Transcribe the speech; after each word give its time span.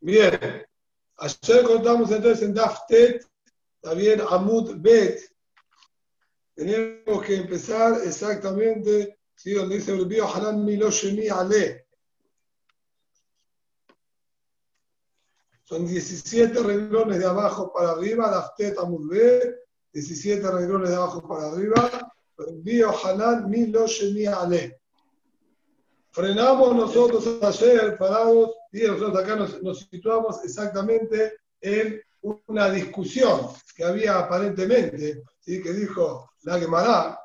Bien. 0.00 0.66
Ayer 1.18 1.62
contamos 1.64 2.10
entonces 2.10 2.42
en 2.42 2.54
Daftet, 2.54 3.26
también 3.82 4.22
Amud 4.30 4.76
Bet. 4.78 5.20
Tenemos 6.54 7.22
que 7.24 7.36
empezar 7.36 8.00
exactamente, 8.04 9.18
¿sí? 9.34 9.52
donde 9.52 9.76
dice 9.76 9.92
Urbio 9.92 10.26
Hanan 10.26 10.64
Milosheni 10.64 11.28
Ale. 11.28 11.86
Son 15.64 15.86
17 15.86 16.58
renglones 16.62 17.18
de 17.18 17.26
abajo 17.26 17.70
para 17.72 17.90
arriba, 17.90 18.30
Daftet 18.30 18.78
Amud 18.78 19.10
Bet, 19.10 19.54
17 19.92 20.50
renglones 20.50 20.88
de 20.88 20.96
abajo 20.96 21.28
para 21.28 21.48
arriba, 21.48 22.12
Urbio 22.38 22.90
Hanan 23.04 23.50
Milosheni 23.50 24.24
Ale. 24.26 24.79
Frenamos 26.12 26.74
nosotros 26.74 27.40
ayer 27.42 27.96
parados 27.96 28.50
y 28.72 28.82
nosotros 28.82 29.16
acá 29.16 29.36
nos, 29.36 29.88
situamos 29.88 30.44
exactamente 30.44 31.34
en 31.60 32.02
una 32.22 32.70
discusión 32.70 33.48
que 33.76 33.84
había 33.84 34.18
aparentemente, 34.18 35.22
¿sí? 35.38 35.62
que 35.62 35.72
dijo 35.72 36.30
la 36.42 36.58
Gemara, 36.58 37.20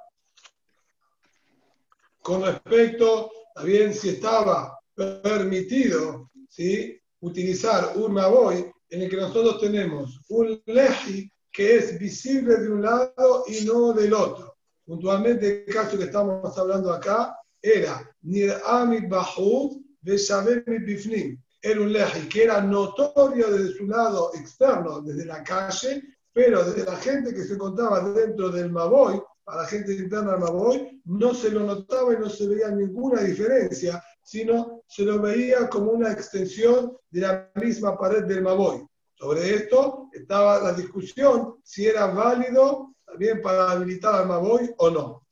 con 2.22 2.44
respecto 2.44 3.32
también 3.56 3.94
si 3.94 4.10
estaba 4.10 4.80
permitido 4.94 6.30
¿sí? 6.48 7.00
utilizar 7.22 7.94
un 7.96 8.14
Maboy 8.14 8.72
en 8.90 9.02
el 9.02 9.10
que 9.10 9.18
nosotros 9.18 9.60
tenemos 9.60 10.22
un 10.30 10.62
leji 10.68 11.32
que 11.52 11.78
es 11.78 11.98
visible 11.98 12.58
de 12.58 12.70
un 12.70 12.84
lado 12.84 13.46
y 13.48 13.66
no 13.66 13.94
del 13.94 14.14
otro. 14.14 14.58
Puntualmente, 14.86 15.66
el 15.66 15.74
caso 15.74 15.98
que 15.98 16.04
estamos 16.04 16.56
hablando 16.58 16.94
acá 16.94 17.36
era 17.62 18.15
Nir'ami 18.26 19.08
Bahud 19.08 19.82
mi 20.04 20.80
Bifnim. 20.80 21.38
Era 21.62 21.82
un 21.82 21.92
leji 21.92 22.28
que 22.30 22.44
era 22.44 22.62
notorio 22.62 23.50
desde 23.52 23.78
su 23.78 23.88
lado 23.88 24.32
externo, 24.36 25.02
desde 25.02 25.26
la 25.26 25.44
calle, 25.44 26.04
pero 26.32 26.64
desde 26.64 26.86
la 26.86 26.98
gente 26.98 27.34
que 27.34 27.44
se 27.44 27.54
encontraba 27.54 28.02
dentro 28.12 28.50
del 28.50 28.72
Maboy, 28.72 29.20
para 29.44 29.62
la 29.62 29.68
gente 29.68 29.94
interna 29.94 30.32
del 30.32 30.42
Maboy, 30.42 31.02
no 31.06 31.34
se 31.34 31.50
lo 31.50 31.62
notaba 31.62 32.14
y 32.14 32.18
no 32.18 32.30
se 32.30 32.48
veía 32.48 32.70
ninguna 32.70 33.22
diferencia, 33.22 34.04
sino 34.22 34.84
se 34.88 35.04
lo 35.04 35.20
veía 35.20 35.68
como 35.70 35.92
una 35.92 36.12
extensión 36.12 36.98
de 37.10 37.22
la 37.22 37.52
misma 37.56 37.98
pared 37.98 38.26
del 38.26 38.44
Maboy. 38.44 38.86
Sobre 39.16 39.56
esto 39.56 40.10
estaba 40.14 40.60
la 40.60 40.74
discusión 40.74 41.56
si 41.64 41.88
era 41.88 42.08
válido 42.08 42.96
también 43.06 43.42
para 43.42 43.72
habilitar 43.72 44.16
al 44.16 44.28
Maboy 44.28 44.74
o 44.78 44.90
no. 44.90 45.28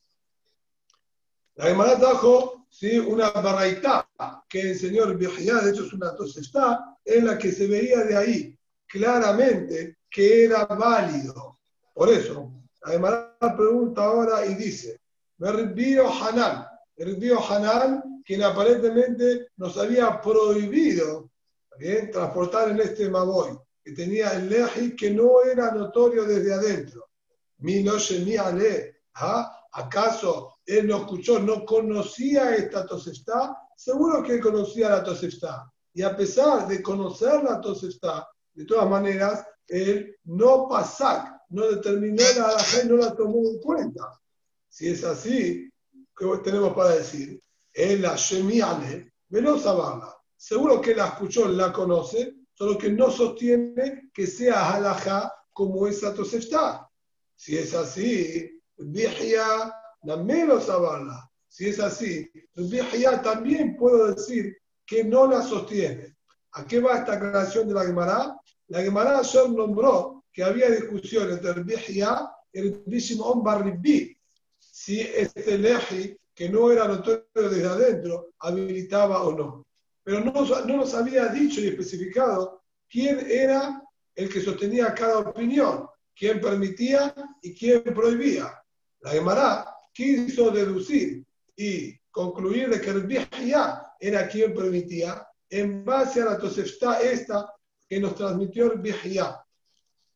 La 1.56 1.66
Gemara 1.66 2.00
trajo 2.00 2.63
¿sí? 2.74 2.98
una 2.98 3.30
barraitá 3.30 4.10
que 4.50 4.72
el 4.72 4.80
señor 4.80 5.16
Bihya, 5.16 5.60
de 5.60 5.72
hecho 5.72 5.86
es 5.86 5.94
una 5.94 6.16
tosefta, 6.16 6.98
en 7.06 7.26
la 7.28 7.38
que 7.38 7.52
se 7.52 7.68
veía 7.68 8.00
de 8.04 8.18
ahí 8.18 8.60
claramente 8.88 9.98
que 10.10 10.46
era 10.46 10.66
válido. 10.66 11.60
Por 11.94 12.10
eso, 12.10 12.52
Gemara 12.84 13.38
pregunta 13.56 14.04
ahora 14.04 14.46
y 14.46 14.56
dice, 14.56 15.00
Merbio 15.38 16.10
Hanan, 16.10 16.66
Merbio 16.98 17.40
Hanan, 17.40 18.22
quien 18.26 18.42
aparentemente 18.44 19.50
nos 19.58 19.78
había 19.78 20.20
prohibido 20.22 21.30
¿bien? 21.78 22.10
transportar 22.12 22.70
en 22.70 22.80
este 22.80 23.10
Maboy, 23.10 23.58
que 23.84 23.92
tenía 23.92 24.32
el 24.34 24.50
leji 24.50 24.96
que 24.96 25.12
no 25.12 25.44
era 25.44 25.72
notorio 25.72 26.24
desde 26.24 26.54
adentro. 26.54 27.10
Mi 27.60 27.84
no 27.84 27.94
ale, 27.94 29.02
¿ah? 29.16 29.63
¿Acaso 29.74 30.56
él 30.66 30.88
no 30.88 30.98
escuchó, 30.98 31.40
no 31.40 31.66
conocía 31.66 32.56
esta 32.56 32.86
Tosefta, 32.86 33.58
seguro 33.76 34.24
que 34.24 34.34
él 34.34 34.42
conocía 34.42 34.90
la 34.90 35.04
Tosefta. 35.04 35.72
Y 35.94 36.02
a 36.02 36.16
pesar 36.16 36.68
de 36.68 36.82
conocer 36.82 37.44
la 37.44 37.60
Tosefta, 37.60 38.28
de 38.54 38.66
todas 38.66 38.90
maneras, 38.90 39.46
él 39.68 40.16
no 40.26 40.68
pasó, 40.70 41.24
no 41.50 41.68
determinó 41.68 42.24
la 42.38 42.50
alhaja 42.50 42.84
y 42.84 42.88
no 42.88 42.98
la 42.98 43.16
tomó 43.16 43.40
en 43.48 43.60
cuenta. 43.60 44.20
Si 44.70 44.90
es 44.90 45.04
así, 45.04 45.70
¿qué 46.16 46.26
tenemos 46.44 46.74
para 46.74 46.96
decir? 46.96 47.40
Él 47.74 48.02
la 48.02 48.16
Shemiane, 48.16 49.14
veloz 49.30 49.66
Seguro 50.36 50.82
que 50.82 50.96
la 50.96 51.08
escuchó, 51.08 51.48
la 51.48 51.72
conoce, 51.72 52.36
solo 52.54 52.78
que 52.78 52.90
no 52.90 53.10
sostiene 53.10 54.10
que 54.14 54.28
sea 54.28 54.74
halajá 54.74 55.34
como 55.52 55.88
esa 55.88 56.14
Tosefta. 56.14 56.90
Si 57.36 57.58
es 57.58 57.74
así, 57.74 58.53
Bihya 58.78 59.74
menos 60.24 60.66
sabarla. 60.66 61.30
Si 61.48 61.70
es 61.70 61.80
así, 61.80 62.30
ya 62.56 63.22
también 63.22 63.78
puedo 63.78 64.14
decir 64.14 64.58
que 64.86 65.04
no 65.04 65.28
la 65.28 65.42
sostiene. 65.42 66.16
¿A 66.54 66.66
qué 66.66 66.80
va 66.80 66.98
esta 66.98 67.14
aclaración 67.14 67.68
de 67.68 67.74
la 67.74 67.86
Gemara? 67.86 68.36
La 68.68 68.82
Gemara 68.82 69.20
ayer 69.20 69.50
nombró 69.50 70.24
que 70.32 70.44
había 70.44 70.70
discusión 70.70 71.32
entre 71.32 71.52
el 71.52 71.64
Bihya 71.64 72.30
y 72.52 72.60
el 72.60 72.84
Bishimon 72.86 73.44
Barribi. 73.44 74.18
Si 74.58 75.00
este 75.00 75.58
leji, 75.58 76.18
que 76.34 76.50
no 76.50 76.72
era 76.72 76.88
notorio 76.88 77.28
desde 77.36 77.68
adentro, 77.68 78.30
habilitaba 78.40 79.24
o 79.24 79.38
no. 79.38 79.66
Pero 80.04 80.20
no, 80.22 80.34
no 80.34 80.78
nos 80.78 80.94
había 80.96 81.28
dicho 81.28 81.62
y 81.62 81.68
especificado 81.68 82.64
quién 82.90 83.26
era 83.30 83.82
el 84.16 84.30
que 84.32 84.42
sostenía 84.42 84.94
cada 84.94 85.20
opinión, 85.20 85.88
quién 86.16 86.42
permitía 86.42 87.14
y 87.42 87.54
quién 87.54 87.84
prohibía. 87.84 88.63
La 89.04 89.12
Gemara 89.12 89.66
quiso 89.94 90.50
deducir 90.50 91.26
y 91.58 91.94
concluir 92.10 92.70
de 92.70 92.80
que 92.80 92.90
el 92.90 93.04
Bihya 93.04 93.96
era 94.00 94.28
quien 94.30 94.54
permitía 94.54 95.28
en 95.50 95.84
base 95.84 96.22
a 96.22 96.26
la 96.26 96.38
Tosefta 96.38 97.02
esta 97.02 97.54
que 97.88 98.00
nos 98.00 98.16
transmitió 98.16 98.72
el 98.72 98.80
Bihya. 98.80 99.44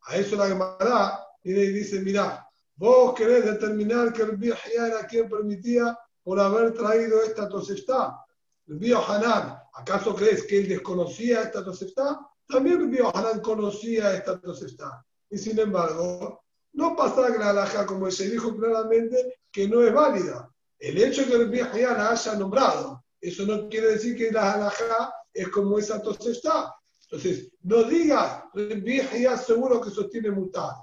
A 0.04 0.16
eso 0.16 0.38
la 0.38 0.48
Gemara 0.48 1.20
y 1.44 1.52
dice, 1.52 2.00
mira, 2.00 2.48
vos 2.76 3.14
querés 3.14 3.44
determinar 3.44 4.14
que 4.14 4.22
el 4.22 4.38
Bihya 4.38 4.88
era 4.88 5.06
quien 5.06 5.28
permitía 5.28 5.98
por 6.24 6.40
haber 6.40 6.74
traído 6.74 7.22
esta 7.24 7.50
Tosefta. 7.50 8.24
El 8.68 8.96
Hanan, 8.96 9.60
¿acaso 9.74 10.16
crees 10.16 10.44
que 10.44 10.60
él 10.60 10.70
desconocía 10.70 11.42
esta 11.42 11.64
Tosefta? 11.64 12.22
También 12.48 12.94
el 12.94 13.06
Hanan 13.14 13.42
conocía 13.42 14.14
esta 14.14 14.40
Tosefta. 14.40 15.06
Y 15.30 15.38
sin 15.38 15.60
embargo, 15.60 16.47
no 16.78 16.96
pasa 16.96 17.28
la 17.30 17.50
alhaja 17.50 17.88
como 17.88 18.10
se 18.12 18.30
dijo 18.30 18.56
claramente 18.56 19.40
que 19.52 19.68
no 19.68 19.82
es 19.82 19.92
válida. 19.92 20.48
El 20.78 21.02
hecho 21.02 21.24
de 21.24 21.28
que 21.28 21.36
el 21.36 21.50
Bihya 21.50 21.94
la 21.94 22.12
haya 22.12 22.36
nombrado, 22.36 23.04
eso 23.20 23.48
no 23.48 23.68
quiere 23.68 23.94
decir 23.94 24.16
que 24.16 24.32
la 24.32 24.54
halajá 24.54 25.12
es 25.34 25.50
como 25.50 25.80
esa 25.80 26.00
está. 26.30 26.76
Entonces, 27.10 27.52
no 27.64 27.84
digas, 27.84 28.44
el 28.54 28.84
Bihya 28.84 29.38
seguro 29.38 29.82
que 29.82 29.90
sostiene 29.90 30.30
mutar. 30.30 30.76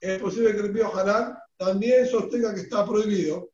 Es 0.00 0.20
posible 0.20 0.56
que 0.56 0.60
el 0.60 0.72
Bihya 0.72 1.40
también 1.56 2.08
sostenga 2.08 2.52
que 2.52 2.62
está 2.62 2.84
prohibido, 2.84 3.52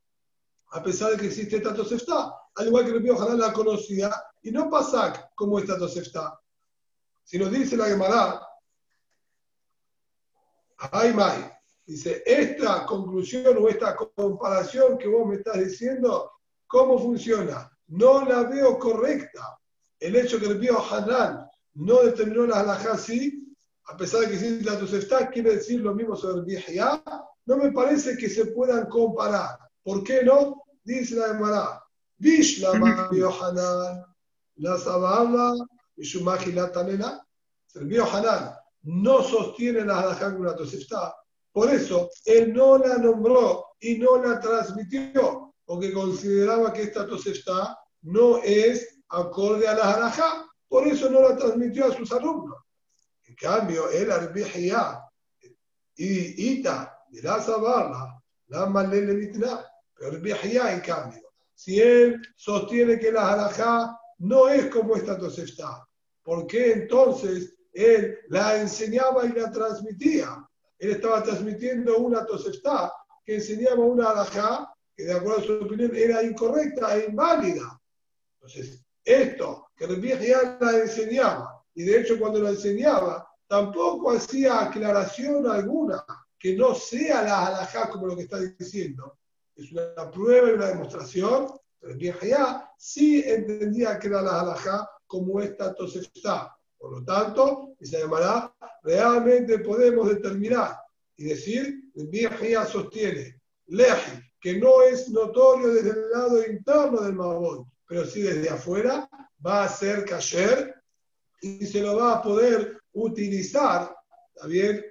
a 0.71 0.83
pesar 0.83 1.11
de 1.13 1.19
que 1.19 1.27
existe 1.27 1.57
esta 1.57 1.75
está. 1.95 2.35
Al 2.55 2.67
igual 2.67 2.87
que 2.87 2.93
el 2.93 3.03
Bihya 3.03 3.35
la 3.35 3.53
conocía 3.53 4.11
y 4.41 4.51
no 4.51 4.71
pasa 4.71 5.31
como 5.35 5.59
esta 5.59 5.77
está. 5.85 6.41
Si 7.25 7.39
nos 7.39 7.51
dice 7.51 7.77
la 7.77 7.89
Gemara, 7.89 8.41
ay, 10.79 11.13
mai, 11.13 11.58
Dice, 11.89 12.23
esta 12.27 12.85
conclusión 12.85 13.57
o 13.59 13.67
esta 13.67 13.97
comparación 13.97 14.99
que 14.99 15.09
vos 15.09 15.27
me 15.27 15.37
estás 15.37 15.59
diciendo, 15.59 16.33
¿cómo 16.67 16.99
funciona? 16.99 17.67
No 17.87 18.27
la 18.27 18.43
veo 18.43 18.79
correcta. 18.79 19.59
El 19.99 20.17
hecho 20.17 20.39
que 20.39 20.49
el 20.49 20.59
Bío 20.59 20.79
Hanan 20.79 21.49
no 21.77 22.03
determinó 22.03 22.47
la 22.47 22.61
halajá 22.61 22.93
así, 22.93 23.57
a 23.87 23.97
pesar 23.97 24.21
de 24.21 24.27
que 24.29 24.35
existe 24.35 24.71
la 24.71 24.79
Tosefta, 24.79 25.31
quiere 25.31 25.55
decir 25.55 25.81
lo 25.81 25.95
mismo 25.95 26.15
sobre 26.15 26.41
el 26.41 26.45
Bihya, 26.45 27.03
no 27.47 27.57
me 27.57 27.73
parece 27.73 28.19
que 28.19 28.29
se 28.29 28.45
puedan 28.49 28.85
comparar. 28.91 29.59
¿Por 29.83 30.05
qué 30.05 30.23
no? 30.23 30.65
Dice 30.85 31.17
la 31.17 31.29
Gemara, 31.29 31.83
Bishlama 32.19 33.09
Bío 33.11 33.33
Hanan, 33.33 34.05
la 34.57 34.77
Sabala 34.77 35.55
y 35.97 36.05
su 36.05 36.23
Tanela. 36.23 37.27
El 37.77 37.87
Bío 37.87 38.05
Hanan 38.05 38.53
no 38.83 39.23
sostiene 39.23 39.87
la 39.87 40.01
halajá 40.01 40.37
con 40.37 40.45
la 40.45 40.55
Tosefta, 40.55 41.15
por 41.59 41.75
eso, 41.75 42.09
él 42.25 42.53
no 42.53 42.79
la 42.79 42.99
nombró 42.99 43.65
y 43.81 43.99
no 43.99 44.23
la 44.23 44.39
transmitió, 44.39 45.53
porque 45.65 45.93
consideraba 45.93 46.73
que 46.73 46.83
esta 46.83 47.05
Tosefta 47.05 47.77
no 48.03 48.39
es 48.45 49.01
acorde 49.09 49.67
a 49.67 49.75
la 49.75 49.93
Harajá. 49.93 50.47
Por 50.69 50.87
eso 50.87 51.11
no 51.11 51.21
la 51.21 51.37
transmitió 51.37 51.87
a 51.87 51.97
sus 51.97 52.13
alumnos. 52.13 52.59
En 53.25 53.35
cambio, 53.35 53.91
él 53.91 54.09
Arbihia 54.13 55.01
y 55.97 56.53
Ita 56.53 56.97
de 57.09 57.23
la 57.23 57.43
Zabarla, 57.43 58.23
la 58.47 58.67
Malele 58.67 59.15
Mitna, 59.15 59.67
pero 59.97 60.13
Arbihia 60.13 60.73
en 60.73 60.81
cambio, 60.81 61.29
si 61.57 61.81
él 61.81 62.23
sostiene 62.37 63.01
que 63.01 63.11
la 63.11 63.33
Harajá 63.33 63.99
no 64.19 64.49
es 64.49 64.67
como 64.67 64.95
esta 64.95 65.19
Tosefta, 65.19 65.85
¿por 66.23 66.47
qué 66.47 66.75
entonces 66.75 67.53
él 67.73 68.17
la 68.29 68.61
enseñaba 68.61 69.27
y 69.27 69.33
la 69.33 69.51
transmitía? 69.51 70.48
Él 70.79 70.91
estaba 70.91 71.23
transmitiendo 71.23 71.99
una 71.99 72.25
tosefta 72.25 72.93
que 73.25 73.37
enseñaba 73.37 73.85
una 73.85 74.11
alajá 74.11 74.73
que 74.97 75.05
de 75.05 75.13
acuerdo 75.13 75.39
a 75.39 75.45
su 75.45 75.53
opinión 75.65 75.95
era 75.95 76.23
incorrecta 76.23 76.97
e 76.97 77.07
inválida. 77.07 77.81
Entonces, 78.41 78.85
esto 79.05 79.69
que 79.77 79.85
el 79.85 80.01
ya 80.03 80.59
la 80.61 80.79
enseñaba 80.79 81.65
y 81.75 81.85
de 81.85 82.01
hecho 82.01 82.19
cuando 82.19 82.41
lo 82.41 82.49
enseñaba, 82.49 83.29
tampoco 83.47 84.11
hacía 84.11 84.63
aclaración 84.63 85.47
alguna 85.47 86.05
que 86.39 86.57
no 86.57 86.75
sea 86.75 87.23
la 87.23 87.47
halajá 87.47 87.89
como 87.89 88.07
lo 88.07 88.17
que 88.17 88.23
está 88.23 88.39
diciendo. 88.39 89.19
Es 89.55 89.73
una 89.73 90.11
prueba 90.11 90.51
y 90.51 90.55
una 90.55 90.67
demostración, 90.67 91.53
viejo 91.97 92.27
ya 92.27 92.71
sí 92.77 93.23
entendía 93.25 93.99
que 93.99 94.09
era 94.09 94.23
la 94.23 94.41
halajá 94.41 94.89
como 95.07 95.41
esta 95.41 95.75
está. 96.01 96.58
Por 96.79 96.93
lo 96.93 97.05
tanto, 97.05 97.75
y 97.81 97.87
se 97.87 97.99
llamará, 97.99 98.55
realmente 98.83 99.59
podemos 99.59 100.09
determinar 100.09 100.77
y 101.17 101.25
decir, 101.25 101.91
el 101.97 102.09
ya 102.51 102.65
sostiene, 102.65 103.41
leji, 103.67 104.21
que 104.41 104.59
no 104.59 104.83
es 104.83 105.09
notorio 105.11 105.69
desde 105.69 105.91
el 105.91 106.11
lado 106.11 106.47
interno 106.47 107.01
del 107.01 107.15
Mabón, 107.15 107.71
pero 107.87 108.05
sí 108.07 108.23
desde 108.23 108.51
afuera, 108.51 109.09
va 109.45 109.65
a 109.65 109.69
ser 109.69 110.05
kasher 110.05 110.75
y 111.41 111.67
se 111.67 111.81
lo 111.81 111.97
va 111.97 112.15
a 112.15 112.23
poder 112.23 112.81
utilizar, 112.93 113.95
¿está? 114.43 114.85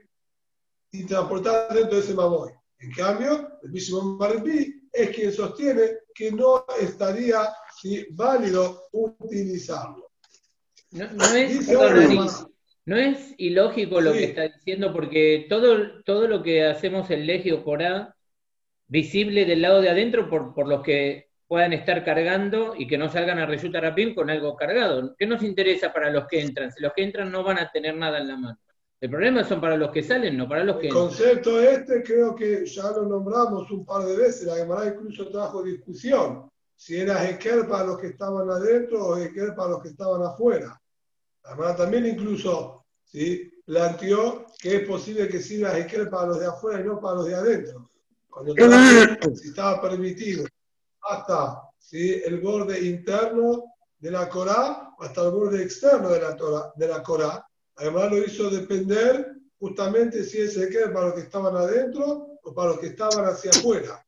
Y 0.92 1.06
transportar 1.06 1.74
dentro 1.74 1.95
de 1.95 2.04
ese 2.04 2.13
Mabón. 2.13 2.51
En 2.80 2.92
cambio, 2.92 3.60
el 3.63 3.72
mismo 3.72 4.01
Marbi 4.18 4.89
es 4.92 5.10
quien 5.16 5.31
sostiene 5.31 6.00
que 6.13 6.31
no 6.31 6.66
estaría 6.80 7.54
válido 8.12 8.88
utilizarlo. 8.92 10.06
No, 10.92 11.04
es, 11.36 11.68
no, 12.86 12.95
es, 12.95 13.36
ilógico 13.38 14.00
lo 14.00 14.13
que 14.13 14.24
está 14.24 14.44
diciendo, 14.44 14.94
porque 14.94 15.45
todo, 15.50 16.01
todo 16.04 16.28
lo 16.28 16.42
que 16.42 16.66
hacemos 16.66 17.10
en 17.10 17.28
Legio 17.28 17.63
Corá 17.63 18.16
visible 18.88 19.45
del 19.45 19.62
lado 19.62 19.81
de 19.81 19.89
adentro 19.89 20.30
por, 20.30 20.54
por 20.54 20.68
los 20.68 20.81
que 20.81 21.28
puedan 21.48 21.74
estar 21.74 22.04
cargando 22.04 22.74
y 22.78 22.88
que 22.88 22.98
no 22.98 23.10
salgan 23.10 23.39
a 23.39 23.45
Resulta 23.45 23.80
Rapim 23.80 24.13
con 24.13 24.30
algo 24.30 24.56
cargado. 24.56 25.16
¿Qué 25.18 25.25
nos 25.25 25.44
interesa 25.44 25.94
para 25.94 26.10
los 26.10 26.28
que 26.28 26.42
entran? 26.42 26.72
Si 26.72 26.81
los 26.81 26.94
que 26.94 27.04
entran 27.04 27.31
no 27.31 27.44
van 27.44 27.60
a 27.60 27.72
tener 27.72 27.95
nada 27.95 28.19
en 28.19 28.28
la 28.28 28.38
mano. 28.38 28.60
El 29.00 29.10
problema 29.12 29.44
son 29.44 29.62
para 29.62 29.78
los 29.78 29.92
que 29.92 30.01
salen, 30.01 30.36
no 30.36 30.50
para 30.50 30.63
los 30.63 30.78
que 30.78 30.88
El 30.88 30.94
concepto 30.94 31.62
este 31.62 32.01
creo 32.01 32.36
que 32.36 32.66
ya 32.66 32.92
lo 32.92 33.04
nombramos 33.04 33.69
un 33.69 33.86
par 33.86 34.04
de 34.04 34.18
veces, 34.18 34.48
la 34.48 34.56
Gemara 34.56 34.88
incluso 34.88 35.30
trajo 35.30 35.62
discusión, 35.62 36.50
si 36.77 36.95
era 36.95 37.27
Heker 37.27 37.68
para 37.68 37.85
los 37.85 38.00
que 38.00 38.07
estaban 38.07 38.50
adentro 38.50 39.03
o 39.03 39.18
Heker 39.18 39.56
para 39.56 39.71
los 39.71 39.81
que 39.81 39.89
estaban 39.89 40.21
afuera. 40.21 40.79
Gemara 41.44 41.75
también 41.75 42.06
incluso 42.06 42.85
¿sí? 43.03 43.51
planteó 43.65 44.45
que 44.59 44.77
es 44.77 44.88
posible 44.88 45.27
que 45.27 45.41
sirva 45.41 45.77
Heker 45.77 46.09
para 46.09 46.27
los 46.27 46.39
de 46.39 46.45
afuera 46.45 46.79
y 46.79 46.83
no 46.83 47.01
para 47.01 47.15
los 47.15 47.25
de 47.25 47.35
adentro. 47.35 47.89
Cuando 48.29 48.53
si 49.35 49.50
estaba 49.50 49.81
permitido 49.81 50.45
hasta 51.01 51.63
¿sí? 51.79 52.21
el 52.24 52.39
borde 52.39 52.79
interno 52.79 53.74
de 53.97 54.12
la 54.12 54.29
Corá 54.29 54.94
hasta 55.00 55.25
el 55.25 55.31
borde 55.31 55.63
externo 55.63 56.09
de 56.09 56.21
la, 56.21 56.74
de 56.75 56.88
la 56.88 57.01
Corá. 57.01 57.44
Además 57.77 58.12
lo 58.12 58.24
hizo 58.24 58.51
depender 58.51 59.35
justamente 59.59 60.24
si 60.24 60.41
ese 60.41 60.69
queda 60.69 60.94
para 60.94 61.07
los 61.07 61.15
que 61.15 61.21
estaban 61.21 61.56
adentro 61.56 62.39
o 62.44 62.53
para 62.53 62.69
los 62.69 62.79
que 62.79 62.88
estaban 62.88 63.25
hacia 63.25 63.50
afuera. 63.50 64.06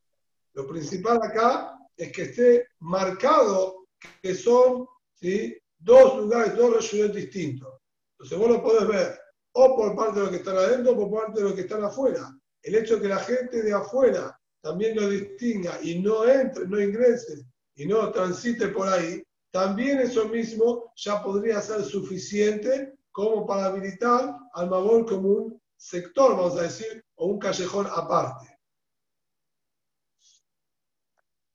Lo 0.54 0.68
principal 0.68 1.19
acá 1.24 1.79
es 2.04 2.12
que 2.12 2.24
esté 2.24 2.68
marcado 2.80 3.88
que 4.22 4.34
son 4.34 4.88
¿sí? 5.13 5.57
dos 5.78 6.18
lugares, 6.18 6.56
dos 6.56 6.75
regiones 6.75 7.16
distintos. 7.16 7.74
Entonces 8.13 8.38
vos 8.38 8.50
lo 8.50 8.63
podés 8.63 8.88
ver 8.88 9.19
o 9.54 9.75
por 9.75 9.96
parte 9.96 10.16
de 10.16 10.22
los 10.22 10.30
que 10.30 10.38
están 10.38 10.57
adentro 10.57 10.92
o 10.94 10.98
por 10.98 11.22
parte 11.22 11.40
de 11.40 11.46
los 11.46 11.54
que 11.54 11.62
están 11.62 11.84
afuera 11.84 12.34
el 12.63 12.75
hecho 12.75 12.96
de 12.96 13.01
que 13.01 13.07
la 13.07 13.19
gente 13.19 13.62
de 13.62 13.74
afuera 13.74 14.38
también 14.62 14.96
lo 14.96 15.10
distinga 15.10 15.80
y 15.81 16.00
no 16.00 16.28
entre, 16.28 16.68
no 16.68 16.80
ingrese 16.80 17.46
y 17.75 17.86
no 17.86 18.12
transite 18.12 18.68
por 18.69 18.88
ahí, 18.90 19.24
también 19.52 20.00
eso 20.00 20.25
mismo 20.28 20.92
ya 20.95 21.24
podría 21.24 21.62
ser 21.62 21.84
suficiente 21.84 22.94
como 23.12 23.48
para 23.48 23.66
habilitar 23.66 24.36
al 24.54 24.69
Mabón 24.69 25.06
como 25.06 25.30
un 25.30 25.62
sector, 25.78 26.36
vamos 26.36 26.57
a 26.57 26.63
decir, 26.63 27.04
o 27.16 27.28
un 27.28 27.40
callejón 27.40 27.88
aparte. 27.90 28.49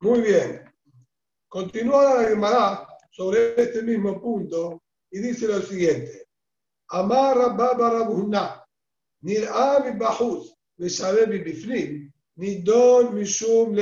Muy 0.00 0.20
bien. 0.20 0.64
Continúa 1.48 2.22
la 2.22 2.28
Gemara 2.28 2.88
sobre 3.10 3.60
este 3.60 3.82
mismo 3.82 4.20
punto 4.20 4.82
y 5.10 5.20
dice 5.20 5.46
lo 5.46 5.62
siguiente. 5.62 6.26
Amar 6.88 7.36
Rabba 7.36 7.90
Rabuna, 7.90 8.64
Nir'a 9.22 9.94
Bajuz, 9.96 10.54
Nidon 12.36 13.14
Mishum 13.14 13.76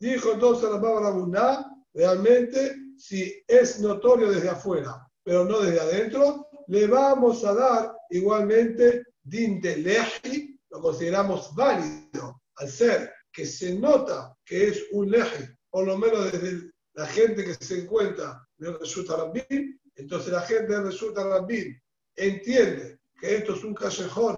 Dijo 0.00 0.32
entonces 0.32 0.70
la 0.70 0.78
Rabuna, 0.78 1.84
realmente, 1.94 2.76
si 2.96 3.42
es 3.46 3.80
notorio 3.80 4.30
desde 4.30 4.50
afuera, 4.50 5.08
pero 5.22 5.44
no 5.44 5.60
desde 5.60 5.80
adentro, 5.80 6.48
le 6.66 6.86
vamos 6.86 7.44
a 7.44 7.54
dar 7.54 7.96
igualmente 8.10 9.04
dinte 9.22 9.76
lehi, 9.76 10.58
lo 10.70 10.80
consideramos 10.80 11.54
válido, 11.54 12.42
al 12.56 12.68
ser 12.68 13.12
que 13.38 13.46
se 13.46 13.72
nota 13.72 14.36
que 14.44 14.66
es 14.66 14.86
un 14.90 15.12
leji, 15.12 15.44
por 15.70 15.86
lo 15.86 15.96
menos 15.96 16.32
desde 16.32 16.72
la 16.94 17.06
gente 17.06 17.44
que 17.44 17.54
se 17.54 17.82
encuentra 17.82 18.44
en 18.58 18.76
Resulta 18.80 19.16
Rabbin, 19.16 19.80
entonces 19.94 20.32
la 20.32 20.40
gente 20.40 20.72
del 20.72 20.86
Resulta 20.86 21.22
Rabbin 21.22 21.80
entiende 22.16 22.98
que 23.16 23.36
esto 23.36 23.54
es 23.54 23.62
un 23.62 23.74
callejón 23.74 24.36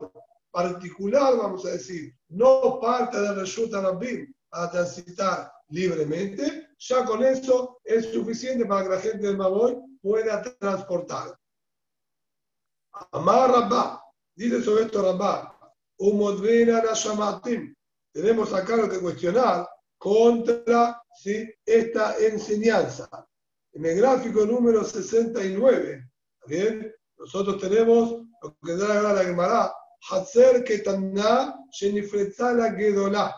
particular, 0.51 1.35
vamos 1.39 1.65
a 1.65 1.71
decir, 1.71 2.15
no 2.29 2.79
parte 2.79 3.19
del 3.19 3.37
Resulta 3.37 3.81
Rabbim 3.81 4.31
para 4.51 4.71
transitar 4.71 5.51
libremente, 5.71 6.69
ya 6.77 7.03
con 7.07 7.25
eso 7.25 7.81
es 7.83 8.05
suficiente 8.13 8.67
para 8.67 8.83
que 8.83 8.95
la 8.97 9.01
gente 9.01 9.27
del 9.29 9.39
Maboy 9.39 9.79
pueda 10.03 10.43
transportar. 10.59 11.39
Amar 13.13 13.51
Rabba, 13.51 14.05
dice 14.35 14.63
sobre 14.63 14.85
esto 14.85 15.01
Rabba, 15.01 15.57
tenemos 18.13 18.53
acá 18.53 18.77
lo 18.77 18.89
que 18.89 18.99
cuestionar 18.99 19.69
contra 19.99 21.01
¿sí? 21.23 21.49
esta 21.65 22.17
enseñanza. 22.19 23.09
En 23.73 23.87
el 23.87 23.99
gráfico 23.99 24.45
número 24.45 24.85
69, 24.85 26.11
¿bien? 26.47 26.93
nosotros 27.19 27.61
tenemos 27.61 28.23
lo 28.43 28.57
que 28.65 28.77
da 28.77 29.13
la 29.13 29.25
Gemara, 29.25 29.73
Hatzer 30.11 30.65
Ketanna 30.65 31.55
Shenifretzala 31.71 32.73
Gedolá. 32.73 33.35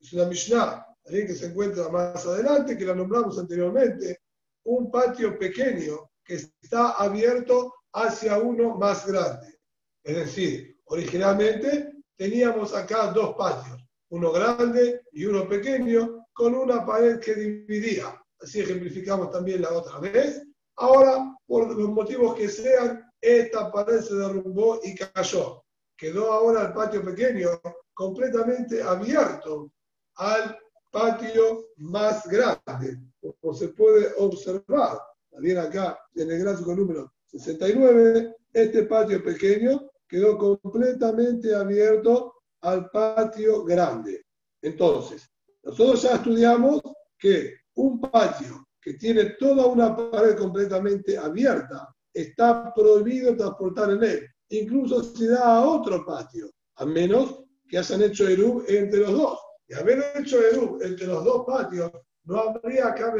Es 0.00 0.12
una 0.12 0.26
Mishnah 0.26 0.86
que 1.04 1.34
se 1.34 1.46
encuentra 1.46 1.88
más 1.88 2.24
adelante, 2.26 2.76
que 2.76 2.84
la 2.84 2.94
nombramos 2.94 3.38
anteriormente, 3.38 4.22
un 4.64 4.90
patio 4.90 5.38
pequeño 5.38 6.10
que 6.24 6.34
está 6.34 6.92
abierto 6.92 7.74
hacia 7.92 8.38
uno 8.38 8.76
más 8.76 9.06
grande. 9.06 9.58
Es 10.02 10.16
decir, 10.16 10.78
originalmente 10.84 11.92
teníamos 12.16 12.74
acá 12.74 13.08
dos 13.08 13.34
patios, 13.36 13.84
uno 14.12 14.32
grande 14.32 15.02
y 15.12 15.24
uno 15.24 15.48
pequeño, 15.48 16.26
con 16.32 16.54
una 16.54 16.84
pared 16.84 17.18
que 17.20 17.34
dividía. 17.34 18.18
Así 18.40 18.60
ejemplificamos 18.60 19.30
también 19.30 19.62
la 19.62 19.72
otra 19.72 19.98
vez. 19.98 20.42
Ahora, 20.76 21.36
por 21.46 21.76
los 21.76 21.90
motivos 21.90 22.34
que 22.34 22.48
sean, 22.48 23.04
esta 23.20 23.70
pared 23.70 24.00
se 24.00 24.14
derrumbó 24.14 24.80
y 24.82 24.94
cayó 24.94 25.62
quedó 26.02 26.32
ahora 26.32 26.66
el 26.66 26.72
patio 26.72 27.04
pequeño 27.04 27.48
completamente 27.94 28.82
abierto 28.82 29.70
al 30.16 30.58
patio 30.90 31.68
más 31.76 32.26
grande, 32.26 32.98
como 33.20 33.54
se 33.54 33.68
puede 33.68 34.12
observar. 34.18 34.98
También 35.30 35.58
acá 35.58 35.96
en 36.16 36.32
el 36.32 36.40
gráfico 36.40 36.74
número 36.74 37.12
69, 37.26 38.34
este 38.52 38.82
patio 38.82 39.22
pequeño 39.22 39.88
quedó 40.08 40.36
completamente 40.36 41.54
abierto 41.54 42.34
al 42.62 42.90
patio 42.90 43.64
grande. 43.64 44.24
Entonces, 44.62 45.28
nosotros 45.62 46.02
ya 46.02 46.14
estudiamos 46.14 46.80
que 47.18 47.54
un 47.74 48.00
patio 48.00 48.66
que 48.80 48.94
tiene 48.94 49.36
toda 49.38 49.66
una 49.66 49.96
pared 49.96 50.36
completamente 50.36 51.16
abierta, 51.16 51.94
está 52.12 52.74
prohibido 52.74 53.36
transportar 53.36 53.90
en 53.90 54.02
él 54.02 54.32
incluso 54.52 55.02
si 55.02 55.26
da 55.26 55.56
a 55.56 55.66
otro 55.66 56.04
patio, 56.04 56.50
a 56.76 56.84
menos 56.84 57.44
que 57.68 57.78
hayan 57.78 58.02
hecho 58.02 58.28
Erub 58.28 58.64
entre 58.68 59.00
los 59.00 59.12
dos. 59.12 59.38
Y 59.68 59.74
haber 59.74 60.04
hecho 60.16 60.40
Erub 60.40 60.82
entre 60.82 61.06
los 61.06 61.24
dos 61.24 61.44
patios, 61.46 61.90
no 62.24 62.38
habría 62.38 62.88
acá 62.88 63.14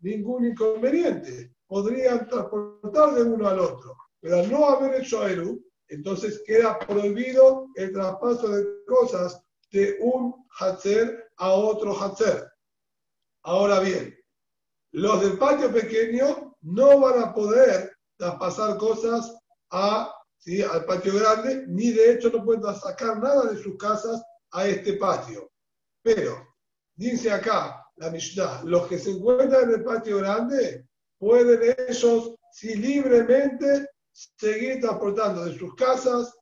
ningún 0.00 0.44
inconveniente. 0.44 1.52
Podrían 1.66 2.28
transportar 2.28 3.14
de 3.14 3.22
uno 3.22 3.48
al 3.48 3.58
otro. 3.58 3.96
Pero 4.20 4.46
no 4.46 4.66
haber 4.66 5.00
hecho 5.00 5.26
Erub, 5.26 5.62
entonces 5.88 6.42
queda 6.46 6.78
prohibido 6.78 7.68
el 7.76 7.92
traspaso 7.92 8.48
de 8.48 8.64
cosas 8.86 9.40
de 9.70 9.98
un 10.00 10.46
Hatzer 10.58 11.30
a 11.36 11.50
otro 11.50 11.92
Hatzer. 11.92 12.50
Ahora 13.42 13.80
bien, 13.80 14.16
los 14.92 15.20
del 15.20 15.38
patio 15.38 15.72
pequeño 15.72 16.56
no 16.62 17.00
van 17.00 17.22
a 17.22 17.34
poder 17.34 17.96
traspasar 18.16 18.76
cosas 18.78 19.36
a 19.70 20.12
al 20.72 20.84
patio 20.84 21.14
grande, 21.14 21.64
ni 21.66 21.90
de 21.90 22.12
hecho 22.12 22.30
no 22.30 22.44
pueden 22.44 22.62
sacar 22.74 23.18
nada 23.18 23.50
de 23.50 23.60
sus 23.60 23.76
casas 23.76 24.22
a 24.52 24.66
este 24.66 24.92
patio. 24.94 25.50
Pero, 26.02 26.46
dice 26.94 27.32
acá 27.32 27.84
la 27.96 28.10
Mishnah, 28.10 28.62
los 28.64 28.86
que 28.86 28.98
se 28.98 29.10
encuentran 29.10 29.64
en 29.64 29.80
el 29.80 29.84
patio 29.84 30.18
grande, 30.18 30.86
pueden 31.18 31.74
ellos, 31.88 32.36
si 32.52 32.76
libremente, 32.76 33.88
seguir 34.16 34.80
transportando 34.80 35.44
de 35.44 35.58
sus 35.58 35.74
casas 35.74 36.34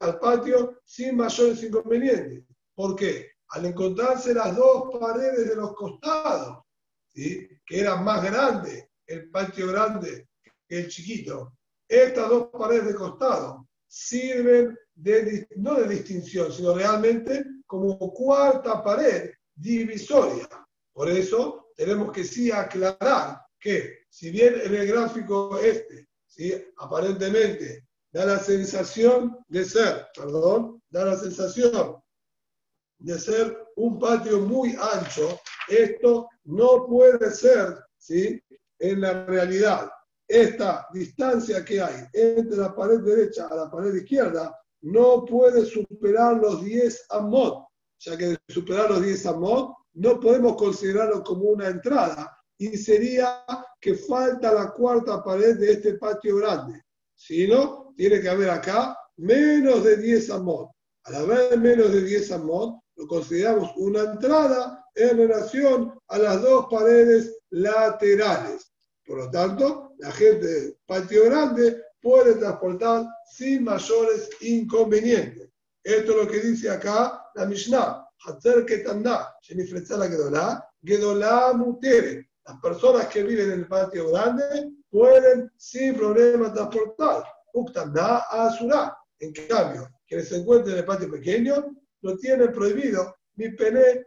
al 0.00 0.18
patio 0.18 0.80
sin 0.84 1.16
mayores 1.16 1.62
inconvenientes. 1.62 2.42
¿Por 2.74 2.96
qué? 2.96 3.32
Al 3.50 3.66
encontrarse 3.66 4.32
las 4.32 4.56
dos 4.56 4.98
paredes 4.98 5.48
de 5.48 5.56
los 5.56 5.74
costados, 5.74 6.64
que 7.12 7.58
eran 7.68 8.04
más 8.04 8.24
grandes, 8.24 8.86
el 9.06 9.30
patio 9.30 9.68
grande 9.68 10.28
que 10.66 10.80
el 10.80 10.88
chiquito, 10.88 11.54
estas 11.88 12.28
dos 12.28 12.48
paredes 12.52 12.88
de 12.88 12.94
costado 12.94 13.68
sirven 13.86 14.76
de, 14.94 15.48
no 15.56 15.74
de 15.74 15.88
distinción, 15.88 16.52
sino 16.52 16.74
realmente 16.74 17.44
como 17.66 17.98
cuarta 18.12 18.82
pared 18.82 19.30
divisoria. 19.54 20.48
Por 20.92 21.08
eso 21.10 21.70
tenemos 21.74 22.12
que 22.12 22.24
sí 22.24 22.50
aclarar 22.50 23.40
que 23.58 24.00
si 24.08 24.30
bien 24.30 24.60
en 24.62 24.74
el 24.74 24.86
gráfico 24.86 25.58
este, 25.58 26.07
¿sí? 26.38 26.54
aparentemente 26.76 27.84
da 28.12 28.24
la 28.24 28.38
sensación 28.38 29.36
de 29.48 29.64
ser, 29.64 30.06
perdón, 30.14 30.80
da 30.88 31.04
la 31.04 31.16
sensación 31.16 31.96
de 33.00 33.18
ser 33.18 33.66
un 33.76 33.98
patio 33.98 34.40
muy 34.40 34.76
ancho, 34.80 35.40
esto 35.68 36.28
no 36.44 36.86
puede 36.86 37.30
ser, 37.30 37.78
¿sí? 37.96 38.40
En 38.78 39.00
la 39.02 39.26
realidad, 39.26 39.90
esta 40.26 40.86
distancia 40.92 41.64
que 41.64 41.80
hay 41.80 42.04
entre 42.12 42.56
la 42.56 42.74
pared 42.74 43.00
derecha 43.00 43.46
a 43.48 43.54
la 43.54 43.70
pared 43.70 43.94
izquierda 43.94 44.56
no 44.82 45.24
puede 45.24 45.64
superar 45.64 46.36
los 46.36 46.64
10 46.64 47.06
amot, 47.10 47.66
ya 47.98 48.16
que 48.16 48.26
de 48.26 48.38
superar 48.48 48.90
los 48.90 49.02
10 49.02 49.26
amot 49.26 49.76
no 49.94 50.20
podemos 50.20 50.56
considerarlo 50.56 51.22
como 51.22 51.44
una 51.50 51.68
entrada 51.68 52.37
y 52.58 52.76
sería 52.76 53.44
que 53.80 53.94
falta 53.94 54.52
la 54.52 54.72
cuarta 54.72 55.22
pared 55.22 55.56
de 55.56 55.72
este 55.72 55.94
patio 55.94 56.36
grande. 56.36 56.82
Si 57.14 57.46
no, 57.46 57.94
tiene 57.96 58.20
que 58.20 58.28
haber 58.28 58.50
acá 58.50 58.98
menos 59.16 59.84
de 59.84 59.96
10 59.96 60.30
amot. 60.30 60.70
Al 61.04 61.14
haber 61.14 61.58
menos 61.58 61.92
de 61.92 62.02
10 62.02 62.32
amot, 62.32 62.80
lo 62.96 63.06
consideramos 63.06 63.70
una 63.76 64.02
entrada 64.02 64.84
en 64.94 65.16
relación 65.16 65.94
a 66.08 66.18
las 66.18 66.42
dos 66.42 66.66
paredes 66.68 67.38
laterales. 67.50 68.72
Por 69.06 69.18
lo 69.18 69.30
tanto, 69.30 69.94
la 69.98 70.10
gente 70.10 70.46
del 70.46 70.76
patio 70.84 71.24
grande 71.26 71.80
puede 72.02 72.34
transportar 72.34 73.06
sin 73.32 73.64
mayores 73.64 74.28
inconvenientes. 74.40 75.48
Esto 75.84 76.12
es 76.12 76.26
lo 76.26 76.30
que 76.30 76.40
dice 76.40 76.70
acá 76.70 77.24
la 77.34 77.46
Mishnah. 77.46 78.04
Las 82.48 82.60
personas 82.62 83.08
que 83.08 83.22
viven 83.24 83.52
en 83.52 83.60
el 83.60 83.68
patio 83.68 84.10
grande 84.10 84.72
pueden 84.88 85.52
sin 85.58 85.94
problema 85.94 86.50
transportar. 86.54 87.22
En 89.20 89.32
cambio, 89.48 89.88
quienes 90.06 90.28
se 90.30 90.38
encuentren 90.38 90.72
en 90.72 90.78
el 90.78 90.86
patio 90.86 91.10
pequeño 91.10 91.76
lo 92.00 92.16
tienen 92.16 92.50
prohibido. 92.50 93.16
Mi 93.34 93.50
pene 93.50 94.06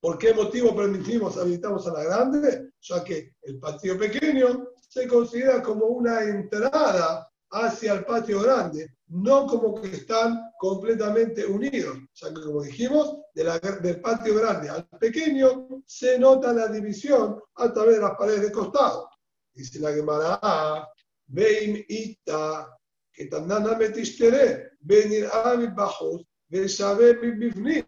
¿Por 0.00 0.18
qué 0.18 0.34
motivo 0.34 0.74
permitimos, 0.74 1.36
habilitamos 1.36 1.86
a 1.86 1.92
la 1.92 2.02
grande? 2.02 2.72
Ya 2.80 3.04
que 3.04 3.36
el 3.42 3.60
patio 3.60 3.96
pequeño 3.96 4.70
se 4.88 5.06
considera 5.06 5.62
como 5.62 5.86
una 5.86 6.22
entrada 6.22 7.29
hacia 7.50 7.94
el 7.94 8.04
patio 8.04 8.40
grande, 8.42 8.96
no 9.08 9.46
como 9.46 9.80
que 9.80 9.88
están 9.88 10.52
completamente 10.58 11.44
unidos, 11.44 11.98
ya 12.14 12.28
que 12.28 12.42
como 12.42 12.62
dijimos, 12.62 13.18
del 13.34 14.00
patio 14.00 14.36
grande 14.36 14.68
al 14.68 14.86
pequeño 14.98 15.82
se 15.86 16.18
nota 16.18 16.52
la 16.52 16.68
división 16.68 17.40
a 17.56 17.72
través 17.72 17.96
de 17.96 18.02
las 18.02 18.16
paredes 18.16 18.42
de 18.42 18.52
costado. 18.52 19.08
Dice 19.52 19.80
la 19.80 19.92
Gemara, 19.92 20.88
Beim 21.26 21.84
Ita, 21.88 22.76
que 23.12 23.26
Tandana 23.26 23.76
Metistere, 23.76 24.70
Benir 24.80 25.28
Amit 25.44 25.74
Bajos, 25.74 26.22
mi 26.48 26.60
Bifnim. 26.60 27.84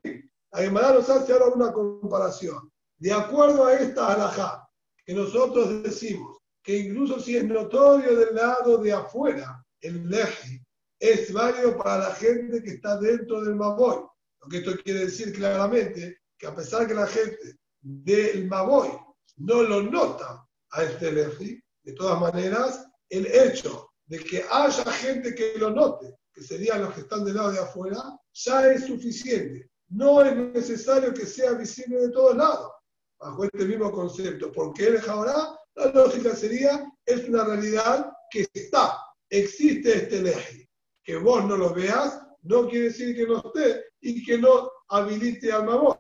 La 0.53 0.61
Gemara 0.61 0.93
nos 0.95 1.09
hace 1.09 1.33
ahora 1.33 1.47
una 1.55 1.73
comparación. 1.73 2.71
De 2.99 3.13
acuerdo 3.13 3.67
a 3.67 3.75
esta 3.75 4.13
alajá, 4.13 4.69
que 5.05 5.15
nosotros 5.15 5.83
decimos 5.83 6.42
que 6.63 6.79
incluso 6.79 7.21
si 7.21 7.37
es 7.37 7.45
notorio 7.45 8.17
del 8.17 8.35
lado 8.35 8.79
de 8.79 8.93
afuera, 8.93 9.65
el 9.81 10.09
leji, 10.09 10.63
es 10.99 11.33
válido 11.33 11.77
para 11.77 12.09
la 12.09 12.15
gente 12.15 12.63
que 12.63 12.71
está 12.71 12.97
dentro 12.99 13.43
del 13.43 13.57
Maboy. 13.57 14.05
Lo 14.41 14.49
que 14.49 14.59
esto 14.59 14.77
quiere 14.83 15.07
decir 15.07 15.33
claramente 15.33 16.19
que 16.39 16.47
a 16.47 16.55
pesar 16.55 16.87
que 16.87 16.95
la 16.95 17.07
gente 17.07 17.57
del 17.81 18.47
Maboy 18.47 18.91
no 19.39 19.63
lo 19.63 19.83
nota 19.83 20.47
a 20.71 20.83
este 20.85 21.11
leji, 21.11 21.61
de 21.83 21.93
todas 21.95 22.21
maneras, 22.21 22.87
el 23.09 23.27
hecho 23.27 23.91
de 24.07 24.19
que 24.21 24.45
haya 24.49 24.85
gente 24.93 25.35
que 25.35 25.55
lo 25.59 25.71
note, 25.71 26.15
que 26.33 26.43
serían 26.43 26.83
los 26.83 26.95
que 26.95 27.01
están 27.01 27.25
del 27.25 27.35
lado 27.35 27.53
de 27.53 27.59
afuera, 27.59 28.01
ya 28.33 28.73
es 28.73 28.87
suficiente. 28.87 29.69
No 29.89 30.23
es 30.23 30.37
necesario 30.37 31.13
que 31.13 31.27
sea 31.27 31.53
visible 31.53 32.01
de 32.01 32.11
todos 32.11 32.37
lados, 32.37 32.71
bajo 33.19 33.45
este 33.45 33.65
mismo 33.65 33.91
concepto. 33.91 34.53
Porque 34.53 34.87
el 34.87 35.11
ahora 35.11 35.57
la 35.75 35.87
lógica 35.87 36.35
sería, 36.35 36.93
es 37.07 37.29
una 37.29 37.45
realidad 37.45 38.13
que 38.31 38.47
está, 38.53 38.99
existe 39.31 39.97
este 39.97 40.23
leji. 40.23 40.69
Que 41.05 41.17
vos 41.17 41.45
no 41.45 41.57
lo 41.57 41.73
veas, 41.75 42.23
no 42.43 42.69
quiere 42.69 42.87
decir 42.87 43.17
que 43.17 43.27
no 43.27 43.39
esté 43.39 43.85
y 44.01 44.25
que 44.25 44.39
no 44.39 44.71
habilite 44.89 45.51
al 45.53 45.65
mamón. 45.65 45.99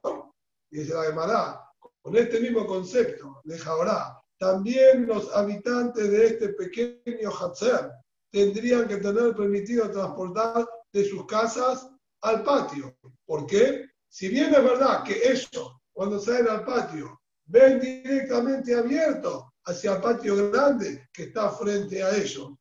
Dice 0.70 0.94
la 0.94 1.04
Gemara, 1.04 1.60
con 2.00 2.16
este 2.16 2.40
mismo 2.40 2.66
concepto, 2.66 3.40
de 3.44 3.58
ahora 3.66 4.18
también 4.38 5.06
los 5.06 5.32
habitantes 5.34 6.10
de 6.10 6.26
este 6.26 6.48
pequeño 6.50 7.30
Hatzer 7.30 7.90
tendrían 8.30 8.88
que 8.88 8.96
tener 8.96 9.36
permitido 9.36 9.90
transportar 9.90 10.66
de 10.92 11.04
sus 11.04 11.26
casas 11.26 11.88
al 12.22 12.42
patio. 12.42 12.96
¿Por 13.26 13.46
qué? 13.46 13.88
Si 14.08 14.28
bien 14.28 14.54
es 14.54 14.64
verdad 14.64 15.04
que 15.04 15.30
ellos, 15.30 15.76
cuando 15.92 16.18
salen 16.18 16.48
al 16.48 16.64
patio, 16.64 17.20
ven 17.44 17.80
directamente 17.80 18.74
abierto 18.74 19.51
hacia 19.64 19.96
el 19.96 20.02
patio 20.02 20.50
grande 20.50 21.08
que 21.12 21.24
está 21.24 21.50
frente 21.50 22.02
a 22.02 22.16
ellos. 22.16 22.52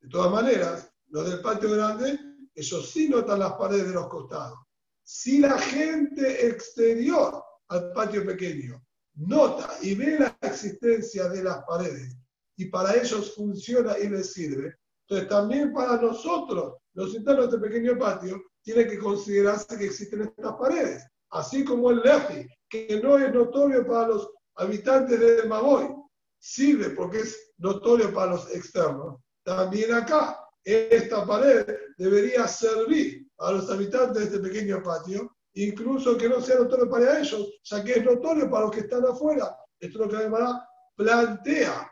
De 0.00 0.08
todas 0.08 0.30
maneras, 0.30 0.90
los 1.08 1.28
del 1.28 1.40
patio 1.40 1.70
grande, 1.70 2.18
ellos 2.54 2.90
sí 2.90 3.08
notan 3.08 3.40
las 3.40 3.52
paredes 3.54 3.88
de 3.88 3.94
los 3.94 4.08
costados. 4.08 4.58
Si 5.02 5.38
la 5.38 5.58
gente 5.58 6.46
exterior 6.46 7.42
al 7.68 7.92
patio 7.92 8.24
pequeño 8.24 8.82
nota 9.14 9.70
y 9.82 9.94
ve 9.94 10.18
la 10.18 10.36
existencia 10.42 11.28
de 11.28 11.42
las 11.42 11.64
paredes 11.64 12.16
y 12.56 12.66
para 12.66 12.94
ellos 12.94 13.34
funciona 13.34 13.98
y 13.98 14.08
les 14.08 14.32
sirve, 14.32 14.74
entonces 15.08 15.28
también 15.28 15.72
para 15.72 16.00
nosotros, 16.00 16.74
los 16.94 17.14
internos 17.14 17.52
de 17.52 17.58
pequeño 17.58 17.98
patio, 17.98 18.42
tiene 18.62 18.86
que 18.86 18.98
considerarse 18.98 19.78
que 19.78 19.86
existen 19.86 20.22
estas 20.22 20.54
paredes, 20.54 21.06
así 21.30 21.64
como 21.64 21.90
el 21.90 22.00
lefi, 22.00 22.48
que 22.68 23.00
no 23.02 23.16
es 23.16 23.32
notorio 23.32 23.86
para 23.86 24.08
los 24.08 24.28
habitantes 24.56 25.20
de 25.20 25.44
Maboy, 25.44 25.94
sirve 26.38 26.90
porque 26.90 27.20
es 27.20 27.52
notorio 27.58 28.12
para 28.12 28.32
los 28.32 28.54
externos. 28.54 29.20
También 29.44 29.94
acá, 29.94 30.38
esta 30.64 31.24
pared 31.24 31.66
debería 31.96 32.46
servir 32.48 33.28
a 33.38 33.52
los 33.52 33.70
habitantes 33.70 34.30
de 34.30 34.36
este 34.36 34.38
pequeño 34.48 34.82
patio 34.82 35.36
incluso 35.56 36.16
que 36.18 36.28
no 36.28 36.40
sea 36.40 36.56
notorio 36.56 36.88
para 36.88 37.18
ellos, 37.18 37.60
ya 37.64 37.82
que 37.82 37.92
es 37.92 38.04
notorio 38.04 38.50
para 38.50 38.66
los 38.66 38.72
que 38.72 38.80
están 38.80 39.04
afuera. 39.06 39.56
Esto 39.80 40.04
es 40.04 40.12
lo 40.12 40.18
que 40.18 40.28
la 40.28 40.68
plantea. 40.94 41.90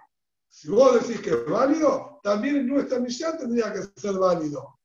Si 0.48 0.68
vos 0.68 1.00
decís 1.00 1.20
que 1.20 1.30
es 1.30 1.46
válido, 1.46 2.20
también 2.22 2.66
nuestra 2.66 2.98
misión 2.98 3.36
tendría 3.38 3.72
que 3.72 3.82
ser 4.00 4.14
válido. 4.14 4.78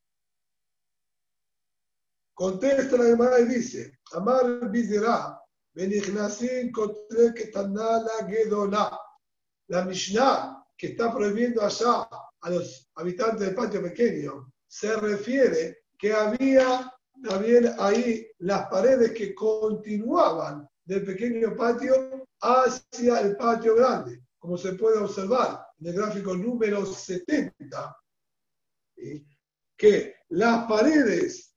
Contesta 2.33 2.97
la 2.97 3.03
Gemara 3.03 3.39
y 3.41 3.45
dice, 3.45 3.99
Amar 4.13 4.71
Bizera, 4.71 5.37
Benichnasin 5.73 6.71
Kotre 6.71 7.33
Ketanala 7.33 8.27
Gedola. 8.29 8.97
La 9.69 9.85
Mishnah 9.85 10.65
que 10.77 10.87
está 10.87 11.13
prohibiendo 11.13 11.61
allá 11.61 12.07
a 12.41 12.49
los 12.49 12.89
habitantes 12.95 13.41
del 13.41 13.55
patio 13.55 13.81
pequeño 13.81 14.51
se 14.67 14.95
refiere 14.95 15.83
que 15.97 16.13
había 16.13 16.91
también 17.23 17.73
ahí 17.77 18.25
las 18.39 18.67
paredes 18.69 19.11
que 19.11 19.35
continuaban 19.35 20.67
del 20.85 21.03
pequeño 21.03 21.55
patio 21.55 22.25
hacia 22.41 23.19
el 23.19 23.35
patio 23.35 23.75
grande, 23.75 24.23
como 24.39 24.57
se 24.57 24.73
puede 24.73 24.99
observar 24.99 25.67
en 25.79 25.87
el 25.87 25.93
gráfico 25.93 26.35
número 26.35 26.85
70, 26.85 27.97
que 29.77 30.15
las 30.29 30.65
paredes 30.67 31.53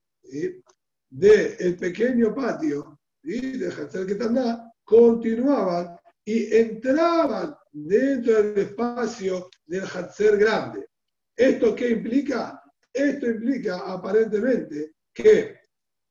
del 1.09 1.77
pequeño 1.79 2.35
patio 2.35 2.99
de 3.23 3.69
Hacer 3.69 4.07
Ketaná 4.07 4.73
continuaban 4.85 5.97
y 6.25 6.55
entraban 6.55 7.57
dentro 7.73 8.43
del 8.43 8.59
espacio 8.59 9.49
del 9.67 9.85
Hatzer 9.85 10.37
grande. 10.37 10.87
¿Esto 11.35 11.75
qué 11.75 11.91
implica? 11.91 12.63
Esto 12.93 13.27
implica 13.27 13.79
aparentemente 13.79 14.93
que 15.15 15.59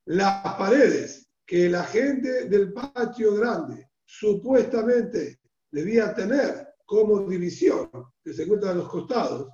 las 0.06 0.56
paredes 0.56 1.28
que 1.46 1.68
la 1.68 1.84
gente 1.84 2.48
del 2.48 2.72
patio 2.72 3.34
grande 3.34 3.90
supuestamente 4.04 5.38
debía 5.70 6.14
tener 6.14 6.68
como 6.84 7.26
división, 7.26 7.90
que 8.24 8.32
se 8.32 8.44
encuentran 8.44 8.72
a 8.72 8.78
los 8.80 8.88
costados, 8.88 9.48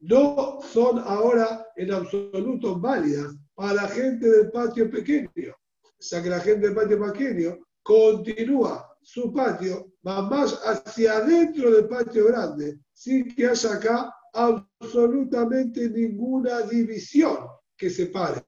no 0.00 0.60
son 0.62 0.98
ahora 0.98 1.66
en 1.76 1.92
absoluto 1.92 2.78
válidas 2.78 3.34
para 3.54 3.74
la 3.74 3.88
gente 3.88 4.28
del 4.28 4.50
patio 4.50 4.90
pequeño, 4.90 5.54
ya 5.98 6.22
que 6.22 6.30
la 6.30 6.40
gente 6.40 6.66
del 6.66 6.74
patio 6.74 7.00
pequeño 7.00 7.58
continúa 7.82 8.93
su 9.04 9.32
patio, 9.32 9.92
va 10.06 10.22
más 10.22 10.58
hacia 10.64 11.18
adentro 11.18 11.70
del 11.70 11.86
patio 11.86 12.26
grande, 12.26 12.80
sin 12.92 13.34
que 13.34 13.46
haya 13.46 13.74
acá 13.74 14.14
absolutamente 14.32 15.88
ninguna 15.90 16.62
división 16.62 17.36
que 17.76 17.90
separe 17.90 18.42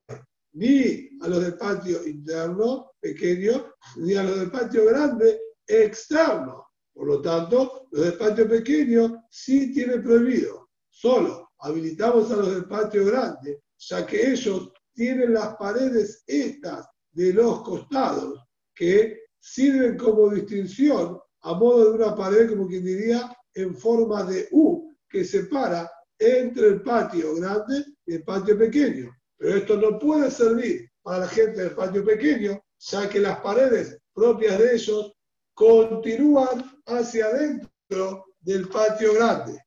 ni 0.54 1.10
a 1.20 1.28
los 1.28 1.42
del 1.42 1.56
patio 1.56 2.06
interno 2.06 2.92
pequeño, 2.98 3.75
ni 3.98 4.14
a 4.14 4.22
los 4.22 4.38
del 4.40 4.50
patio 4.50 4.86
grande 4.86 5.38
externo. 5.66 6.66
Por 6.94 7.08
lo 7.08 7.20
tanto, 7.20 7.88
los 7.90 8.04
del 8.04 8.14
patio 8.14 8.48
pequeño 8.48 9.26
sí 9.30 9.72
tienen 9.75 10.02
prohibido. 10.02 10.70
Solo 10.88 11.50
habilitamos 11.58 12.30
a 12.30 12.36
los 12.36 12.54
del 12.54 12.64
patio 12.64 13.04
grande, 13.04 13.64
ya 13.76 14.06
que 14.06 14.32
ellos 14.32 14.72
tienen 14.94 15.34
las 15.34 15.56
paredes 15.56 16.25
estas 16.26 16.88
de 17.12 17.34
los 17.34 17.62
costados, 17.62 18.40
que 18.75 19.25
sirven 19.46 19.96
como 19.96 20.30
distinción 20.30 21.20
a 21.42 21.54
modo 21.54 21.84
de 21.84 22.02
una 22.02 22.16
pared, 22.16 22.50
como 22.50 22.66
quien 22.66 22.84
diría, 22.84 23.32
en 23.54 23.76
forma 23.76 24.24
de 24.24 24.48
U, 24.50 24.92
que 25.08 25.24
separa 25.24 25.88
entre 26.18 26.66
el 26.66 26.82
patio 26.82 27.36
grande 27.36 27.84
y 28.06 28.14
el 28.14 28.24
patio 28.24 28.58
pequeño. 28.58 29.16
Pero 29.38 29.56
esto 29.56 29.76
no 29.76 29.98
puede 30.00 30.32
servir 30.32 30.90
para 31.00 31.20
la 31.20 31.28
gente 31.28 31.62
del 31.62 31.76
patio 31.76 32.04
pequeño, 32.04 32.60
ya 32.78 33.08
que 33.08 33.20
las 33.20 33.38
paredes 33.38 33.96
propias 34.12 34.58
de 34.58 34.74
ellos 34.74 35.12
continúan 35.54 36.82
hacia 36.86 37.26
adentro 37.26 38.26
del 38.40 38.68
patio 38.68 39.14
grande. 39.14 39.62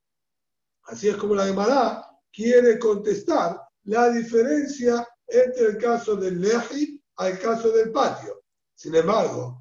Así 0.84 1.08
es 1.08 1.16
como 1.16 1.36
la 1.36 1.46
Gemara 1.46 2.06
quiere 2.34 2.78
contestar 2.78 3.62
la 3.84 4.10
diferencia 4.10 5.08
entre 5.26 5.68
el 5.68 5.78
caso 5.78 6.18
del 6.18 6.42
leji 6.42 7.02
al 7.16 7.40
caso 7.40 7.72
del 7.72 7.92
patio. 7.92 8.44
Sin 8.76 8.94
embargo, 8.96 9.59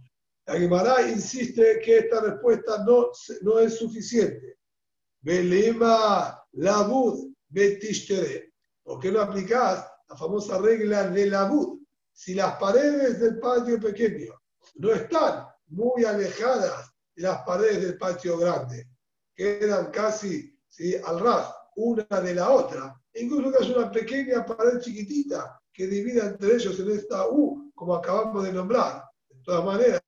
la 0.49 0.59
Gemara 0.59 1.03
insiste 1.09 1.79
que 1.85 1.99
esta 1.99 2.23
respuesta 2.23 2.83
no, 2.85 3.11
no 3.43 3.59
es 3.59 3.77
suficiente. 3.77 4.59
Belema 5.21 6.43
labud 6.53 7.33
betishtere. 7.49 8.55
¿Por 8.83 8.99
qué 8.99 9.13
no 9.13 9.21
aplicás 9.21 9.87
la 10.09 10.17
famosa 10.17 10.59
regla 10.59 11.11
de 11.11 11.27
la 11.27 11.45
bud. 11.45 11.81
Si 12.13 12.35
las 12.35 12.57
paredes 12.57 13.21
del 13.21 13.39
patio 13.39 13.79
pequeño 13.79 14.33
no 14.77 14.93
están 14.93 15.47
muy 15.67 16.05
alejadas 16.05 16.91
de 17.15 17.23
las 17.23 17.43
paredes 17.43 17.83
del 17.83 17.99
patio 17.99 18.39
grande, 18.39 18.89
quedan 19.35 19.91
casi 19.91 20.59
¿sí? 20.67 20.97
al 21.05 21.21
ras 21.21 21.55
una 21.77 22.05
de 22.23 22.35
la 22.35 22.51
otra, 22.51 22.99
incluso 23.15 23.53
que 23.53 23.65
es 23.65 23.71
una 23.71 23.93
pequeña 23.93 24.45
pared 24.45 24.81
chiquitita 24.81 25.61
que 25.73 25.87
divida 25.87 26.27
entre 26.27 26.55
ellos 26.55 26.81
en 26.81 26.91
esta 26.91 27.29
U, 27.29 27.71
como 27.75 27.95
acabamos 27.95 28.43
de 28.45 28.53
nombrar. 28.53 29.05
De 29.29 29.43
todas 29.45 29.65
maneras, 29.65 30.03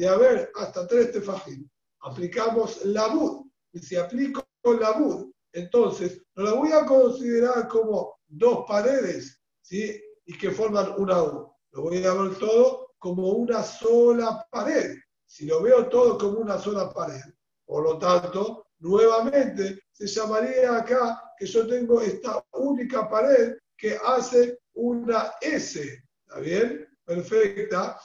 de 0.00 0.08
haber 0.08 0.50
hasta 0.54 0.86
tres 0.86 1.12
tefajim, 1.12 1.68
aplicamos 2.00 2.82
la 2.86 3.08
bud. 3.08 3.44
Y 3.74 3.80
si 3.80 3.96
aplico 3.96 4.42
la 4.64 4.92
bud, 4.92 5.30
entonces 5.52 6.22
no 6.36 6.44
la 6.44 6.54
voy 6.54 6.72
a 6.72 6.86
considerar 6.86 7.68
como 7.68 8.18
dos 8.26 8.64
paredes 8.66 9.38
y 9.68 10.38
que 10.38 10.50
forman 10.52 10.94
una 10.96 11.22
U. 11.22 11.54
Lo 11.72 11.82
voy 11.82 12.02
a 12.02 12.14
ver 12.14 12.34
todo 12.38 12.94
como 12.98 13.28
una 13.28 13.62
sola 13.62 14.46
pared. 14.50 14.96
Si 15.26 15.44
lo 15.44 15.60
veo 15.60 15.86
todo 15.90 16.16
como 16.16 16.38
una 16.38 16.58
sola 16.58 16.90
pared, 16.90 17.20
por 17.66 17.84
lo 17.84 17.98
tanto, 17.98 18.68
nuevamente 18.78 19.82
se 19.92 20.06
llamaría 20.06 20.78
acá 20.78 21.34
que 21.38 21.44
yo 21.44 21.66
tengo 21.66 22.00
esta 22.00 22.42
única 22.54 23.06
pared 23.06 23.58
que 23.76 23.98
hace 24.02 24.60
una 24.72 25.34
S. 25.42 26.02
¿Está 26.26 26.40
bien? 26.40 26.88
Perfecta. 27.04 28.00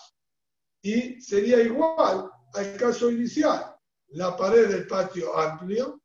Y 0.85 1.19
sería 1.19 1.59
igual 1.63 2.29
al 2.53 2.77
caso 2.77 3.09
inicial. 3.09 3.75
La 4.09 4.37
pared 4.37 4.69
del 4.69 4.85
patio 4.85 5.35
amplio, 5.35 5.99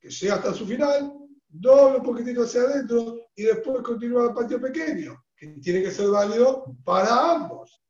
que 0.00 0.10
llega 0.10 0.34
hasta 0.34 0.52
su 0.52 0.66
final, 0.66 1.16
doble 1.46 1.98
un 1.98 2.02
poquitito 2.02 2.42
hacia 2.42 2.62
adentro 2.62 3.28
y 3.36 3.44
después 3.44 3.84
continúa 3.84 4.24
el 4.24 4.34
patio 4.34 4.60
pequeño, 4.60 5.24
que 5.36 5.46
tiene 5.62 5.80
que 5.80 5.92
ser 5.92 6.08
válido 6.08 6.64
para 6.84 7.34
ambos. 7.34 7.80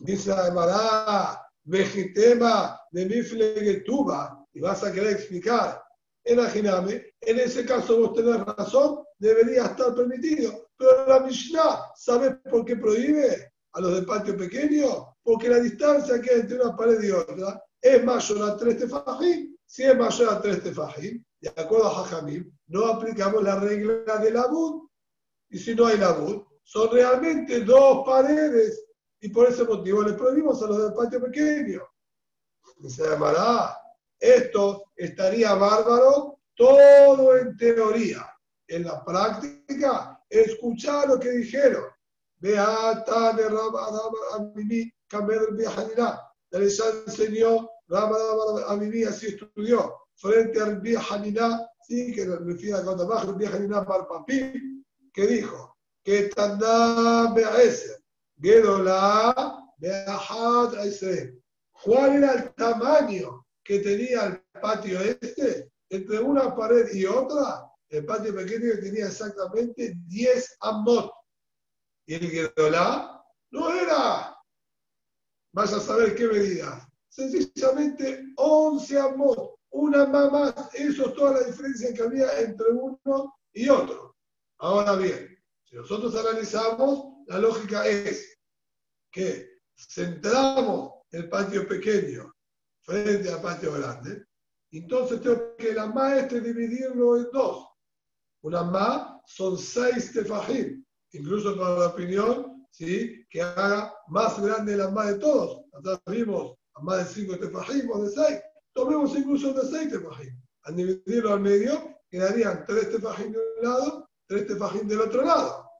Dice 0.00 0.32
además, 0.32 1.38
vegetema 1.62 2.78
de 2.90 3.06
mi 3.06 3.22
flegetuba, 3.22 4.46
y 4.52 4.60
vas 4.60 4.84
a 4.84 4.92
querer 4.92 5.12
explicar, 5.12 5.82
imagíname, 6.22 7.14
en 7.18 7.38
ese 7.40 7.64
caso 7.64 7.98
vos 7.98 8.12
tenés 8.12 8.44
razón, 8.44 9.04
debería 9.18 9.64
estar 9.64 9.94
permitido, 9.94 10.68
pero 10.76 11.06
la 11.06 11.20
Mishnah, 11.20 11.92
¿sabes 11.96 12.34
por 12.50 12.66
qué 12.66 12.76
prohíbe 12.76 13.53
a 13.74 13.80
los 13.80 13.94
del 13.94 14.06
patio 14.06 14.36
pequeño? 14.36 15.16
Porque 15.22 15.48
la 15.48 15.58
distancia 15.58 16.20
que 16.20 16.30
hay 16.32 16.40
entre 16.40 16.60
una 16.60 16.76
pared 16.76 17.02
y 17.02 17.10
otra 17.10 17.62
es 17.80 18.04
mayor 18.04 18.50
a 18.50 18.56
tres 18.56 18.78
tefajim. 18.78 19.56
Si 19.66 19.82
es 19.82 19.96
mayor 19.96 20.32
a 20.32 20.40
tres 20.40 20.62
tefajim, 20.62 21.22
de 21.40 21.48
acuerdo 21.56 21.88
a 21.88 22.04
Jajamim, 22.04 22.50
no 22.68 22.86
aplicamos 22.86 23.42
la 23.42 23.60
regla 23.60 24.18
de 24.18 24.30
la 24.30 24.46
bud. 24.46 24.88
Y 25.50 25.58
si 25.58 25.74
no 25.74 25.86
hay 25.86 25.98
la 25.98 26.12
bud, 26.12 26.44
son 26.62 26.90
realmente 26.90 27.60
dos 27.60 28.04
paredes. 28.06 28.86
Y 29.20 29.28
por 29.28 29.48
ese 29.48 29.64
motivo 29.64 30.02
le 30.02 30.14
prohibimos 30.14 30.62
a 30.62 30.66
los 30.66 30.82
del 30.82 30.94
patio 30.94 31.20
pequeño. 31.20 31.82
se 32.88 33.08
llamará, 33.08 33.78
esto 34.18 34.84
estaría 34.96 35.54
bárbaro 35.54 36.40
todo 36.54 37.36
en 37.36 37.56
teoría. 37.56 38.30
En 38.66 38.84
la 38.84 39.04
práctica, 39.04 40.22
escuchar 40.28 41.08
lo 41.08 41.20
que 41.20 41.30
dijeron. 41.30 41.84
Beata 42.44 43.32
de 43.32 43.48
Rabbi 43.48 44.92
Kamer 45.08 45.40
Les 46.50 46.78
enseñó 46.78 47.70
Rabbi 47.88 48.86
mí 48.86 49.02
así 49.04 49.28
estudió 49.28 49.96
frente 50.16 50.60
al 50.60 50.74
Rabbi 50.74 50.94
Haniná, 50.94 51.66
sí, 51.88 52.12
que 52.12 52.26
refiere 52.26 52.74
a 52.74 52.84
cuando 52.84 53.08
baja 53.08 53.28
Rabbi 53.28 53.46
Haniná 53.46 53.86
para 53.86 54.06
Papí, 54.06 54.84
que 55.14 55.26
dijo 55.26 55.74
que 56.04 56.28
Taná 56.36 57.32
Be'eser, 57.34 57.98
Gedolá 58.38 59.64
Be'ahad 59.78 60.74
Aisre. 60.80 61.38
¿Cuál 61.82 62.16
era 62.16 62.34
el 62.34 62.54
tamaño 62.56 63.46
que 63.64 63.78
tenía 63.78 64.26
el 64.26 64.60
patio 64.60 65.00
este? 65.00 65.70
Entre 65.88 66.20
una 66.20 66.54
pared 66.54 66.92
y 66.92 67.06
otra, 67.06 67.70
el 67.88 68.04
patio 68.04 68.34
pequeño 68.34 68.74
tenía 68.82 69.06
exactamente 69.06 69.94
10 70.08 70.56
amot. 70.60 71.10
Y 72.06 72.14
el 72.14 72.30
Gedolá 72.30 73.24
no 73.50 73.72
era, 73.72 74.36
vaya 75.52 75.76
a 75.76 75.80
saber 75.80 76.14
qué 76.14 76.26
medida, 76.26 76.88
sencillamente 77.08 78.24
11 78.36 79.00
amot 79.00 79.54
una 79.74 80.06
más. 80.06 80.74
Eso 80.74 81.08
es 81.08 81.14
toda 81.14 81.40
la 81.40 81.46
diferencia 81.46 81.92
que 81.92 82.02
había 82.02 82.40
entre 82.40 82.70
uno 82.70 83.34
y 83.52 83.68
otro. 83.68 84.16
Ahora 84.58 84.96
bien, 84.96 85.36
si 85.64 85.74
nosotros 85.74 86.14
analizamos, 86.14 87.24
la 87.26 87.38
lógica 87.38 87.86
es 87.86 88.38
que 89.10 89.58
centramos 89.76 90.92
el 91.10 91.28
patio 91.28 91.66
pequeño 91.66 92.32
frente 92.82 93.32
al 93.32 93.42
patio 93.42 93.72
grande, 93.72 94.24
entonces 94.70 95.20
tengo 95.20 95.56
que 95.56 95.72
la 95.72 95.86
más 95.86 96.18
este 96.18 96.40
dividirlo 96.40 97.16
en 97.16 97.28
dos. 97.32 97.68
Una 98.42 98.62
más 98.62 99.20
son 99.26 99.58
seis 99.58 100.12
tefajim, 100.12 100.83
incluso 101.14 101.56
para 101.56 101.78
la 101.78 101.86
opinión 101.88 102.66
¿sí? 102.70 103.24
que 103.30 103.42
haga 103.42 103.94
más 104.08 104.40
grande 104.40 104.76
la 104.76 104.90
más 104.90 105.08
de 105.08 105.18
todos. 105.18 105.64
Atrás 105.72 106.00
vimos 106.06 106.56
a 106.74 106.80
más 106.82 106.98
de 106.98 107.14
cinco 107.14 107.38
tefajim 107.38 107.90
o 107.90 108.02
de 108.02 108.10
seis 108.10 108.40
tomemos 108.74 109.16
incluso 109.16 109.52
de 109.54 109.62
seis 109.62 109.90
tefajim. 109.90 110.40
Al 110.64 110.76
dividirlo 110.76 111.32
al 111.32 111.40
medio, 111.40 112.00
quedarían 112.10 112.64
tres 112.66 112.90
tefajim 112.90 113.32
de 113.32 113.38
un 113.38 113.68
lado, 113.68 114.10
tres 114.26 114.46
tefajim 114.46 114.86
del 114.88 115.00
otro 115.00 115.24
lado. 115.24 115.70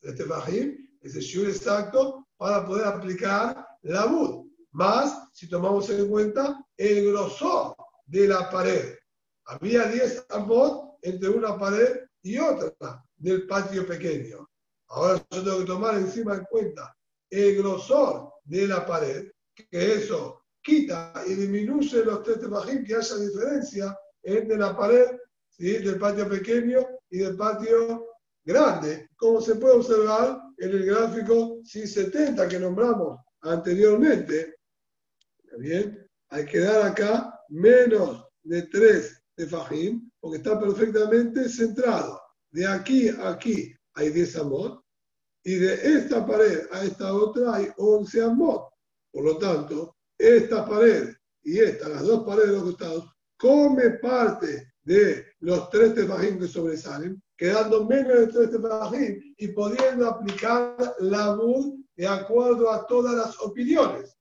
Tres 0.00 0.16
tefajim 0.16 0.88
es 1.02 1.14
el 1.14 1.22
shiur 1.22 1.48
exacto 1.48 2.26
para 2.36 2.66
poder 2.66 2.86
aplicar 2.86 3.66
la 3.82 4.06
bud. 4.06 4.46
Más 4.72 5.28
si 5.32 5.48
tomamos 5.48 5.88
en 5.90 6.08
cuenta 6.08 6.64
el 6.76 7.10
grosor 7.10 7.74
de 8.06 8.28
la 8.28 8.50
pared. 8.50 8.96
Había 9.46 9.84
10 9.86 10.26
amot 10.30 10.98
entre 11.02 11.30
una 11.30 11.58
pared 11.58 12.00
y 12.22 12.38
otra 12.38 13.04
del 13.16 13.46
patio 13.46 13.86
pequeño. 13.86 14.47
Ahora 14.88 15.22
yo 15.30 15.44
tengo 15.44 15.58
que 15.58 15.64
tomar 15.64 15.94
encima 15.96 16.34
en 16.34 16.44
cuenta 16.44 16.96
el 17.30 17.58
grosor 17.58 18.32
de 18.44 18.66
la 18.66 18.86
pared, 18.86 19.30
que 19.54 19.94
eso 19.94 20.42
quita 20.62 21.12
y 21.26 21.34
disminuye 21.34 22.04
los 22.04 22.22
tres 22.22 22.40
tefajim, 22.40 22.84
que 22.84 22.94
haya 22.94 23.16
diferencia 23.16 23.98
entre 24.22 24.56
la 24.56 24.76
pared 24.76 25.06
del 25.58 25.98
patio 25.98 26.28
pequeño 26.28 26.86
y 27.10 27.18
del 27.18 27.36
patio 27.36 28.06
grande, 28.44 29.10
como 29.16 29.40
se 29.40 29.56
puede 29.56 29.74
observar 29.74 30.40
en 30.56 30.70
el 30.70 30.86
gráfico 30.86 31.60
670 31.64 32.48
que 32.48 32.58
nombramos 32.58 33.20
anteriormente. 33.42 34.56
Bien, 35.58 36.08
hay 36.30 36.46
que 36.46 36.60
dar 36.60 36.86
acá 36.86 37.40
menos 37.48 38.24
de 38.42 38.62
tres 38.62 39.22
tefajim, 39.34 40.10
porque 40.20 40.38
está 40.38 40.58
perfectamente 40.58 41.48
centrado. 41.48 42.20
De 42.50 42.66
aquí 42.66 43.08
a 43.08 43.30
aquí 43.30 43.74
hay 43.98 44.10
10 44.10 44.36
amot, 44.36 44.80
y 45.44 45.54
de 45.56 45.74
esta 45.74 46.24
pared 46.24 46.66
a 46.72 46.84
esta 46.84 47.12
otra 47.12 47.54
hay 47.54 47.68
11 47.76 48.22
amot. 48.22 48.68
Por 49.10 49.24
lo 49.24 49.38
tanto, 49.38 49.96
esta 50.16 50.66
pared 50.66 51.14
y 51.42 51.58
esta, 51.58 51.88
las 51.88 52.02
dos 52.02 52.24
paredes 52.24 52.48
de 52.48 52.54
los 52.54 52.62
costados, 52.64 53.10
come 53.36 53.90
parte 54.02 54.72
de 54.82 55.26
los 55.40 55.68
tres 55.70 55.94
tefajim 55.94 56.38
que 56.38 56.46
sobresalen, 56.46 57.22
quedando 57.36 57.86
menos 57.86 58.18
de 58.18 58.26
tres 58.28 58.50
tefajim 58.50 59.34
y 59.36 59.48
pudiendo 59.48 60.08
aplicar 60.08 60.76
la 61.00 61.34
MUD 61.34 61.78
de 61.96 62.06
acuerdo 62.06 62.70
a 62.70 62.86
todas 62.86 63.14
las 63.14 63.40
opiniones. 63.40 64.16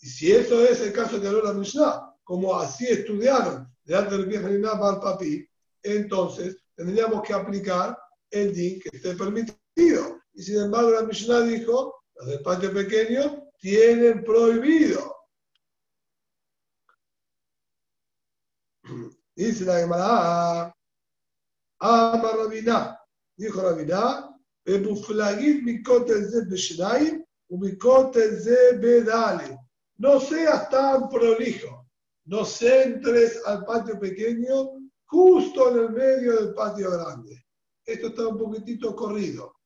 Y 0.00 0.06
si 0.06 0.32
eso 0.32 0.64
es 0.64 0.80
el 0.80 0.92
caso 0.92 1.20
que 1.20 1.26
habló 1.26 1.42
la 1.42 1.52
Mishnah, 1.52 2.14
como 2.24 2.56
así 2.56 2.86
estudiaron 2.86 3.68
delante 3.84 4.16
del 4.16 4.26
viejo 4.26 4.48
para 4.78 5.00
papi, 5.00 5.46
entonces 5.82 6.56
tendríamos 6.76 7.22
que 7.22 7.32
aplicar 7.32 7.98
el 8.30 8.54
din 8.54 8.80
que 8.80 8.90
esté 8.92 9.14
permitido. 9.14 10.20
Y 10.34 10.42
sin 10.42 10.60
embargo, 10.62 10.90
la 10.90 11.02
Mishnah 11.02 11.42
dijo: 11.42 11.94
los 12.16 12.26
del 12.26 12.42
patio 12.42 12.72
pequeño 12.72 13.50
tienen 13.58 14.24
prohibido. 14.24 15.16
Dice 19.36 19.64
la 19.64 19.78
Gemara, 19.78 20.74
Ama 21.80 22.32
Rabina, 22.32 22.98
dijo 23.36 23.62
Rabina, 23.62 24.34
no 29.98 30.20
seas 30.20 30.68
tan 30.68 31.08
prolijo, 31.08 31.86
no 32.24 32.44
entres 32.60 33.40
al 33.46 33.64
patio 33.64 33.98
pequeño 33.98 34.72
justo 35.06 35.70
en 35.70 35.78
el 35.84 35.90
medio 35.90 36.36
del 36.36 36.54
patio 36.54 36.90
grande. 36.90 37.47
Esto 37.88 38.08
está 38.08 38.26
un 38.26 38.36
poquitito 38.36 38.94
corrido. 38.94 39.56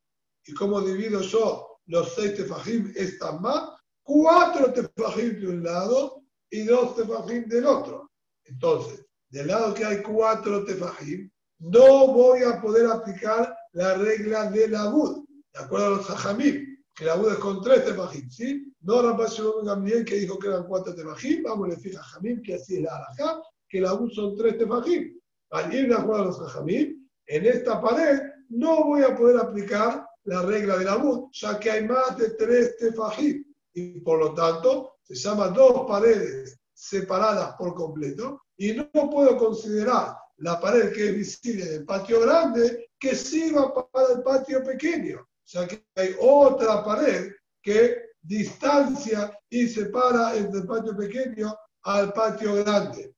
Y 0.46 0.54
como 0.54 0.80
divido 0.80 1.20
yo 1.22 1.80
los 1.86 2.14
seis 2.14 2.36
tefajim, 2.36 2.92
están 2.94 3.42
más, 3.42 3.70
cuatro 4.00 4.72
tefajim 4.72 5.40
de 5.40 5.48
un 5.48 5.64
lado 5.64 6.22
y 6.48 6.62
dos 6.62 6.94
tefajim 6.94 7.48
del 7.48 7.66
otro. 7.66 8.12
Entonces, 8.44 9.04
del 9.28 9.48
lado 9.48 9.74
que 9.74 9.84
hay 9.84 10.02
cuatro 10.02 10.64
tefajim, 10.64 11.28
no 11.58 12.12
voy 12.12 12.44
a 12.44 12.60
poder 12.62 12.86
aplicar 12.86 13.56
la 13.72 13.94
regla 13.94 14.48
de 14.52 14.68
la 14.68 14.88
bud, 14.88 15.24
de 15.52 15.60
acuerdo 15.60 15.86
a 15.86 15.90
los 15.96 16.08
hajamim, 16.08 16.78
que 16.94 17.04
la 17.04 17.16
bud 17.16 17.32
es 17.32 17.38
con 17.38 17.60
tres 17.60 17.84
tefajim, 17.84 18.30
¿sí? 18.30 18.72
No 18.82 19.02
Shimon 19.26 19.64
Gamliel 19.64 20.04
que 20.04 20.14
dijo 20.14 20.38
que 20.38 20.46
eran 20.46 20.68
cuatro 20.68 20.94
tefajim, 20.94 21.42
vamos 21.42 21.66
a 21.66 21.74
decir 21.74 21.98
hajamim 21.98 22.40
que 22.40 22.54
así 22.54 22.76
es 22.76 22.82
la 22.82 22.98
alajá, 22.98 23.42
que 23.68 23.80
la 23.80 23.94
bud 23.94 24.12
son 24.12 24.36
tres 24.36 24.58
tefajim. 24.58 25.18
Al 25.50 25.74
ir 25.74 25.88
de 25.88 25.94
acuerdo 25.96 26.22
a 26.22 26.26
los 26.26 26.40
hajamim, 26.40 27.01
en 27.26 27.46
esta 27.46 27.80
pared 27.80 28.20
no 28.48 28.84
voy 28.84 29.02
a 29.02 29.16
poder 29.16 29.38
aplicar 29.38 30.06
la 30.24 30.42
regla 30.42 30.76
de 30.78 30.84
la 30.84 30.96
bud, 30.96 31.30
ya 31.32 31.58
que 31.58 31.70
hay 31.70 31.86
más 31.86 32.16
de 32.16 32.30
tres 32.30 32.76
tefajim, 32.76 33.44
y 33.74 34.00
por 34.00 34.18
lo 34.18 34.34
tanto 34.34 34.96
se 35.02 35.14
llaman 35.14 35.54
dos 35.54 35.86
paredes 35.86 36.58
separadas 36.72 37.54
por 37.56 37.74
completo, 37.74 38.42
y 38.56 38.72
no 38.72 38.90
puedo 39.10 39.36
considerar 39.36 40.16
la 40.38 40.60
pared 40.60 40.92
que 40.92 41.08
es 41.08 41.16
visible 41.16 41.64
del 41.64 41.84
patio 41.84 42.20
grande 42.20 42.90
que 42.98 43.14
sirva 43.14 43.72
para 43.90 44.12
el 44.12 44.22
patio 44.22 44.62
pequeño. 44.62 45.26
Sea 45.44 45.66
que 45.66 45.84
hay 45.96 46.14
otra 46.20 46.84
pared 46.84 47.32
que 47.60 48.12
distancia 48.20 49.36
y 49.48 49.66
separa 49.68 50.36
entre 50.36 50.60
el 50.60 50.66
patio 50.66 50.96
pequeño 50.96 51.56
al 51.82 52.12
patio 52.12 52.54
grande. 52.56 53.14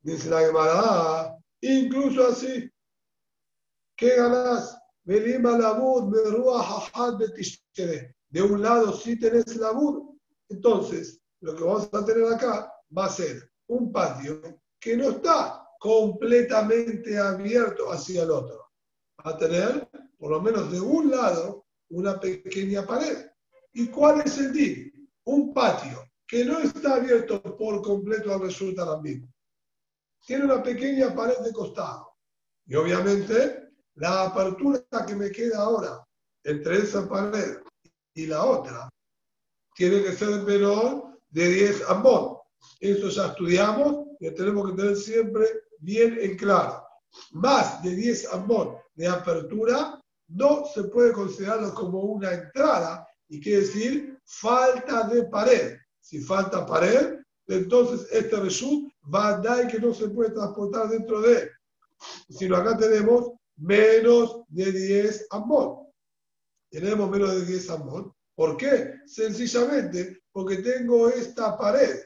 Dice 0.00 0.28
la 0.28 0.40
Gemara, 0.40 1.36
incluso 1.62 2.26
así, 2.26 2.70
¿qué 3.96 4.16
ganas? 4.16 4.78
De 8.30 8.42
un 8.42 8.62
lado 8.62 8.92
sí 8.92 9.18
tenés 9.18 9.56
la 9.56 9.72
bud. 9.72 10.16
Entonces, 10.48 11.20
lo 11.40 11.56
que 11.56 11.64
vamos 11.64 11.88
a 11.92 12.04
tener 12.04 12.24
acá 12.32 12.72
va 12.96 13.06
a 13.06 13.10
ser 13.10 13.50
un 13.68 13.90
patio 13.90 14.60
que 14.78 14.96
no 14.96 15.10
está 15.10 15.66
completamente 15.78 17.18
abierto 17.18 17.90
hacia 17.90 18.22
el 18.22 18.30
otro. 18.30 18.70
Va 19.24 19.32
a 19.32 19.38
tener, 19.38 19.88
por 20.18 20.30
lo 20.30 20.40
menos 20.40 20.70
de 20.70 20.80
un 20.80 21.10
lado, 21.10 21.66
una 21.90 22.20
pequeña 22.20 22.86
pared. 22.86 23.26
¿Y 23.72 23.88
cuál 23.88 24.20
es 24.20 24.38
el 24.38 24.52
DIN? 24.52 25.10
Un 25.24 25.52
patio 25.52 26.08
que 26.26 26.44
no 26.44 26.58
está 26.60 26.96
abierto 26.96 27.42
por 27.56 27.82
completo 27.82 28.32
al 28.32 28.40
resulta 28.40 28.84
también. 28.84 29.32
Tiene 30.24 30.44
una 30.44 30.62
pequeña 30.62 31.14
pared 31.14 31.38
de 31.38 31.52
costado. 31.52 32.16
Y 32.66 32.74
obviamente, 32.76 33.70
la 33.94 34.24
apertura 34.24 34.82
que 35.06 35.14
me 35.14 35.30
queda 35.30 35.58
ahora 35.58 36.04
entre 36.44 36.78
esa 36.78 37.08
pared 37.08 37.58
y 38.14 38.26
la 38.26 38.44
otra 38.44 38.88
tiene 39.74 40.02
que 40.02 40.12
ser 40.12 40.42
menor 40.42 41.18
de 41.30 41.48
10 41.48 41.88
ambos. 41.88 42.38
Eso 42.78 43.08
ya 43.08 43.28
estudiamos 43.28 44.06
y 44.20 44.30
tenemos 44.30 44.70
que 44.70 44.76
tener 44.76 44.96
siempre 44.96 45.46
bien 45.78 46.18
en 46.20 46.36
claro. 46.36 46.84
Más 47.32 47.82
de 47.82 47.94
10 47.94 48.32
ambos 48.32 48.78
de 48.94 49.08
apertura 49.08 50.00
no 50.28 50.64
se 50.66 50.84
puede 50.84 51.12
considerarlo 51.12 51.74
como 51.74 52.00
una 52.00 52.32
entrada 52.32 53.06
y 53.28 53.40
quiere 53.40 53.62
decir 53.62 54.18
falta 54.24 55.08
de 55.08 55.24
pared. 55.24 55.76
Si 56.00 56.20
falta 56.20 56.66
pared, 56.66 57.18
entonces 57.46 58.08
este 58.12 58.36
reshut 58.36 58.91
dar 59.02 59.68
que 59.68 59.78
no 59.78 59.92
se 59.92 60.08
puede 60.08 60.30
transportar 60.30 60.88
dentro 60.88 61.20
de 61.20 61.42
él. 61.42 61.50
Sino 62.28 62.56
acá 62.56 62.76
tenemos 62.76 63.32
menos 63.56 64.42
de 64.48 64.72
10 64.72 65.26
ambos. 65.30 65.86
Tenemos 66.70 67.10
menos 67.10 67.34
de 67.34 67.44
10 67.44 67.70
ambos. 67.70 68.12
¿Por 68.34 68.56
qué? 68.56 68.94
Sencillamente 69.06 70.22
porque 70.32 70.56
tengo 70.56 71.08
esta 71.08 71.56
pared 71.56 72.00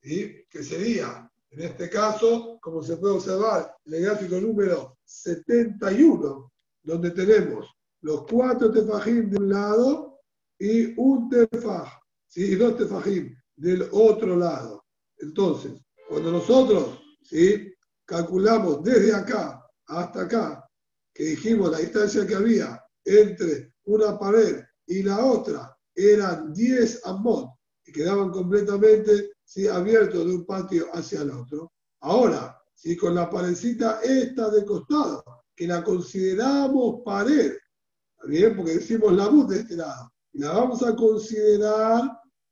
que 0.00 0.62
sería, 0.62 1.30
en 1.50 1.60
este 1.60 1.88
caso, 1.88 2.58
como 2.60 2.82
se 2.82 2.96
puede 2.96 3.14
observar 3.14 3.76
en 3.84 3.94
el 3.94 4.02
gráfico 4.02 4.40
número 4.40 4.98
71, 5.04 6.52
donde 6.82 7.10
tenemos 7.12 7.68
los 8.00 8.26
cuatro 8.26 8.72
tefajim 8.72 9.30
de 9.30 9.38
un 9.38 9.48
lado 9.48 10.20
y 10.58 10.92
un 11.00 11.28
tefaj, 11.28 11.88
¿sí? 12.26 12.52
y 12.52 12.54
dos 12.56 12.76
tefajim 12.76 13.36
del 13.54 13.88
otro 13.92 14.36
lado. 14.36 14.84
Entonces, 15.18 15.72
cuando 16.12 16.30
nosotros 16.30 17.00
¿sí? 17.22 17.72
calculamos 18.04 18.84
desde 18.84 19.14
acá 19.14 19.66
hasta 19.86 20.24
acá, 20.24 20.68
que 21.14 21.24
dijimos 21.24 21.70
la 21.70 21.78
distancia 21.78 22.26
que 22.26 22.34
había 22.34 22.84
entre 23.02 23.72
una 23.84 24.18
pared 24.18 24.62
y 24.86 25.02
la 25.02 25.24
otra 25.24 25.74
eran 25.94 26.52
10 26.52 27.06
amot 27.06 27.48
y 27.86 27.92
quedaban 27.92 28.30
completamente 28.30 29.30
¿sí? 29.42 29.66
abierto 29.66 30.22
de 30.22 30.34
un 30.34 30.44
patio 30.44 30.88
hacia 30.92 31.22
el 31.22 31.30
otro. 31.30 31.72
Ahora, 32.02 32.60
si 32.74 32.94
con 32.94 33.14
la 33.14 33.30
parecita 33.30 34.02
esta 34.02 34.50
de 34.50 34.66
costado, 34.66 35.24
que 35.56 35.66
la 35.66 35.82
consideramos 35.82 37.00
pared, 37.06 37.54
¿está 37.54 38.26
bien? 38.26 38.54
Porque 38.54 38.74
decimos 38.74 39.14
la 39.14 39.30
luz 39.30 39.48
de 39.48 39.60
este 39.60 39.76
lado, 39.76 40.12
la 40.32 40.52
vamos 40.52 40.82
a 40.82 40.94
considerar 40.94 42.02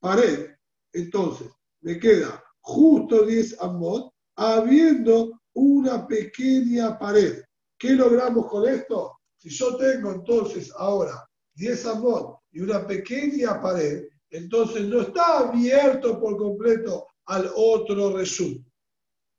pared, 0.00 0.48
entonces 0.94 1.48
me 1.82 1.98
queda 1.98 2.42
justo 2.60 3.26
10 3.26 3.60
amot, 3.60 4.12
habiendo 4.36 5.40
una 5.54 6.06
pequeña 6.06 6.98
pared. 6.98 7.42
¿Qué 7.78 7.92
logramos 7.92 8.46
con 8.46 8.68
esto? 8.68 9.18
Si 9.38 9.48
yo 9.50 9.76
tengo 9.76 10.12
entonces 10.12 10.72
ahora 10.76 11.26
10 11.54 11.86
amot 11.86 12.40
y 12.52 12.60
una 12.60 12.86
pequeña 12.86 13.60
pared, 13.60 14.04
entonces 14.30 14.84
no 14.86 15.00
está 15.02 15.38
abierto 15.38 16.20
por 16.20 16.36
completo 16.36 17.06
al 17.26 17.50
otro 17.54 18.16
resú. 18.16 18.62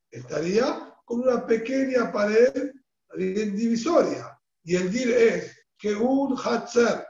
Estaría 0.09 0.93
con 1.05 1.21
una 1.21 1.45
pequeña 1.45 2.11
pared 2.11 2.71
divisoria. 3.15 4.37
Y 4.63 4.75
el 4.75 4.91
dir 4.91 5.09
es 5.09 5.65
que 5.77 5.93
un 5.95 6.37
hatzer 6.37 7.05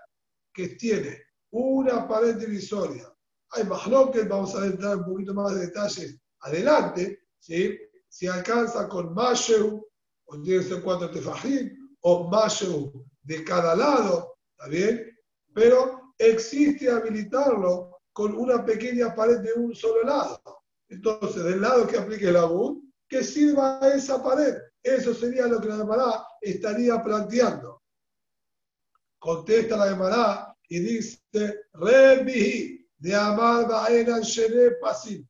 que 0.54 0.70
tiene 0.70 1.22
una 1.52 2.08
pared 2.08 2.36
divisoria, 2.36 3.11
hay 3.52 3.64
que 4.12 4.24
vamos 4.24 4.56
a 4.56 4.66
entrar 4.66 4.98
un 4.98 5.06
poquito 5.06 5.34
más 5.34 5.54
de 5.54 5.68
detalles 5.68 6.20
adelante, 6.40 7.20
¿sí? 7.40 7.78
si 8.08 8.28
alcanza 8.28 8.88
con 8.88 9.14
Mashew, 9.14 9.86
o 10.26 10.42
tiene 10.42 10.62
que 10.62 10.70
ser 10.70 10.82
cuatro 10.82 11.12
tefajim, 11.12 11.96
o 12.02 12.30
Mashew 12.30 13.06
de 13.22 13.44
cada 13.44 13.76
lado, 13.76 14.38
¿está 14.52 14.70
bien? 14.70 15.18
Pero 15.54 16.14
existe 16.18 16.90
habilitarlo 16.90 18.02
con 18.14 18.36
una 18.36 18.66
pequeña 18.66 19.16
pared 19.16 19.40
de 19.40 19.54
un 19.54 19.74
solo 19.76 20.04
lado. 20.04 20.42
Entonces, 20.90 21.44
del 21.44 21.62
lado 21.62 21.88
que 21.88 21.98
aplique 21.98 22.28
el 22.28 22.38
abud, 22.38 22.84
que 23.08 23.24
sirva 23.24 23.80
esa 23.94 24.22
pared. 24.22 24.56
Eso 24.84 25.14
sería 25.14 25.48
lo 25.48 25.62
que 25.62 25.68
la 25.68 25.78
Gemara 25.78 26.26
estaría 26.42 27.02
planteando. 27.02 27.82
Contesta 29.20 29.78
la 29.78 29.90
Gemara 29.90 30.58
y 30.68 30.80
dice, 30.80 31.22
Rebihi, 31.74 32.81
de 33.02 33.16
Amar 33.16 33.68
Baenan 33.68 34.22
Shere 34.22 34.78
Pasim. 34.80 35.28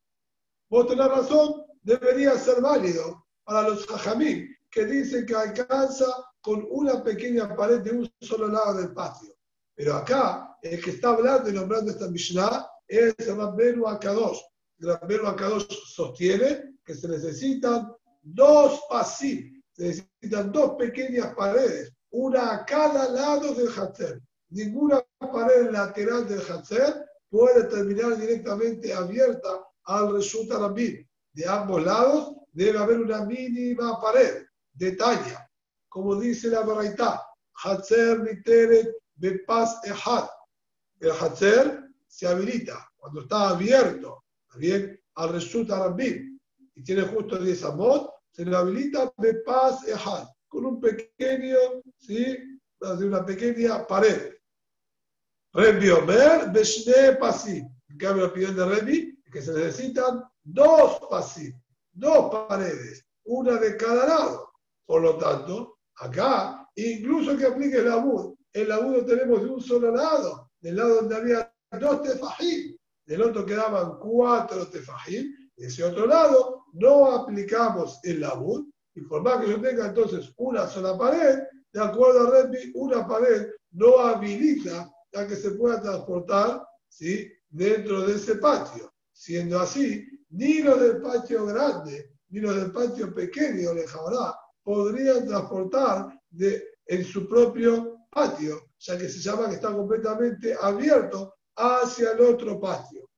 vos 0.69 0.87
tenés 0.87 1.07
razón, 1.07 1.63
debería 1.81 2.37
ser 2.37 2.61
válido 2.61 3.25
para 3.45 3.69
los 3.69 3.89
hajamim, 3.89 4.53
que 4.69 4.85
dicen 4.85 5.25
que 5.25 5.35
alcanza 5.35 6.05
con 6.41 6.67
una 6.69 7.01
pequeña 7.01 7.55
pared 7.55 7.79
de 7.79 7.91
un 7.91 8.11
solo 8.19 8.47
lado 8.47 8.75
del 8.75 8.93
patio. 8.93 9.33
Pero 9.75 9.95
acá, 9.95 10.57
el 10.61 10.83
que 10.83 10.91
está 10.91 11.11
hablando 11.11 11.49
y 11.49 11.53
nombrando 11.53 11.91
esta 11.91 12.09
Mishnah 12.09 12.67
es 12.87 13.15
Rabbeinu 13.25 13.87
Akadosh. 13.87 14.39
Rabbeinu 14.79 15.27
Akadosh 15.27 15.67
sostiene 15.95 16.75
que 16.83 16.93
se 16.93 17.07
necesitan 17.07 17.93
dos 18.21 18.81
pasillos, 18.89 19.63
se 19.71 19.83
necesitan 19.83 20.51
dos 20.51 20.75
pequeñas 20.77 21.33
paredes, 21.35 21.93
una 22.09 22.51
a 22.51 22.65
cada 22.65 23.09
lado 23.09 23.53
del 23.55 23.69
Hatzer. 23.69 24.21
Ninguna 24.49 25.01
pared 25.19 25.71
lateral 25.71 26.27
del 26.27 26.41
Hatzer 26.41 27.05
puede 27.31 27.63
terminar 27.63 28.17
directamente 28.17 28.93
abierta 28.93 29.65
al 29.85 30.13
Reshut 30.13 30.51
Arabim. 30.51 31.07
De 31.33 31.47
ambos 31.47 31.83
lados 31.83 32.35
debe 32.51 32.77
haber 32.77 32.99
una 32.99 33.25
mínima 33.25 33.99
pared 34.01 34.45
de 34.73 34.91
talla, 34.91 35.49
como 35.87 36.15
dice 36.19 36.49
la 36.49 36.61
Baraita, 36.61 37.25
Hatzer 37.63 38.19
Miteret 38.19 38.89
Bepas 39.15 39.79
Ehad. 39.85 40.27
El 40.99 41.11
Hatzer 41.11 41.83
se 42.07 42.27
habilita 42.27 42.91
cuando 42.97 43.21
está 43.21 43.49
abierto, 43.49 44.25
bien, 44.57 44.99
al 45.15 45.33
Reshut 45.33 45.71
Arabim, 45.71 46.37
y 46.75 46.83
tiene 46.83 47.03
justo 47.03 47.37
10 47.37 47.63
amot, 47.63 48.11
se 48.31 48.45
le 48.45 48.55
habilita 48.55 49.11
Bepas 49.17 49.87
Ehad, 49.87 50.27
con 50.49 50.65
un 50.65 50.81
pequeño, 50.81 51.57
¿sí? 51.97 52.37
de 52.81 53.05
una 53.05 53.25
pequeña 53.25 53.87
pared. 53.87 54.33
Rebbi 55.53 55.89
Omer, 55.89 56.49
Beshne 56.51 57.17
Pasi. 57.19 57.61
En 57.89 57.97
cambio, 57.97 58.23
la 58.23 58.29
opinión 58.29 58.55
de 58.55 58.65
Rebbi 58.65 59.21
es 59.25 59.31
que 59.31 59.41
se 59.41 59.53
necesitan 59.53 60.23
dos 60.43 60.99
pasis, 61.09 61.53
dos 61.91 62.45
paredes, 62.47 63.05
una 63.25 63.57
de 63.57 63.75
cada 63.75 64.07
lado. 64.07 64.51
Por 64.85 65.01
lo 65.01 65.17
tanto, 65.17 65.79
acá, 65.97 66.69
incluso 66.75 67.37
que 67.37 67.45
aplique 67.45 67.77
el 67.77 67.91
abud, 67.91 68.35
el 68.53 68.71
abud 68.71 68.97
lo 68.97 69.05
tenemos 69.05 69.41
de 69.41 69.49
un 69.49 69.61
solo 69.61 69.91
lado, 69.91 70.51
del 70.61 70.77
lado 70.77 70.95
donde 70.95 71.15
había 71.15 71.53
dos 71.79 72.01
tefajim, 72.01 72.77
del 73.05 73.21
otro 73.21 73.45
quedaban 73.45 73.99
cuatro 73.99 74.67
tefajim, 74.67 75.33
de 75.55 75.67
ese 75.67 75.83
otro 75.83 76.07
lado 76.07 76.65
no 76.73 77.11
aplicamos 77.11 77.99
el 78.03 78.23
abud, 78.23 78.67
y 78.95 79.01
por 79.01 79.21
más 79.21 79.43
que 79.43 79.51
yo 79.51 79.61
tenga 79.61 79.87
entonces 79.87 80.33
una 80.37 80.67
sola 80.67 80.97
pared, 80.97 81.39
de 81.73 81.81
acuerdo 81.81 82.27
a 82.27 82.31
Rebbi, 82.31 82.71
una 82.75 83.07
pared 83.07 83.49
no 83.71 83.99
habilita 83.99 84.89
a 85.13 85.27
que 85.27 85.35
se 85.35 85.51
pueda 85.51 85.81
transportar 85.81 86.65
¿sí? 86.87 87.31
dentro 87.49 88.01
de 88.01 88.15
ese 88.15 88.35
patio. 88.35 88.91
Siendo 89.11 89.59
así, 89.59 90.05
ni 90.29 90.61
los 90.61 90.79
del 90.79 91.01
patio 91.01 91.45
grande, 91.45 92.15
ni 92.29 92.39
los 92.39 92.55
del 92.55 92.71
patio 92.71 93.13
pequeño, 93.13 93.73
Lejabará, 93.73 94.35
podrían 94.63 95.27
transportar 95.27 96.19
de, 96.29 96.63
en 96.85 97.03
su 97.03 97.27
propio 97.27 97.97
patio, 98.09 98.69
ya 98.79 98.97
que 98.97 99.09
se 99.09 99.19
llama 99.19 99.49
que 99.49 99.55
está 99.55 99.73
completamente 99.73 100.55
abierto 100.59 101.35
hacia 101.55 102.11
el 102.11 102.21
otro 102.21 102.59
patio. 102.59 103.09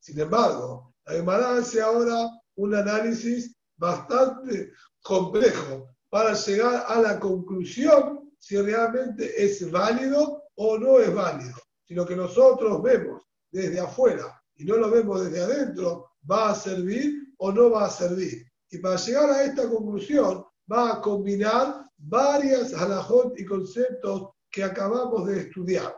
Sin 0.00 0.20
embargo, 0.20 0.94
la 1.06 1.14
Gemara 1.14 1.56
hace 1.56 1.80
ahora 1.80 2.28
un 2.56 2.74
análisis 2.74 3.56
bastante 3.76 4.72
complejo 5.02 5.88
para 6.10 6.34
llegar 6.34 6.84
a 6.86 7.00
la 7.00 7.18
conclusión 7.18 8.23
si 8.44 8.60
realmente 8.60 9.42
es 9.42 9.70
válido 9.70 10.42
o 10.56 10.76
no 10.76 11.00
es 11.00 11.14
válido. 11.14 11.56
Si 11.82 11.94
lo 11.94 12.04
que 12.04 12.14
nosotros 12.14 12.82
vemos 12.82 13.22
desde 13.50 13.80
afuera 13.80 14.38
y 14.56 14.66
no 14.66 14.76
lo 14.76 14.90
vemos 14.90 15.24
desde 15.24 15.40
adentro, 15.40 16.10
va 16.30 16.50
a 16.50 16.54
servir 16.54 17.32
o 17.38 17.50
no 17.50 17.70
va 17.70 17.86
a 17.86 17.90
servir. 17.90 18.46
Y 18.70 18.78
para 18.78 18.96
llegar 18.96 19.30
a 19.30 19.44
esta 19.44 19.66
conclusión, 19.66 20.44
va 20.70 20.92
a 20.92 21.00
combinar 21.00 21.86
varias 21.96 22.74
halajot 22.74 23.40
y 23.40 23.46
conceptos 23.46 24.32
que 24.50 24.62
acabamos 24.62 25.26
de 25.26 25.40
estudiar. 25.40 25.96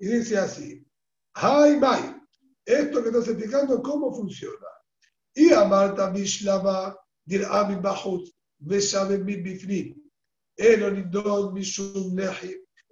Y 0.00 0.08
dice 0.08 0.36
así, 0.36 0.84
Hay 1.34 1.76
Mai, 1.78 2.20
esto 2.64 3.04
que 3.04 3.10
estás 3.10 3.28
explicando, 3.28 3.80
¿cómo 3.80 4.12
funciona? 4.12 4.66
Y 5.32 5.52
Amarta 5.52 6.10
Mishlava, 6.10 6.98
Dir 7.24 7.46
Amin 7.48 7.80
Bahut, 7.80 8.28
Beshaben 8.58 9.24
Bifnim, 9.24 10.03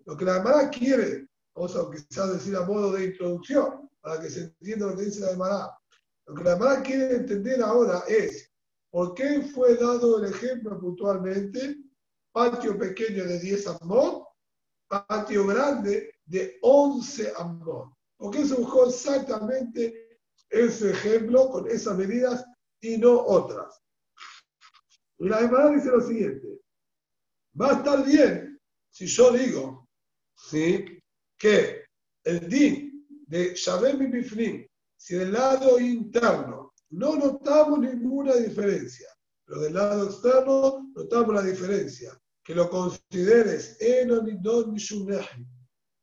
lo 0.04 0.16
que 0.16 0.24
la 0.24 0.34
Gemara 0.34 0.70
quiere, 0.70 1.28
vamos 1.54 1.76
a 1.76 1.88
quizás 1.90 2.32
decir 2.32 2.56
a 2.56 2.64
modo 2.64 2.92
de 2.92 3.06
introducción, 3.06 3.88
para 4.00 4.20
que 4.20 4.30
se 4.30 4.40
entienda 4.44 4.86
lo 4.86 4.96
que 4.96 5.04
dice 5.04 5.20
la 5.20 5.28
Gemara. 5.28 5.78
Lo 6.26 6.34
que 6.34 6.44
la 6.44 6.52
Gemara 6.54 6.82
quiere 6.82 7.16
entender 7.16 7.62
ahora 7.62 8.02
es 8.08 8.50
por 8.90 9.14
qué 9.14 9.42
fue 9.42 9.76
dado 9.76 10.18
el 10.18 10.32
ejemplo 10.32 10.78
puntualmente, 10.78 11.78
patio 12.32 12.78
pequeño 12.78 13.24
de 13.24 13.38
10 13.38 13.66
amor, 13.80 14.26
patio 14.88 15.46
grande 15.46 16.14
de 16.24 16.58
11 16.62 17.32
amor. 17.36 17.92
¿Por 18.16 18.32
qué 18.32 18.44
se 18.44 18.54
buscó 18.54 18.86
exactamente 18.86 20.18
ese 20.50 20.90
ejemplo 20.90 21.50
con 21.50 21.70
esas 21.70 21.96
medidas 21.96 22.44
y 22.80 22.98
no 22.98 23.18
otras? 23.20 23.80
La 25.18 25.38
Gemara 25.38 25.70
dice 25.70 25.88
lo 25.88 26.00
siguiente, 26.00 26.61
va 27.60 27.70
a 27.70 27.76
estar 27.78 28.04
bien 28.04 28.60
si 28.90 29.06
yo 29.06 29.32
digo 29.32 29.88
¿sí? 30.34 30.98
que 31.38 31.84
el 32.24 32.48
din 32.48 33.06
de 33.26 33.54
Shabem 33.54 34.02
y 34.02 34.06
Bifnim, 34.06 34.66
si 34.96 35.14
del 35.14 35.32
lado 35.32 35.78
interno 35.80 36.72
no 36.90 37.16
notamos 37.16 37.78
ninguna 37.78 38.34
diferencia, 38.34 39.08
pero 39.44 39.60
del 39.60 39.74
lado 39.74 40.04
externo 40.04 40.92
notamos 40.94 41.34
la 41.34 41.42
diferencia, 41.42 42.18
que 42.44 42.54
lo 42.54 42.68
consideres 42.68 43.78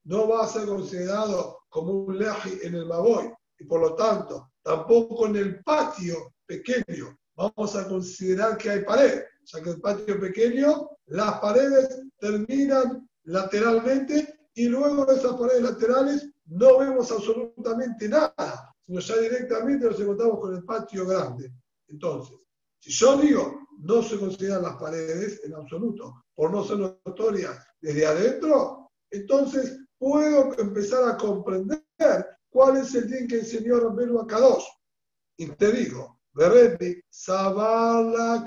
no 0.04 0.28
va 0.28 0.44
a 0.44 0.48
ser 0.48 0.66
considerado 0.66 1.60
como 1.70 1.92
un 2.06 2.18
leji 2.18 2.60
en 2.64 2.76
el 2.76 2.86
Maboy, 2.86 3.32
y 3.60 3.66
por 3.66 3.82
lo 3.82 3.96
tanto, 3.96 4.52
tampoco 4.64 5.28
en 5.28 5.36
el 5.36 5.64
patio 5.64 6.34
pequeño 6.46 7.18
vamos 7.36 7.76
a 7.76 7.88
considerar 7.88 8.58
que 8.58 8.70
hay 8.72 8.84
pared, 8.84 9.24
ya 9.52 9.64
que 9.64 9.70
el 9.72 9.82
patio 9.82 10.20
pequeño, 10.20 10.90
las 11.08 11.40
paredes 11.40 12.02
terminan 12.20 13.10
lateralmente 13.24 14.40
y 14.54 14.68
luego 14.68 15.06
de 15.06 15.16
esas 15.16 15.34
paredes 15.34 15.64
laterales 15.64 16.30
no 16.46 16.80
vemos 16.80 17.12
absolutamente 17.12 18.10
nada, 18.10 18.74
sino 18.86 19.00
ya 19.00 19.18
directamente 19.18 19.86
nos 19.86 20.00
encontramos 20.00 20.40
con 20.40 20.56
el 20.56 20.64
patio 20.64 21.06
grande. 21.06 21.52
Entonces, 21.88 22.38
si 22.80 22.92
yo 22.92 23.18
digo 23.18 23.60
no 23.80 24.04
se 24.04 24.20
consideran 24.20 24.64
las 24.64 24.76
paredes 24.76 25.42
en 25.46 25.56
absoluto, 25.56 26.26
por 26.36 26.52
no 26.52 26.64
ser 26.64 26.80
notorias 26.80 27.58
desde 27.80 28.06
adentro, 28.06 28.92
entonces 29.10 29.80
puedo 29.98 30.58
empezar 30.60 31.08
a 31.10 31.18
comprender 31.18 31.82
cuál 32.50 32.78
es 32.78 32.94
el 32.96 33.08
día 33.08 33.28
que 33.28 33.40
enseñó 33.40 33.78
a 33.78 34.28
Kadosh. 34.28 34.66
Y 35.38 35.48
te 35.48 35.72
digo, 35.72 36.19
Berrebi, 36.40 37.04
Sabala 37.10 38.46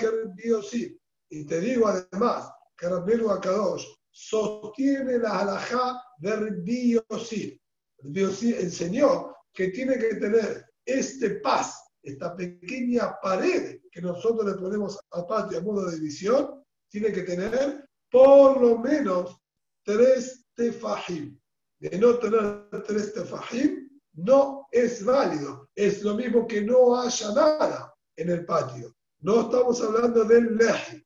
sí. 0.63 0.99
Y 1.29 1.45
te 1.45 1.61
digo 1.61 1.89
además 1.89 2.51
que 2.75 2.89
Rabbeinu 2.89 3.29
Akadosh 3.29 3.85
sostiene 4.11 5.19
la 5.19 5.41
halajá 5.41 6.03
de 6.17 6.37
Rabbi 6.37 6.99
Yossi. 7.11 7.61
Rabbi 7.99 8.55
enseñó 8.55 9.37
que 9.53 9.69
tiene 9.69 9.99
que 9.99 10.15
tener 10.15 10.65
este 10.87 11.41
paz, 11.41 11.85
esta 12.03 12.35
pequeña 12.35 13.21
pared 13.21 13.81
que 13.91 14.01
nosotros 14.01 14.47
le 14.47 14.55
ponemos 14.59 14.99
a 15.11 15.27
patio 15.27 15.59
a 15.59 15.61
modo 15.61 15.91
de 15.91 15.97
división, 15.97 16.65
tiene 16.89 17.13
que 17.13 17.25
tener 17.25 17.87
por 18.11 18.59
lo 18.59 18.79
menos 18.79 19.37
tres 19.85 20.47
tefajim. 20.55 21.39
De 21.79 21.99
no 21.99 22.19
tener 22.19 22.71
tres 22.87 23.13
tefajim, 23.13 23.82
no 24.15 24.69
es 24.71 25.05
válido. 25.05 25.69
Es 25.75 26.03
lo 26.03 26.15
mismo 26.15 26.47
que 26.47 26.63
no 26.63 27.01
haya 27.01 27.33
nada 27.33 27.95
en 28.17 28.31
el 28.31 28.45
patio. 28.45 28.95
No 29.21 29.43
estamos 29.43 29.81
hablando 29.81 30.25
del 30.25 30.57
leji. 30.57 31.05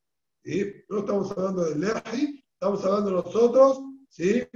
No 0.89 1.01
estamos 1.01 1.31
hablando 1.33 1.65
del 1.65 1.81
leji, 1.81 2.45
estamos 2.53 2.85
hablando 2.85 3.11
nosotros 3.11 3.81
¿sí? 4.09 4.47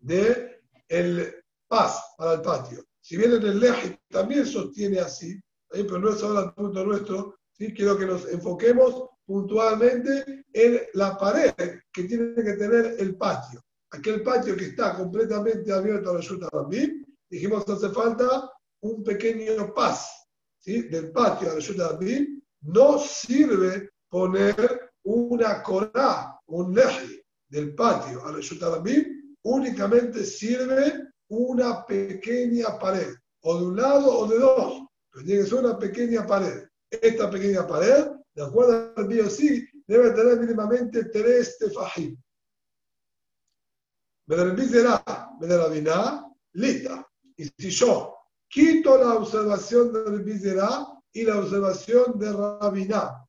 de 0.00 0.60
el 0.88 1.34
paz 1.68 2.02
para 2.16 2.34
el 2.34 2.42
patio. 2.42 2.84
Si 3.00 3.16
bien 3.16 3.32
en 3.34 3.42
el 3.42 3.60
leji 3.60 3.96
también 4.08 4.44
sostiene 4.44 4.98
así, 4.98 5.40
pero 5.70 5.98
no 5.98 6.10
es 6.10 6.22
ahora 6.22 6.46
el 6.46 6.52
punto 6.52 6.84
nuestro, 6.84 7.36
¿sí? 7.52 7.72
quiero 7.72 7.96
que 7.96 8.06
nos 8.06 8.26
enfoquemos 8.28 9.08
puntualmente 9.24 10.44
en 10.52 10.80
la 10.94 11.16
pared 11.16 11.54
que 11.92 12.04
tiene 12.04 12.34
que 12.34 12.54
tener 12.54 12.96
el 12.98 13.16
patio. 13.16 13.62
Aquel 13.90 14.22
patio 14.22 14.56
que 14.56 14.66
está 14.66 14.96
completamente 14.96 15.72
abierto 15.72 16.10
a 16.10 16.14
la 16.14 16.20
Yuta 16.20 16.48
Rambim, 16.50 17.04
dijimos 17.30 17.68
hace 17.68 17.90
falta 17.90 18.50
un 18.80 19.02
pequeño 19.02 19.72
paz 19.74 20.28
¿sí? 20.58 20.82
del 20.88 21.12
patio 21.12 21.50
a 21.50 21.54
la 21.54 21.60
Yuta 21.60 21.88
Rambim, 21.88 22.40
no 22.62 22.98
sirve 22.98 23.90
poner 24.08 24.92
una 25.04 25.62
corá, 25.62 26.38
un 26.46 26.74
leji 26.74 27.20
del 27.48 27.74
patio 27.74 28.24
a 28.24 28.32
la 28.32 28.82
únicamente 29.42 30.24
sirve 30.24 31.08
una 31.28 31.84
pequeña 31.84 32.78
pared, 32.78 33.14
o 33.40 33.58
de 33.58 33.66
un 33.66 33.76
lado 33.76 34.18
o 34.18 34.26
de 34.26 34.38
dos, 34.38 34.82
pero 35.10 35.24
tiene 35.24 35.42
que 35.42 35.48
ser 35.48 35.58
una 35.58 35.78
pequeña 35.78 36.26
pared. 36.26 36.64
Esta 36.90 37.30
pequeña 37.30 37.66
pared, 37.66 38.08
de 38.34 38.42
acuerdo 38.42 38.92
al 38.96 39.06
bio 39.06 39.28
sí, 39.28 39.66
debe 39.86 40.10
tener 40.10 40.38
mínimamente 40.38 41.04
tres 41.04 41.58
tefajim. 41.58 42.16
Biná, 44.26 46.24
lista. 46.52 47.07
Y 47.38 47.44
si 47.56 47.70
yo 47.70 48.16
quito 48.48 48.98
la 48.98 49.14
observación 49.14 49.92
del 49.92 50.22
Bizerá 50.24 50.88
y 51.12 51.22
la 51.22 51.38
observación 51.38 52.18
de 52.18 52.32
Rabiná, 52.32 53.24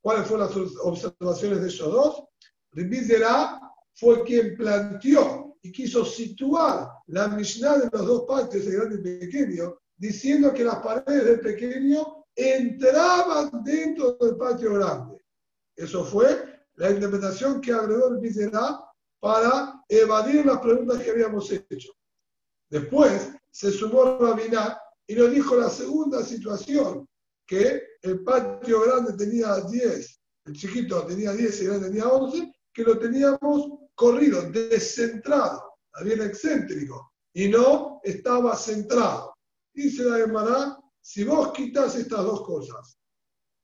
¿cuáles 0.00 0.26
fueron 0.26 0.48
las 0.48 0.56
observaciones 0.82 1.60
de 1.60 1.68
ellos 1.68 1.92
dos? 1.92 2.24
Bizerá 2.72 3.60
fue 3.94 4.24
quien 4.24 4.56
planteó 4.56 5.58
y 5.60 5.70
quiso 5.70 6.02
situar 6.04 6.88
la 7.08 7.28
Mishnah 7.28 7.76
de 7.76 7.90
los 7.92 8.06
dos 8.06 8.24
partes, 8.26 8.66
el 8.66 8.72
grande 8.72 8.96
y 8.96 9.18
pequeño, 9.20 9.78
diciendo 9.98 10.54
que 10.54 10.64
las 10.64 10.76
paredes 10.76 11.24
del 11.24 11.40
pequeño 11.40 12.24
entraban 12.34 13.62
dentro 13.62 14.14
del 14.14 14.36
patio 14.38 14.74
grande. 14.74 15.22
Eso 15.76 16.06
fue 16.06 16.64
la 16.76 16.90
interpretación 16.90 17.60
que 17.60 17.72
agregó 17.72 18.08
el 18.08 18.18
Bizerá 18.18 18.80
para 19.20 19.84
evadir 19.88 20.46
las 20.46 20.58
preguntas 20.60 21.02
que 21.02 21.10
habíamos 21.10 21.52
hecho. 21.52 21.92
Después 22.70 23.30
se 23.52 23.70
sumó 23.70 24.18
Rabiná 24.18 24.78
y 25.06 25.14
nos 25.14 25.30
dijo 25.30 25.56
la 25.56 25.68
segunda 25.68 26.24
situación, 26.24 27.06
que 27.46 27.82
el 28.02 28.24
patio 28.24 28.80
grande 28.80 29.12
tenía 29.12 29.60
10, 29.60 30.20
el 30.46 30.52
chiquito 30.54 31.04
tenía 31.06 31.32
10 31.32 31.60
y 31.60 31.64
el 31.64 31.70
grande 31.70 31.88
tenía 31.90 32.08
11, 32.08 32.52
que 32.72 32.82
lo 32.82 32.98
teníamos 32.98 33.68
corrido, 33.94 34.50
descentrado, 34.50 35.74
bien 36.02 36.22
excéntrico, 36.22 37.12
y 37.34 37.48
no 37.48 38.00
estaba 38.02 38.56
centrado. 38.56 39.34
Dice 39.74 40.04
la 40.04 40.18
hermana, 40.18 40.78
si 41.00 41.24
vos 41.24 41.52
quitas 41.52 41.94
estas 41.96 42.24
dos 42.24 42.42
cosas 42.42 42.98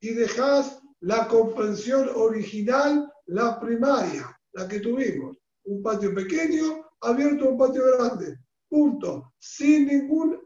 y 0.01 0.13
dejás 0.13 0.79
la 1.01 1.27
comprensión 1.27 2.09
original, 2.13 3.11
la 3.25 3.59
primaria, 3.59 4.37
la 4.53 4.67
que 4.67 4.79
tuvimos, 4.79 5.37
un 5.65 5.81
patio 5.81 6.13
pequeño 6.13 6.85
abierto 7.01 7.45
a 7.45 7.49
un 7.49 7.57
patio 7.57 7.83
grande, 7.97 8.37
punto, 8.69 9.33
sin 9.39 9.87
ningún, 9.87 10.39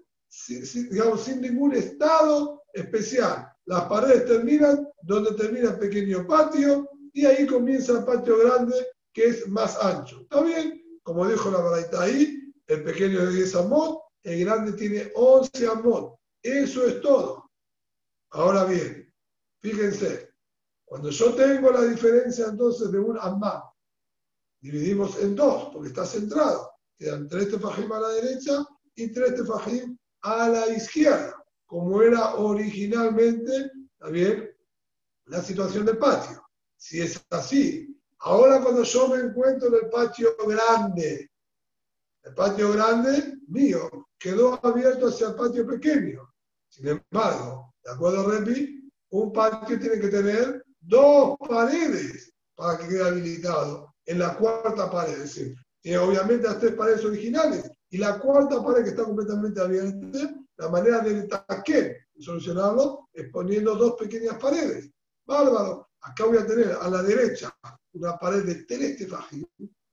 digamos, 0.89 1.21
sin 1.21 1.41
ningún 1.41 1.75
estado 1.75 2.63
especial. 2.73 3.47
Las 3.65 3.85
paredes 3.85 4.25
terminan 4.25 4.87
donde 5.01 5.33
termina 5.33 5.71
el 5.71 5.79
pequeño 5.79 6.25
patio 6.25 6.89
y 7.13 7.25
ahí 7.25 7.45
comienza 7.45 7.99
el 7.99 8.05
patio 8.05 8.39
grande 8.39 8.75
que 9.13 9.25
es 9.25 9.47
más 9.47 9.77
ancho. 9.83 10.21
¿Está 10.21 10.41
bien? 10.41 10.81
Como 11.03 11.27
dijo 11.27 11.51
la 11.51 11.59
Baraita 11.59 12.01
ahí, 12.01 12.51
el 12.67 12.83
pequeño 12.83 13.25
de 13.25 13.33
10 13.33 13.55
amot, 13.55 14.01
el 14.23 14.45
grande 14.45 14.73
tiene 14.73 15.11
11 15.13 15.67
amot. 15.67 16.15
Eso 16.41 16.85
es 16.87 17.01
todo. 17.01 17.51
Ahora 18.31 18.65
bien, 18.65 19.13
fíjense, 19.61 20.33
cuando 20.85 21.09
yo 21.09 21.33
tengo 21.35 21.71
la 21.71 21.83
diferencia 21.83 22.47
entonces 22.47 22.91
de 22.91 22.99
un 22.99 23.17
amá, 23.19 23.63
dividimos 24.59 25.19
en 25.21 25.35
dos, 25.35 25.69
porque 25.73 25.89
está 25.89 26.05
centrado. 26.05 26.72
Quedan 26.97 27.27
tres 27.27 27.49
tefajim 27.49 27.91
a 27.91 27.99
la 27.99 28.09
derecha 28.09 28.65
y 28.95 29.11
tres 29.11 29.35
tefajim 29.35 29.97
a 30.21 30.49
la 30.49 30.67
izquierda, 30.67 31.43
como 31.65 32.01
era 32.01 32.35
originalmente, 32.35 33.71
también, 33.97 34.49
la 35.25 35.41
situación 35.41 35.85
del 35.85 35.97
patio. 35.97 36.43
Si 36.77 37.01
es 37.01 37.23
así, 37.29 37.97
ahora 38.19 38.61
cuando 38.61 38.83
yo 38.83 39.07
me 39.07 39.17
encuentro 39.21 39.69
en 39.69 39.85
el 39.85 39.89
patio 39.89 40.35
grande, 40.45 41.31
el 42.23 42.33
patio 42.33 42.71
grande 42.71 43.37
mío 43.47 44.07
quedó 44.17 44.59
abierto 44.65 45.07
hacia 45.07 45.29
el 45.29 45.35
patio 45.35 45.67
pequeño. 45.67 46.33
Sin 46.69 46.87
embargo, 46.87 47.73
de 47.83 47.91
acuerdo 47.91 48.21
a 48.21 48.39
Repi, 48.39 48.89
un 49.09 49.33
patio 49.33 49.79
tiene 49.79 49.99
que 49.99 50.07
tener 50.07 50.65
dos 50.79 51.37
paredes 51.37 52.33
para 52.55 52.77
que 52.77 52.87
quede 52.87 53.07
habilitado 53.07 53.93
en 54.05 54.19
la 54.19 54.37
cuarta 54.37 54.89
pared. 54.89 55.21
Es 55.21 55.39
tiene 55.83 55.97
obviamente 55.97 56.47
las 56.47 56.59
tres 56.59 56.75
paredes 56.75 57.03
originales 57.03 57.69
y 57.89 57.97
la 57.97 58.17
cuarta 58.17 58.63
pared 58.63 58.83
que 58.83 58.91
está 58.91 59.03
completamente 59.03 59.59
abierta, 59.59 60.33
la 60.55 60.69
manera 60.69 61.01
de 61.01 61.27
taquer, 61.27 61.97
solucionarlo, 62.17 63.09
es 63.11 63.29
poniendo 63.29 63.75
dos 63.75 63.95
pequeñas 63.99 64.37
paredes. 64.37 64.89
Bárbaro. 65.25 65.89
Acá 66.01 66.25
voy 66.25 66.37
a 66.37 66.47
tener 66.47 66.71
a 66.71 66.89
la 66.89 67.01
derecha 67.03 67.53
una 67.93 68.17
pared 68.17 68.43
de 68.43 68.63
tres 68.63 68.97
tefajim 68.97 69.45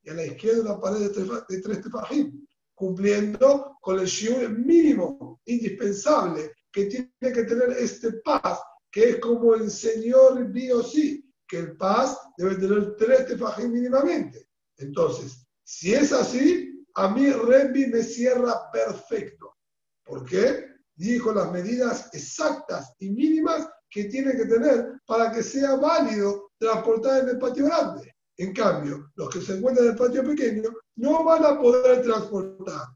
y 0.03 0.09
a 0.09 0.13
la 0.13 0.25
izquierda 0.25 0.61
una 0.61 0.79
pared 0.79 1.11
de 1.11 1.59
tres, 1.61 1.81
tefajim, 1.81 2.45
cumpliendo 2.73 3.77
con 3.81 3.99
el 3.99 4.05
shiur 4.05 4.49
mínimo, 4.49 5.41
indispensable, 5.45 6.53
que 6.71 6.85
tiene 6.85 7.11
que 7.19 7.43
tener 7.43 7.71
este 7.71 8.13
paz, 8.23 8.61
que 8.89 9.09
es 9.09 9.19
como 9.19 9.55
el 9.55 9.69
señor 9.69 10.51
sí, 10.85 11.29
que 11.47 11.59
el 11.59 11.77
paz 11.77 12.17
debe 12.37 12.55
tener 12.55 12.95
tres 12.95 13.27
tefajim 13.27 13.71
mínimamente. 13.71 14.47
Entonces, 14.77 15.40
si 15.71 15.93
es 15.93 16.11
así, 16.11 16.85
a 16.95 17.07
mí 17.07 17.31
Rebbi 17.31 17.87
me 17.87 18.03
cierra 18.03 18.69
perfecto. 18.73 19.55
¿Por 20.03 20.25
qué? 20.25 20.65
Dijo 20.93 21.33
las 21.33 21.49
medidas 21.49 22.09
exactas 22.11 22.93
y 22.99 23.09
mínimas 23.09 23.69
que 23.89 24.03
tiene 24.03 24.33
que 24.33 24.47
tener 24.47 24.99
para 25.05 25.31
que 25.31 25.41
sea 25.41 25.77
válido 25.77 26.51
transportar 26.57 27.23
en 27.23 27.29
el 27.29 27.39
patio 27.39 27.65
grande. 27.67 28.13
En 28.35 28.53
cambio, 28.53 29.11
los 29.15 29.29
que 29.29 29.39
se 29.39 29.55
encuentran 29.55 29.85
en 29.85 29.91
el 29.93 29.97
patio 29.97 30.25
pequeño 30.25 30.71
no 30.97 31.23
van 31.23 31.45
a 31.45 31.57
poder 31.57 32.01
transportar, 32.01 32.87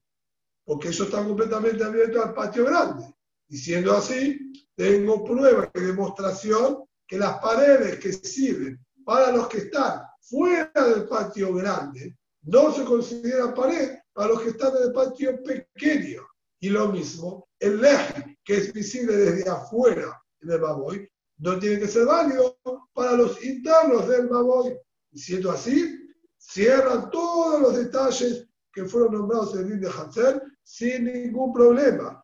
porque 0.65 0.89
ellos 0.89 1.07
están 1.07 1.29
completamente 1.29 1.81
abiertos 1.81 2.25
al 2.25 2.33
patio 2.33 2.65
grande. 2.65 3.05
Y 3.47 3.57
siendo 3.57 3.95
así, 3.95 4.51
tengo 4.75 5.23
prueba 5.23 5.71
y 5.73 5.79
demostración 5.79 6.83
que 7.07 7.17
las 7.17 7.37
paredes 7.39 7.99
que 7.99 8.11
sirven 8.11 8.77
para 9.05 9.31
los 9.31 9.47
que 9.47 9.59
están 9.59 10.01
fuera 10.19 10.71
del 10.89 11.07
patio 11.07 11.53
grande 11.53 12.17
no 12.45 12.71
se 12.71 12.83
consideran 12.83 13.53
pared 13.53 13.97
para 14.13 14.29
los 14.29 14.41
que 14.41 14.49
están 14.49 14.75
en 14.77 14.83
el 14.83 14.93
patio 14.93 15.43
pequeño. 15.43 16.21
Y 16.59 16.69
lo 16.69 16.87
mismo, 16.89 17.47
el 17.59 17.83
eje 17.83 18.39
que 18.43 18.57
es 18.57 18.73
visible 18.73 19.15
desde 19.15 19.49
afuera 19.49 20.21
del 20.39 20.61
Maboy, 20.61 21.09
no 21.37 21.59
tiene 21.59 21.79
que 21.79 21.87
ser 21.87 22.05
válido 22.05 22.57
para 22.93 23.13
los 23.13 23.43
internos 23.43 24.07
del 24.07 24.29
Maboy. 24.29 24.77
Y 25.11 25.19
siendo 25.19 25.51
así, 25.51 26.07
cierran 26.37 27.09
todos 27.09 27.61
los 27.61 27.77
detalles 27.77 28.47
que 28.73 28.85
fueron 28.85 29.13
nombrados 29.13 29.55
en 29.55 29.71
el 29.71 29.79
de 29.79 29.89
Hansel 29.89 30.41
sin 30.63 31.05
ningún 31.05 31.53
problema. 31.53 32.23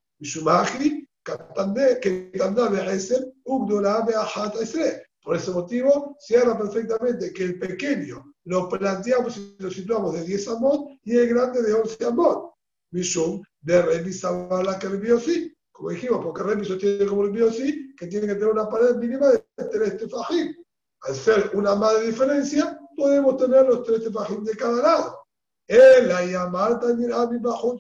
Por 5.24 5.36
ese 5.36 5.52
motivo, 5.52 6.18
cierra 6.20 6.58
perfectamente 6.58 7.32
que 7.32 7.44
el 7.44 7.60
pequeño 7.60 8.34
lo 8.46 8.68
planteamos 8.68 9.38
y 9.38 9.56
lo 9.60 9.70
situamos 9.70 10.14
de 10.14 10.24
10 10.24 10.48
amot 10.48 10.90
y 11.04 11.18
el 11.18 11.30
grande 11.30 11.62
de 11.62 11.74
11 11.74 12.06
amot. 12.06 12.54
Mishum 12.92 13.42
de 13.62 13.82
revisar 13.82 14.50
la 14.66 14.78
que 14.80 15.20
sí 15.20 15.56
como 15.82 15.90
dijimos, 15.90 16.24
porque 16.24 16.44
Remy 16.44 16.64
sostiene 16.64 17.08
como 17.08 17.24
el 17.24 17.54
sí, 17.54 17.96
que 17.98 18.06
tiene 18.06 18.28
que 18.28 18.36
tener 18.36 18.50
una 18.50 18.70
pared 18.70 18.98
mínima 18.98 19.30
de 19.30 19.44
tres 19.72 19.98
tefajim. 19.98 20.54
Al 21.02 21.16
ser 21.16 21.50
una 21.56 21.74
más 21.74 22.00
de 22.00 22.06
diferencia, 22.06 22.80
podemos 22.96 23.38
tener 23.38 23.66
los 23.66 23.84
tres 23.84 24.04
tefajim 24.04 24.44
de 24.44 24.56
cada 24.56 24.80
lado. 24.80 25.18
Él 25.66 26.08
llamar 26.32 26.80
también 26.80 27.12
a 27.14 27.26
mi 27.26 27.40
bajo, 27.40 27.80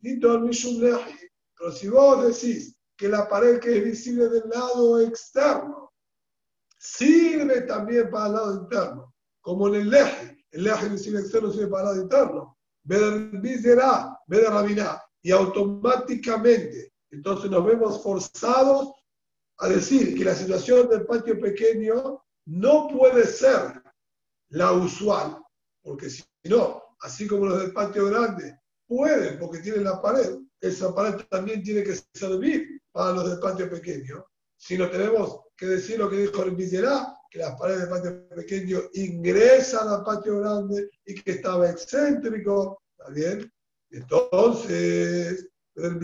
y 0.00 0.20
Pero 0.20 1.72
si 1.72 1.88
vos 1.88 2.26
decís 2.26 2.74
que 2.96 3.08
la 3.10 3.28
pared 3.28 3.60
que 3.60 3.76
es 3.76 3.84
visible 3.84 4.30
del 4.30 4.48
lado 4.48 5.00
externo 5.02 5.83
sirve 6.84 7.62
también 7.62 8.10
para 8.10 8.26
el 8.26 8.32
lado 8.34 8.54
interno, 8.62 9.14
como 9.40 9.68
en 9.68 9.74
el 9.76 9.90
leje, 9.90 10.44
el 10.50 10.64
leje 10.64 10.88
visible 10.90 11.20
externo 11.20 11.50
sirve 11.50 11.68
para 11.68 11.82
el 11.82 11.88
lado 11.88 12.02
interno. 12.02 12.58
Beder 12.82 13.30
Beder 14.26 14.50
Rabiná, 14.50 15.02
y 15.22 15.30
automáticamente 15.30 16.92
entonces 17.10 17.50
nos 17.50 17.64
vemos 17.64 18.02
forzados 18.02 18.92
a 19.58 19.68
decir 19.68 20.16
que 20.18 20.24
la 20.24 20.34
situación 20.34 20.88
del 20.88 21.06
patio 21.06 21.40
pequeño 21.40 22.22
no 22.46 22.88
puede 22.88 23.24
ser 23.24 23.82
la 24.50 24.72
usual, 24.72 25.38
porque 25.82 26.10
si 26.10 26.22
no, 26.44 26.82
así 27.00 27.26
como 27.26 27.46
los 27.46 27.60
del 27.60 27.72
patio 27.72 28.06
grande 28.06 28.58
pueden, 28.86 29.38
porque 29.38 29.60
tienen 29.60 29.84
la 29.84 30.02
pared, 30.02 30.36
esa 30.60 30.94
pared 30.94 31.24
también 31.30 31.62
tiene 31.62 31.82
que 31.82 31.98
servir 32.12 32.82
para 32.92 33.12
los 33.12 33.30
del 33.30 33.38
patio 33.38 33.70
pequeño. 33.70 34.26
Si 34.56 34.76
no 34.76 34.90
tenemos 34.90 35.43
que 35.56 35.66
decir 35.66 35.98
lo 35.98 36.10
que 36.10 36.16
dijo 36.18 36.42
el 36.42 36.52
Villerá, 36.52 37.14
que 37.30 37.38
las 37.38 37.58
paredes 37.58 37.80
del 37.80 37.88
patio 37.90 38.28
pequeño 38.28 38.80
ingresan 38.94 39.88
al 39.88 40.04
patio 40.04 40.40
grande 40.40 40.88
y 41.04 41.14
que 41.14 41.32
estaba 41.32 41.70
excéntrico, 41.70 42.82
¿está 42.96 43.10
bien? 43.12 43.52
Entonces, 43.90 45.48
el 45.76 45.98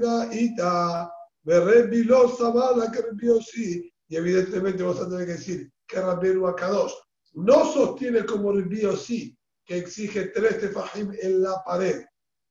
la 0.00 0.28
ita, 0.32 1.12
la 1.44 2.92
que 2.92 3.42
sí, 3.42 3.92
y 4.08 4.16
evidentemente 4.16 4.82
vos 4.82 5.00
a 5.00 5.08
tener 5.08 5.26
que 5.26 5.32
decir 5.32 5.72
que 5.86 5.98
a 5.98 6.10
Akadosh 6.10 6.92
no 7.34 7.72
sostiene 7.72 8.24
como 8.24 8.52
el 8.52 8.96
sí, 8.96 9.36
que 9.64 9.78
exige 9.78 10.26
tres 10.26 10.60
tefajim 10.60 11.12
en 11.20 11.42
la 11.42 11.62
pared, 11.64 12.04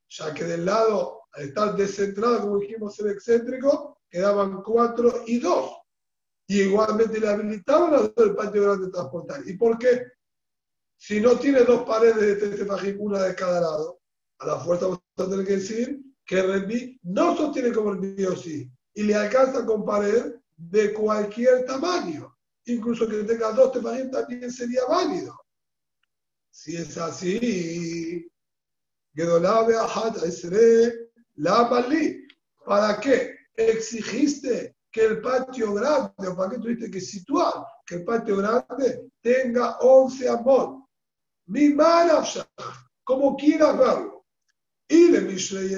ya 0.09 0.33
que 0.33 0.45
del 0.45 0.65
lado 0.65 1.19
al 1.33 1.43
estar 1.43 1.75
descentrada, 1.75 2.41
como 2.41 2.59
dijimos, 2.59 2.99
el 2.99 3.11
excéntrico, 3.11 3.99
quedaban 4.09 4.63
cuatro 4.63 5.23
y 5.27 5.39
dos. 5.39 5.71
Y 6.49 6.61
igualmente 6.61 7.19
le 7.19 7.29
habilitaban 7.29 7.93
a 7.93 8.23
el 8.23 8.35
patio 8.35 8.63
grande 8.63 8.87
de 8.87 8.91
transportar. 8.91 9.47
¿Y 9.47 9.53
por 9.53 9.77
qué? 9.77 10.01
Si 10.97 11.21
no 11.21 11.37
tiene 11.37 11.59
dos 11.61 11.83
paredes 11.83 12.41
de 12.41 12.57
tefajim, 12.57 12.99
una 12.99 13.21
de 13.21 13.35
cada 13.35 13.61
lado, 13.61 14.01
a 14.39 14.47
la 14.47 14.59
fuerza 14.59 14.87
vamos 14.87 15.03
a 15.17 15.29
tener 15.29 15.45
que 15.45 15.57
decir 15.57 16.01
que 16.25 16.39
el 16.39 16.99
no 17.03 17.37
sostiene 17.37 17.71
como 17.71 17.91
el 17.91 17.99
mío 17.99 18.35
sí, 18.35 18.67
y 18.95 19.03
le 19.03 19.13
alcanza 19.13 19.63
con 19.63 19.85
pared 19.85 20.33
de 20.57 20.91
cualquier 20.91 21.65
tamaño. 21.65 22.35
Incluso 22.65 23.07
que 23.07 23.23
tenga 23.25 23.51
dos 23.51 23.71
tefajim 23.71 24.09
también 24.09 24.51
sería 24.51 24.85
válido. 24.89 25.39
Si 26.49 26.75
es 26.75 26.97
así, 26.97 28.27
¿Para 32.65 32.99
qué? 32.99 33.35
Exigiste 33.55 34.78
que 34.91 35.05
el 35.05 35.21
patio 35.21 35.73
grande, 35.73 36.27
o 36.27 36.35
para 36.35 36.51
qué 36.51 36.57
tuviste 36.57 36.89
que 36.89 37.01
situar 37.01 37.65
que 37.85 37.95
el 37.95 38.03
patio 38.03 38.37
grande 38.37 39.11
tenga 39.21 39.77
11 39.79 40.29
amor. 40.29 40.83
Mi 41.47 41.69
manafsha, 41.69 42.47
como 43.03 43.35
quieras 43.35 43.77
verlo. 43.77 44.25
Y 44.87 45.11
de 45.11 45.21
Mishrei 45.21 45.69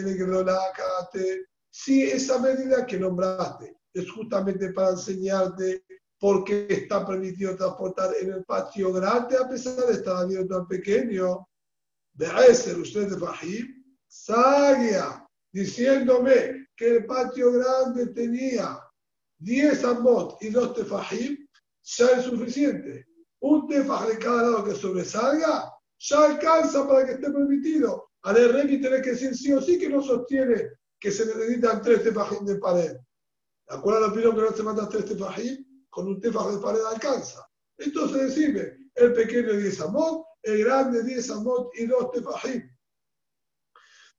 si 1.73 2.03
esa 2.03 2.39
medida 2.39 2.85
que 2.85 2.99
nombraste 2.99 3.77
es 3.93 4.11
justamente 4.11 4.73
para 4.73 4.91
enseñarte 4.91 5.85
por 6.19 6.43
qué 6.43 6.67
está 6.69 7.05
permitido 7.05 7.55
transportar 7.55 8.13
en 8.21 8.33
el 8.33 8.43
patio 8.43 8.91
grande 8.91 9.37
a 9.37 9.47
pesar 9.47 9.85
de 9.87 9.93
estar 9.93 10.17
abierto 10.17 10.55
tan 10.55 10.67
pequeño, 10.67 11.47
de 12.13 12.53
ser 12.53 12.77
usted 12.77 13.09
de 13.09 13.17
Fahim, 13.17 13.83
Sagia, 14.07 15.25
diciéndome 15.51 16.67
que 16.75 16.97
el 16.97 17.05
patio 17.05 17.53
grande 17.53 18.07
tenía 18.07 18.79
10 19.41 19.83
amot 19.85 20.41
y 20.41 20.49
2 20.49 20.75
tefajim, 20.75 21.47
ya 21.83 22.05
es 22.11 22.25
suficiente. 22.25 23.07
Un 23.39 23.67
tefaj 23.67 24.07
de 24.07 24.17
cada 24.19 24.43
lado 24.43 24.63
que 24.63 24.75
sobresalga, 24.75 25.73
ya 25.97 26.25
alcanza 26.25 26.87
para 26.87 27.05
que 27.05 27.13
esté 27.13 27.31
permitido. 27.31 28.11
Al 28.23 28.35
Revi 28.35 28.79
tiene 28.79 29.01
que 29.01 29.11
decir 29.11 29.35
sí 29.35 29.51
o 29.51 29.61
sí 29.61 29.79
que 29.79 29.89
no 29.89 30.01
sostiene 30.01 30.69
que 30.99 31.11
se 31.11 31.25
necesitan 31.25 31.81
tres 31.81 32.03
tefajim 32.03 32.45
de 32.45 32.55
pared. 32.57 32.95
¿De 33.67 33.75
acuerdo 33.75 33.97
a 33.97 34.01
la 34.01 34.13
opinión 34.13 34.35
que 34.35 34.41
no 34.41 34.51
se 34.51 34.63
manda 34.63 34.87
tres 34.87 35.05
tefajim? 35.05 35.65
Con 35.89 36.07
un 36.07 36.21
tefaj 36.21 36.51
de 36.51 36.57
pared 36.59 36.81
alcanza. 36.81 37.43
Entonces 37.79 38.35
decime, 38.35 38.77
el 38.93 39.13
pequeño 39.13 39.53
10 39.53 39.81
amot, 39.81 40.25
el 40.43 40.63
grande 40.63 41.03
10 41.03 41.31
amot 41.31 41.71
y 41.75 41.87
2 41.87 42.11
tefajim. 42.11 42.69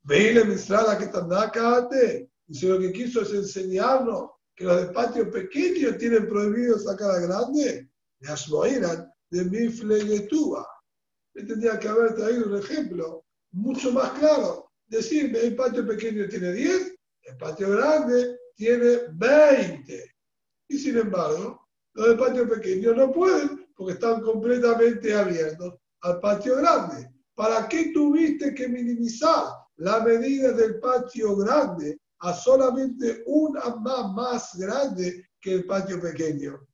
Veile 0.02 0.44
Mistrada 0.44 0.98
que 0.98 1.06
Tandakate, 1.06 2.28
dice 2.44 2.66
lo 2.66 2.80
que 2.80 2.92
quiso 2.92 3.22
es 3.22 3.32
enseñarnos 3.32 4.30
que 4.62 4.68
los 4.68 4.86
de 4.86 4.92
patio 4.92 5.28
pequeño 5.28 5.96
tienen 5.96 6.28
prohibido 6.28 6.78
sacar 6.78 7.10
a 7.10 7.18
grande, 7.18 7.90
de 8.20 8.28
Ashmoiran, 8.32 9.10
de 9.30 9.44
Miflegetúa. 9.46 10.64
Me 11.34 11.42
tendría 11.42 11.78
que 11.80 11.88
haber 11.88 12.14
traído 12.14 12.46
un 12.46 12.58
ejemplo 12.58 13.24
mucho 13.50 13.90
más 13.90 14.12
claro. 14.20 14.70
Decirme, 14.86 15.40
el 15.40 15.56
patio 15.56 15.84
pequeño 15.84 16.28
tiene 16.28 16.52
10, 16.52 16.94
el 17.22 17.36
patio 17.38 17.70
grande 17.70 18.38
tiene 18.54 18.98
20. 19.14 20.14
Y 20.68 20.78
sin 20.78 20.98
embargo, 20.98 21.68
los 21.94 22.10
de 22.10 22.16
patio 22.16 22.48
pequeño 22.48 22.94
no 22.94 23.10
pueden 23.10 23.66
porque 23.74 23.94
están 23.94 24.20
completamente 24.20 25.12
abiertos 25.12 25.74
al 26.02 26.20
patio 26.20 26.58
grande. 26.58 27.10
¿Para 27.34 27.68
qué 27.68 27.90
tuviste 27.92 28.54
que 28.54 28.68
minimizar 28.68 29.46
la 29.78 30.04
medida 30.04 30.52
del 30.52 30.78
patio 30.78 31.34
grande 31.34 31.98
a 32.22 32.32
solamente 32.32 33.24
un 33.26 33.58
amma 33.58 34.08
más 34.12 34.56
grande 34.56 35.30
que 35.40 35.54
el 35.54 35.66
patio 35.66 36.00
pequeño? 36.00 36.66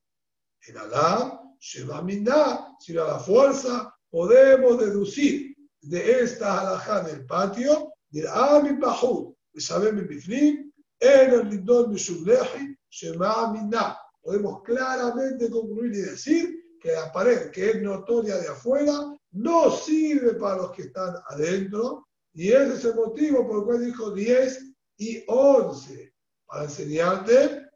En 0.67 0.77
Alá, 0.77 1.41
Sheba 1.59 2.03
Minna, 2.03 2.77
si 2.79 2.97
a 2.97 3.05
la 3.05 3.19
fuerza, 3.19 3.95
podemos 4.11 4.79
deducir 4.79 5.57
de 5.81 6.21
esta 6.21 6.61
alajá 6.61 7.03
del 7.03 7.25
patio, 7.25 7.93
Dir'am 8.11 8.79
Bahud, 8.79 9.35
Sabem 9.57 10.07
Bifnim, 10.07 10.71
En 11.01 11.31
el 11.33 11.49
Lindon 11.49 11.93
Mishublehi, 11.93 12.77
Shema 12.91 13.53
Minna. 13.53 13.97
Podemos 14.21 14.63
claramente 14.65 15.49
concluir 15.49 15.95
y 15.95 16.01
decir 16.03 16.59
que 16.81 16.93
la 16.93 17.11
pared 17.11 17.51
que 17.51 17.71
es 17.71 17.83
notoria 17.83 18.37
de 18.37 18.49
afuera 18.49 19.17
no 19.33 19.71
sirve 19.71 20.35
para 20.35 20.57
los 20.57 20.73
que 20.73 20.83
están 20.83 21.15
adentro, 21.29 22.07
y 22.35 22.49
ese 22.49 22.75
es 22.75 22.85
el 22.85 22.95
motivo 22.97 23.47
por 23.47 23.59
el 23.59 23.65
cual 23.65 23.87
dijo 23.87 24.11
10 24.11 24.69
y 24.99 25.25
11, 25.27 26.13
para 26.47 26.65
enseñarte 26.65 27.67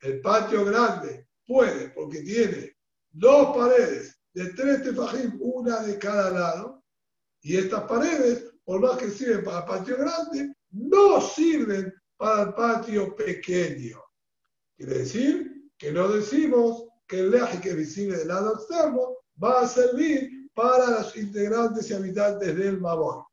el 0.00 0.20
patio 0.20 0.64
grande 0.64 1.28
puede, 1.46 1.90
porque 1.90 2.22
tiene 2.22 2.76
dos 3.10 3.56
paredes 3.56 4.18
de 4.32 4.52
tres 4.54 4.82
tefajim, 4.82 5.38
una 5.40 5.82
de 5.82 5.98
cada 5.98 6.30
lado, 6.30 6.84
y 7.42 7.56
estas 7.56 7.84
paredes, 7.84 8.52
por 8.64 8.80
más 8.80 8.96
que 8.98 9.10
sirven 9.10 9.44
para 9.44 9.58
el 9.58 9.64
patio 9.64 9.96
grande, 9.98 10.54
no 10.70 11.20
sirven 11.20 11.92
para 12.16 12.42
el 12.42 12.54
patio 12.54 13.14
pequeño. 13.14 14.02
Quiere 14.76 14.98
decir 14.98 15.70
que 15.76 15.92
no 15.92 16.08
decimos 16.08 16.88
que 17.06 17.20
el 17.20 17.30
leje 17.30 17.60
que 17.60 17.74
visible 17.74 18.18
del 18.18 18.28
lado 18.28 18.54
externo 18.54 19.16
va 19.42 19.62
a 19.62 19.68
servir 19.68 20.48
para 20.54 20.90
los 20.90 21.16
integrantes 21.16 21.90
y 21.90 21.94
habitantes 21.94 22.56
del 22.56 22.80
Mabor. 22.80 23.26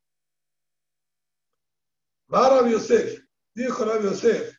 Va 2.32 2.48
Rabbi 2.48 2.72
Yosef, 2.72 3.17
dijo 3.58 3.84
Rabbi 3.84 4.04
Yosef, 4.04 4.54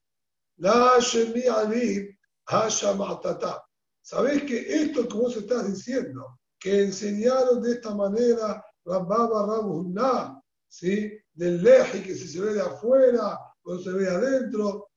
la 0.57 0.99
Shemi 0.99 1.47
Ali 1.47 2.17
Hashamatata. 2.45 3.63
¿Sabés 4.01 4.43
que 4.43 4.59
esto 4.81 5.07
que 5.07 5.17
vos 5.17 5.35
estás 5.37 5.67
diciendo, 5.67 6.39
que 6.59 6.83
enseñaron 6.83 7.61
de 7.61 7.73
esta 7.73 7.93
manera 7.95 8.63
Rabbaba 8.83 9.45
Rabuhna, 9.45 10.41
¿sí? 10.67 11.11
del 11.33 11.63
leji 11.63 12.01
que 12.01 12.15
se 12.15 12.39
ve 12.39 12.53
de 12.53 12.61
afuera 12.61 13.39
o 13.63 13.77
se 13.77 13.91
ve 13.91 14.09
adentro, 14.09 14.89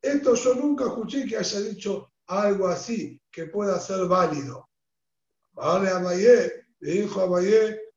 esto 0.00 0.34
yo 0.34 0.54
nunca 0.54 0.84
escuché 0.84 1.26
que 1.26 1.36
haya 1.36 1.60
dicho 1.60 2.12
algo 2.26 2.68
así 2.68 3.20
que 3.30 3.46
pueda 3.46 3.78
ser 3.78 4.06
válido. 4.06 4.68
Vale, 5.52 5.90
Amayé, 5.90 6.66
le 6.80 6.92
dijo 6.92 7.20
a 7.20 7.40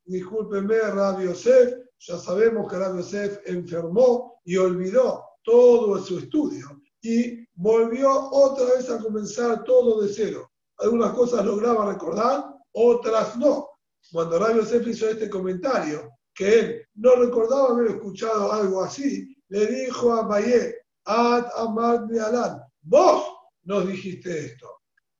discúlpeme, 0.03 0.79
Rabbi 0.79 1.25
Yosef, 1.25 1.73
ya 1.99 2.17
sabemos 2.17 2.69
que 2.69 2.77
Rabbi 2.77 2.97
Yosef 2.97 3.39
enfermó 3.45 4.41
y 4.43 4.57
olvidó 4.57 5.24
todo 5.45 6.03
su 6.03 6.17
estudio 6.19 6.81
y 7.01 7.47
volvió 7.53 8.11
otra 8.31 8.75
vez 8.75 8.89
a 8.89 8.99
comenzar 8.99 9.63
todo 9.63 10.01
de 10.01 10.11
cero. 10.11 10.51
Algunas 10.79 11.13
cosas 11.13 11.45
lograba 11.45 11.93
recordar, 11.93 12.45
otras 12.73 13.37
no. 13.37 13.69
Cuando 14.11 14.39
Rabbi 14.39 14.59
Yosef 14.59 14.87
hizo 14.87 15.07
este 15.07 15.29
comentario, 15.29 16.09
que 16.33 16.59
él 16.59 16.87
no 16.95 17.15
recordaba 17.15 17.69
haber 17.69 17.91
escuchado 17.91 18.51
algo 18.51 18.83
así, 18.83 19.35
le 19.49 19.67
dijo 19.67 20.13
a 20.13 20.19
Abayé, 20.19 20.75
Ad 21.05 21.45
Amar 21.55 22.07
Alan, 22.19 22.61
vos 22.81 23.23
nos 23.63 23.87
dijiste 23.87 24.47
esto. 24.47 24.67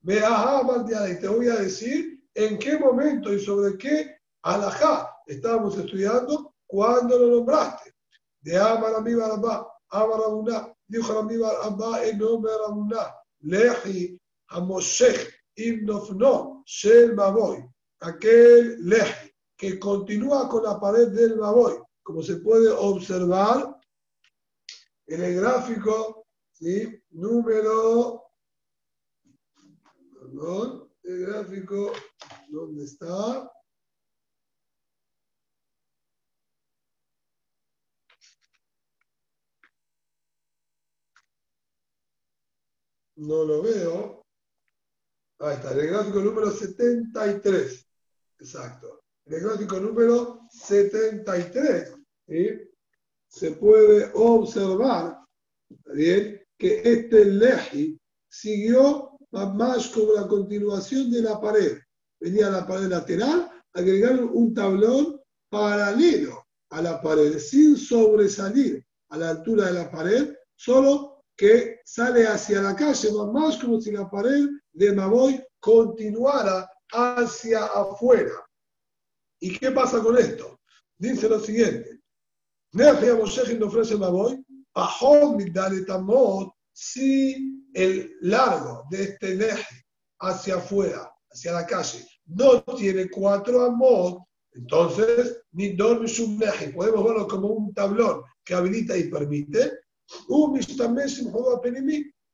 Me 0.02 0.18
y 0.18 1.20
te 1.20 1.28
voy 1.28 1.48
a 1.50 1.56
decir 1.56 2.20
en 2.34 2.60
qué 2.60 2.78
momento 2.78 3.32
y 3.32 3.40
sobre 3.40 3.78
qué 3.78 4.18
alajá 4.44 5.16
estábamos 5.26 5.78
estudiando 5.78 6.54
cuando 6.68 7.18
lo 7.18 7.28
nombraste. 7.38 7.94
De 8.42 8.58
Amar 8.58 8.96
Amiba 8.96 9.28
Rabba, 9.28 9.68
Amar 9.90 10.20
Rabuná, 10.20 10.74
dijo 10.88 11.20
Amiba 11.20 11.52
Rabba 11.64 12.06
en 12.06 12.18
nombre 12.18 12.52
de 12.52 12.58
Rabuná, 12.58 13.16
Lehi 13.42 14.20
Hamoshech 14.50 15.34
Ibnofno 15.56 16.64
Shel 16.66 17.16
Baboy, 17.16 17.64
aquel 18.00 18.78
Lehi 18.86 19.32
que 19.58 19.80
continúa 19.80 20.50
con 20.50 20.64
la 20.64 20.80
pared 20.80 21.10
del 21.10 21.38
Baboy, 21.40 21.80
como 22.04 22.22
se 22.22 22.38
puede 22.38 22.70
observar 22.70 23.80
en 25.08 25.24
el 25.24 25.36
gráfico, 25.36 26.28
¿sí? 26.52 27.02
número, 27.12 28.24
perdón, 30.20 30.92
el 31.04 31.26
gráfico, 31.26 31.94
¿dónde 32.50 32.86
está? 32.86 33.50
No 43.16 43.44
lo 43.44 43.62
veo. 43.62 44.26
Ahí 45.40 45.56
está, 45.56 45.72
el 45.72 45.88
gráfico 45.88 46.20
número 46.20 46.52
73. 46.52 47.88
Exacto. 48.40 49.02
el 49.26 49.42
gráfico 49.42 49.80
número 49.80 50.42
73 50.52 51.94
se 53.28 53.52
puede 53.52 54.12
observar 54.14 55.20
bien, 55.94 56.42
que 56.58 56.82
este 56.84 57.26
leji 57.26 58.00
siguió 58.30 59.18
más 59.32 59.90
como 59.90 60.14
la 60.14 60.28
continuación 60.28 61.12
de 61.12 61.22
la 61.22 61.40
pared. 61.42 61.78
Venía 62.20 62.50
la 62.50 62.66
pared 62.66 62.88
lateral, 62.88 63.52
agregaron 63.74 64.30
un 64.34 64.54
tablón 64.54 65.20
paralelo 65.50 66.46
a 66.70 66.82
la 66.82 67.02
pared, 67.02 67.38
sin 67.40 67.76
sobresalir 67.76 68.86
a 69.10 69.18
la 69.18 69.32
altura 69.32 69.66
de 69.66 69.74
la 69.74 69.92
pared, 69.92 70.34
solo 70.56 71.15
que 71.38 71.80
sale 71.84 72.28
hacia 72.28 72.62
la 72.62 72.76
calle, 72.76 73.12
más 73.32 73.58
como 73.58 73.82
si 73.82 73.92
la 73.92 74.10
pared 74.10 74.46
de 74.74 74.94
Maboy 74.94 75.44
continuara 75.60 76.70
hacia 76.92 77.66
afuera. 77.66 78.34
¿Y 79.40 79.58
qué 79.58 79.72
pasa 79.72 80.02
con 80.02 80.18
esto? 80.18 80.60
Dice 80.98 81.28
lo 81.28 81.40
siguiente. 81.40 82.00
ofrece 83.68 83.98
Maboy, 83.98 84.44
si 86.72 87.64
el 87.74 88.18
largo 88.22 88.86
de 88.90 89.04
este 89.04 89.36
neje 89.36 89.86
hacia 90.20 90.56
afuera, 90.56 91.12
hacia 91.30 91.54
la 91.54 91.66
calle, 91.66 92.06
no 92.26 92.62
tiene 92.62 93.10
cuatro 93.10 93.66
amot, 93.66 94.26
entonces, 94.56 95.42
ni 95.52 95.76
neje, 96.38 96.70
podemos 96.70 97.04
verlo 97.04 97.28
como 97.28 97.50
un 97.50 97.74
tablón 97.74 98.22
que 98.44 98.54
habilita 98.54 98.98
y 98.98 99.10
permite, 99.10 99.80
un 100.30 100.60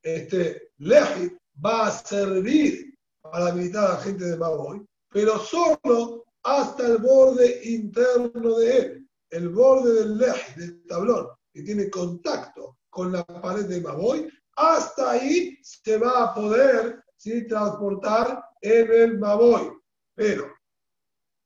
este 0.02 0.70
leji 0.78 1.36
va 1.64 1.86
a 1.86 1.90
servir 1.90 2.94
para 3.20 3.48
habilitar 3.48 3.84
a 3.84 3.94
la 3.94 4.00
gente 4.00 4.24
de 4.24 4.36
Maboy, 4.36 4.84
pero 5.08 5.38
solo 5.38 6.24
hasta 6.42 6.86
el 6.86 6.98
borde 6.98 7.60
interno 7.64 8.58
de 8.58 8.78
él, 8.78 9.08
el 9.30 9.48
borde 9.50 9.92
del 9.94 10.18
leji, 10.18 10.60
del 10.60 10.86
tablón, 10.86 11.28
que 11.52 11.62
tiene 11.62 11.88
contacto 11.88 12.78
con 12.90 13.12
la 13.12 13.24
pared 13.24 13.66
de 13.66 13.80
Maboy, 13.80 14.28
hasta 14.56 15.12
ahí 15.12 15.56
se 15.62 15.98
va 15.98 16.24
a 16.24 16.34
poder 16.34 17.02
¿sí? 17.16 17.46
transportar 17.46 18.44
en 18.60 18.92
el 18.92 19.18
Maboy. 19.18 19.72
Pero 20.14 20.52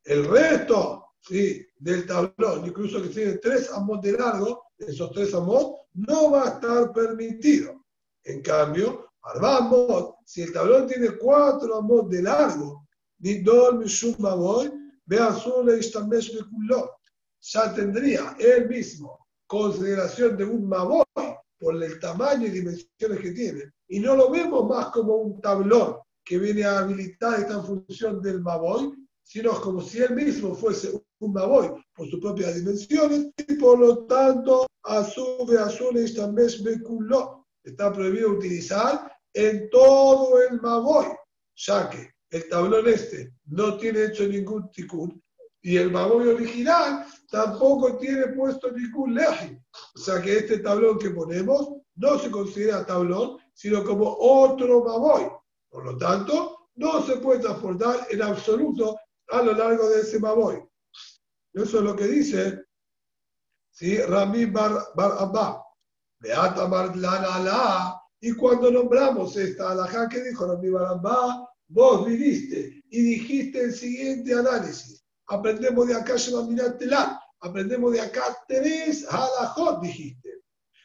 el 0.04 0.24
resto 0.24 1.10
¿sí? 1.20 1.64
del 1.76 2.06
tablón, 2.06 2.66
incluso 2.66 3.02
que 3.02 3.08
tiene 3.08 3.38
tres 3.38 3.70
amos 3.70 4.00
de 4.00 4.12
largo, 4.12 4.64
esos 4.78 5.10
tres 5.12 5.34
amos, 5.34 5.85
no 5.96 6.30
va 6.30 6.44
a 6.44 6.48
estar 6.54 6.92
permitido. 6.92 7.84
En 8.24 8.42
cambio, 8.42 9.10
Arbamot, 9.22 10.16
si 10.24 10.42
el 10.42 10.52
tablón 10.52 10.86
tiene 10.86 11.16
cuatro 11.16 11.76
amos 11.76 12.08
de 12.10 12.22
largo, 12.22 12.86
ni 13.18 13.40
don 13.42 13.78
mishum 13.78 14.14
Maboy, 14.18 14.70
vea 15.04 15.32
solo 15.32 15.72
ya 17.48 17.72
tendría 17.74 18.36
él 18.38 18.68
mismo 18.68 19.26
consideración 19.46 20.36
de 20.36 20.44
un 20.44 20.68
Maboy 20.68 21.04
por 21.58 21.82
el 21.82 22.00
tamaño 22.00 22.46
y 22.46 22.50
dimensiones 22.50 23.20
que 23.20 23.30
tiene. 23.30 23.72
Y 23.88 24.00
no 24.00 24.16
lo 24.16 24.30
vemos 24.30 24.68
más 24.68 24.86
como 24.86 25.14
un 25.16 25.40
tablón 25.40 25.96
que 26.24 26.38
viene 26.38 26.64
a 26.64 26.80
habilitar 26.80 27.40
esta 27.40 27.62
función 27.62 28.20
del 28.20 28.40
Maboy, 28.40 28.92
sino 29.22 29.60
como 29.60 29.80
si 29.80 29.98
él 30.02 30.14
mismo 30.14 30.54
fuese 30.54 31.00
un 31.20 31.32
Maboy 31.32 31.72
por 31.94 32.08
sus 32.10 32.20
propias 32.20 32.56
dimensiones 32.56 33.30
y 33.36 33.54
por 33.54 33.78
lo 33.78 34.04
tanto 34.06 34.65
azul 34.86 35.58
azul 35.58 35.96
está 35.98 37.92
prohibido 37.92 38.30
utilizar 38.30 39.12
en 39.34 39.68
todo 39.70 40.40
el 40.42 40.60
Maboy, 40.60 41.06
ya 41.56 41.90
que 41.90 42.10
el 42.30 42.48
tablón 42.48 42.88
este 42.88 43.32
no 43.46 43.76
tiene 43.76 44.04
hecho 44.04 44.26
ningún 44.26 44.70
tikkun 44.70 45.22
y 45.62 45.76
el 45.76 45.90
Maboy 45.90 46.28
original 46.28 47.04
tampoco 47.30 47.96
tiene 47.98 48.28
puesto 48.28 48.70
ningún 48.70 49.14
leji. 49.14 49.58
O 49.96 49.98
sea 49.98 50.22
que 50.22 50.38
este 50.38 50.58
tablón 50.58 50.98
que 50.98 51.10
ponemos 51.10 51.68
no 51.96 52.18
se 52.18 52.30
considera 52.30 52.86
tablón, 52.86 53.38
sino 53.52 53.82
como 53.84 54.16
otro 54.18 54.84
Maboy. 54.84 55.28
Por 55.68 55.84
lo 55.84 55.96
tanto, 55.98 56.68
no 56.76 57.02
se 57.02 57.16
puede 57.16 57.40
transportar 57.40 58.06
en 58.10 58.22
absoluto 58.22 58.96
a 59.28 59.42
lo 59.42 59.52
largo 59.52 59.88
de 59.90 60.02
ese 60.02 60.20
Maboy. 60.20 60.62
Eso 61.52 61.78
es 61.78 61.84
lo 61.84 61.96
que 61.96 62.06
dice 62.06 62.65
¿sí? 63.76 63.98
Rami 63.98 64.46
Bar, 64.46 64.88
Bar 64.94 65.12
Abba. 65.18 65.62
Beata 66.18 66.64
Bar 66.64 66.96
la 66.96 68.02
Y 68.20 68.32
cuando 68.32 68.70
nombramos 68.70 69.36
esta 69.36 69.70
alajá 69.70 70.08
que 70.08 70.22
dijo 70.22 70.46
Rami 70.46 70.70
Bar 70.70 70.86
Abba, 70.86 71.48
vos 71.68 72.06
viniste 72.06 72.82
y 72.90 73.02
dijiste 73.02 73.60
el 73.64 73.74
siguiente 73.74 74.34
análisis. 74.34 75.04
Aprendemos 75.28 75.88
de 75.88 75.94
acá 75.94 76.14
la 76.86 77.22
Aprendemos 77.40 77.92
de 77.92 78.00
acá 78.00 78.22
tres 78.48 79.06
alajot, 79.10 79.82
dijiste. 79.82 80.42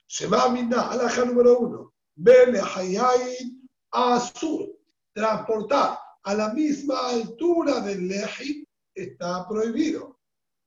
Shema 0.08 0.50
Minna, 0.50 0.92
alajá 0.92 1.24
número 1.24 1.60
uno. 1.60 1.94
Bele 2.16 2.60
Hayayin 2.60 3.70
Azul. 3.92 4.78
Transportar 5.14 5.98
a 6.24 6.34
la 6.34 6.54
misma 6.54 7.10
altura 7.10 7.80
del 7.82 8.08
leji 8.08 8.68
está 8.94 9.48
prohibido. 9.48 10.20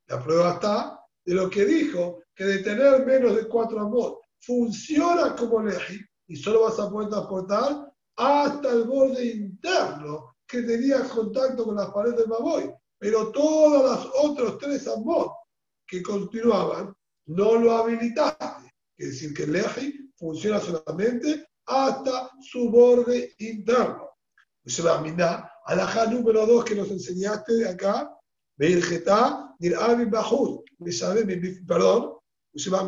La 0.06 0.22
prueba 0.22 0.54
está 0.54 1.03
de 1.24 1.34
lo 1.34 1.48
que 1.48 1.64
dijo, 1.64 2.22
que 2.34 2.44
de 2.44 2.58
tener 2.58 3.06
menos 3.06 3.36
de 3.36 3.48
cuatro 3.48 3.80
amor 3.80 4.20
funciona 4.40 5.34
como 5.34 5.62
leji 5.62 6.00
y 6.26 6.36
solo 6.36 6.62
vas 6.62 6.78
a 6.78 6.90
poder 6.90 7.08
transportar 7.08 7.92
hasta 8.16 8.70
el 8.70 8.84
borde 8.84 9.24
interno 9.24 10.36
que 10.46 10.62
tenía 10.62 11.02
contacto 11.08 11.64
con 11.64 11.76
las 11.76 11.90
paredes 11.90 12.18
de 12.18 12.26
Maboy. 12.26 12.72
Pero 12.98 13.30
todas 13.32 13.82
las 13.84 14.12
otros 14.22 14.58
tres 14.58 14.86
amor 14.88 15.32
que 15.86 16.02
continuaban 16.02 16.94
no 17.26 17.56
lo 17.56 17.72
habilitaste. 17.72 18.72
Es 18.96 19.08
decir, 19.08 19.34
que 19.34 19.44
el 19.44 19.52
leji 19.52 20.10
funciona 20.16 20.60
solamente 20.60 21.46
hasta 21.66 22.30
su 22.40 22.70
borde 22.70 23.34
interno. 23.38 24.10
Eso 24.64 24.84
va 24.84 24.98
a 24.98 25.52
alajá 25.66 26.06
número 26.06 26.46
dos 26.46 26.64
que 26.64 26.74
nos 26.74 26.90
enseñaste 26.90 27.54
de 27.54 27.68
acá, 27.68 28.10
Beirgetá, 28.56 29.54
Nir'abim 29.58 30.10
Bahud, 30.10 30.60
perdón, 30.60 30.63
se 32.56 32.70
va 32.70 32.80
a 32.80 32.84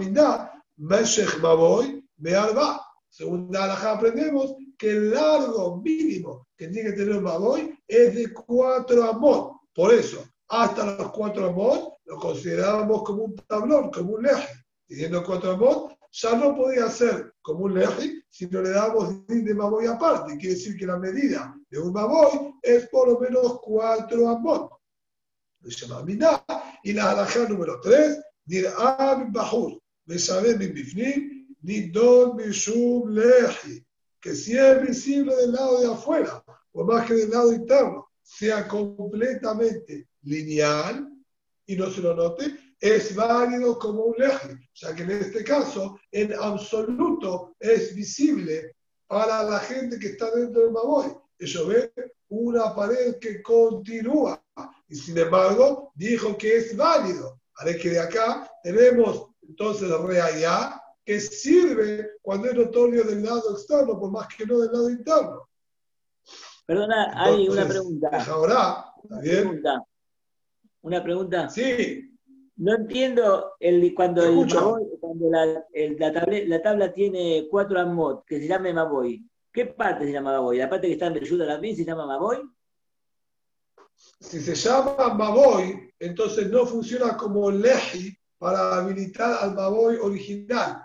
Meshech 0.76 1.38
Maboy, 1.40 2.04
Be'alba. 2.16 2.82
Segunda 3.08 3.64
alajá 3.64 3.92
aprendemos 3.92 4.54
que 4.76 4.90
el 4.90 5.10
largo 5.10 5.80
mínimo 5.80 6.48
que 6.56 6.68
tiene 6.68 6.90
que 6.90 6.96
tener 6.96 7.16
un 7.16 7.24
Maboy 7.24 7.78
es 7.88 8.14
de 8.14 8.32
cuatro 8.32 9.04
amot. 9.04 9.56
Por 9.74 9.92
eso, 9.92 10.24
hasta 10.48 10.96
los 10.96 11.10
cuatro 11.12 11.48
amot 11.48 11.94
lo 12.04 12.18
considerábamos 12.18 13.02
como 13.02 13.24
un 13.24 13.36
tablón, 13.48 13.90
como 13.90 14.14
un 14.14 14.22
leje. 14.22 14.64
Diciendo 14.88 15.22
cuatro 15.24 15.52
amot, 15.52 15.96
ya 16.12 16.36
no 16.36 16.54
podía 16.54 16.88
ser 16.88 17.34
como 17.42 17.64
un 17.64 17.74
leji 17.74 18.22
si 18.28 18.46
no 18.46 18.60
le 18.60 18.72
din 19.28 19.44
de 19.44 19.54
maboy 19.54 19.86
aparte. 19.86 20.36
Quiere 20.36 20.54
decir 20.54 20.76
que 20.76 20.86
la 20.86 20.98
medida 20.98 21.54
de 21.70 21.78
un 21.78 21.92
maboy 21.92 22.54
es 22.62 22.86
por 22.88 23.08
lo 23.08 23.18
menos 23.18 23.60
cuatro 23.60 24.28
amot. 24.28 24.75
Y 26.82 26.92
la 26.92 27.10
halajá 27.10 27.48
número 27.48 27.80
tres, 27.80 28.20
dir'am 28.44 29.32
bahur, 29.32 29.80
besabem 30.06 30.58
bifnim, 30.58 31.46
don 31.92 32.36
mishum 32.36 33.08
leji. 33.10 33.84
Que 34.20 34.34
si 34.34 34.56
es 34.56 34.82
visible 34.82 35.34
del 35.36 35.52
lado 35.52 35.80
de 35.80 35.92
afuera, 35.92 36.42
o 36.72 36.84
más 36.84 37.06
que 37.06 37.14
del 37.14 37.30
lado 37.30 37.52
interno, 37.52 38.08
sea 38.22 38.66
completamente 38.66 40.08
lineal 40.22 41.08
y 41.66 41.76
no 41.76 41.90
se 41.90 42.00
lo 42.00 42.14
note, 42.14 42.56
es 42.80 43.14
válido 43.14 43.78
como 43.78 44.04
un 44.04 44.16
leje, 44.18 44.52
o 44.52 44.76
sea 44.76 44.94
que 44.94 45.02
en 45.02 45.10
este 45.10 45.42
caso, 45.42 45.98
en 46.12 46.34
absoluto, 46.34 47.56
es 47.58 47.94
visible 47.94 48.76
para 49.06 49.42
la 49.44 49.58
gente 49.60 49.98
que 49.98 50.08
está 50.08 50.30
dentro 50.30 50.62
del 50.62 50.72
Maboy. 50.72 51.16
Ellos 51.38 51.68
ven 51.68 51.90
una 52.28 52.74
pared 52.74 53.18
que 53.18 53.42
continúa 53.42 54.42
y 54.88 54.94
sin 54.94 55.18
embargo 55.18 55.92
dijo 55.94 56.36
que 56.36 56.56
es 56.58 56.76
válido. 56.76 57.40
Haré 57.56 57.78
que 57.78 57.90
de 57.90 58.00
acá 58.00 58.50
tenemos 58.62 59.28
entonces 59.42 59.90
allá 59.90 60.80
que 61.04 61.20
sirve 61.20 62.10
cuando 62.20 62.48
es 62.48 62.54
notorio 62.54 63.04
del 63.04 63.22
lado 63.22 63.52
externo, 63.52 63.98
por 63.98 64.10
más 64.10 64.26
que 64.34 64.44
no 64.44 64.58
del 64.58 64.72
lado 64.72 64.90
interno. 64.90 65.48
Perdona, 66.66 67.12
hay 67.14 67.48
una 67.48 67.66
pregunta. 67.66 68.08
Ahora, 68.28 68.86
¿está 69.02 69.20
bien? 69.20 69.34
Una 69.34 69.50
pregunta. 69.50 69.84
Una 70.82 71.02
pregunta. 71.02 71.48
Sí. 71.48 72.10
No 72.56 72.74
entiendo 72.74 73.52
el, 73.60 73.94
cuando, 73.94 74.24
el 74.24 74.48
cuando 74.98 75.30
la, 75.30 75.64
la, 76.46 76.62
tabla, 76.62 76.92
tiene 76.92 77.46
cuatro 77.50 77.78
amot 77.78 78.24
que 78.24 78.40
se 78.40 78.48
llama 78.48 78.72
Maboy. 78.72 79.24
¿Qué 79.52 79.66
parte 79.66 80.06
se 80.06 80.12
llama 80.12 80.32
Maboy? 80.32 80.56
¿La 80.58 80.68
parte 80.68 80.86
que 80.86 80.94
está 80.94 81.06
en 81.06 81.14
Reyuda 81.14 81.46
también 81.46 81.76
se 81.76 81.84
llama 81.84 82.06
Maboy? 82.06 82.40
Si 84.20 84.40
se 84.40 84.54
llama 84.54 85.14
Maboy, 85.14 85.92
entonces 85.98 86.50
no 86.50 86.66
funciona 86.66 87.16
como 87.16 87.50
Leji 87.50 88.16
para 88.38 88.76
habilitar 88.76 89.38
al 89.42 89.54
Maboy 89.54 89.96
original. 89.96 90.82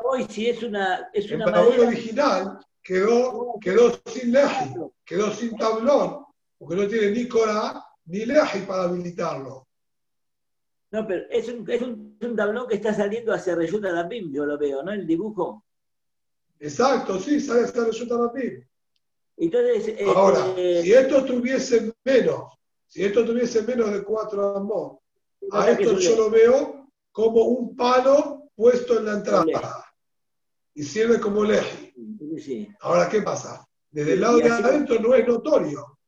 Maboy 0.00 0.26
si 0.28 0.48
es 0.48 0.62
una... 0.62 1.08
Es 1.12 1.30
el 1.30 1.38
Maboy 1.38 1.78
original 1.80 2.58
quedó, 2.82 3.58
quedó 3.60 3.92
sin 4.06 4.32
Leji, 4.32 4.74
quedó 5.04 5.30
sin 5.30 5.56
tablón, 5.56 6.24
porque 6.58 6.76
no 6.76 6.88
tiene 6.88 7.10
ni 7.12 7.28
Cora 7.28 7.84
ni 8.06 8.24
Leji 8.24 8.60
para 8.60 8.84
habilitarlo. 8.84 9.68
No, 10.90 11.06
pero 11.06 11.24
es 11.30 11.48
un, 11.48 11.68
es 11.70 11.80
un, 11.80 12.36
tablón 12.36 12.68
que 12.68 12.74
está 12.74 12.92
saliendo 12.92 13.32
hacia 13.32 13.54
Reyuta 13.54 13.90
Lapim, 13.90 14.32
yo 14.32 14.44
lo 14.44 14.58
veo, 14.58 14.82
¿no? 14.82 14.92
El 14.92 15.06
dibujo. 15.06 15.64
Exacto, 16.58 17.18
sí, 17.18 17.40
sale 17.40 17.62
hacia 17.62 17.84
Reyuta 17.84 18.14
Lapim. 18.16 18.62
Entonces, 19.42 19.96
Ahora, 20.14 20.54
si 20.54 20.92
esto 20.92 21.24
tuviese 21.24 21.92
menos, 22.04 22.44
si 22.86 23.04
esto 23.04 23.24
tuviese 23.24 23.62
menos 23.62 23.90
de 23.92 24.04
cuatro 24.04 24.56
amos, 24.56 24.98
a 25.50 25.68
esto 25.68 25.98
yo 25.98 26.16
lo 26.16 26.30
veo 26.30 26.88
como 27.10 27.42
un 27.46 27.74
palo 27.74 28.44
puesto 28.54 28.98
en 28.98 29.04
la 29.04 29.12
entrada 29.14 29.84
y 30.74 30.84
sirve 30.84 31.18
como 31.18 31.42
leji. 31.42 31.92
Ahora, 32.82 33.08
¿qué 33.08 33.20
pasa? 33.22 33.66
Desde 33.90 34.12
el 34.12 34.20
lado 34.20 34.38
de 34.38 34.48
adentro 34.48 35.00
no 35.00 35.12
es 35.12 35.26
notorio. 35.26 35.98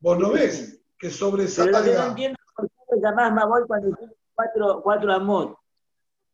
Vos 0.00 0.18
no 0.18 0.32
ves 0.32 0.82
que 0.98 1.08
sobresalga. 1.08 1.80
Pero 1.82 1.98
no 1.98 2.08
entiendo 2.08 2.38
por 2.54 2.68
qué 2.68 3.00
llamás 3.02 3.32
Maboy 3.32 3.62
cuando 3.66 3.96
tiene 3.96 4.12
cuatro, 4.34 4.82
cuatro 4.82 5.12
amot. 5.14 5.56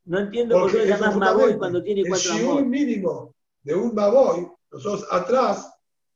No 0.06 0.18
entiendo 0.18 0.58
por 0.58 0.72
qué 0.72 0.86
llamás 0.86 1.16
Maboy 1.16 1.56
cuando 1.56 1.80
tiene 1.84 2.02
cuatro 2.08 2.32
amot. 2.32 2.58
El 2.58 2.66
mínimo 2.66 3.32
de 3.62 3.74
un 3.76 3.94
Maboy, 3.94 4.55
nosotros 4.70 5.06
atrás, 5.10 5.72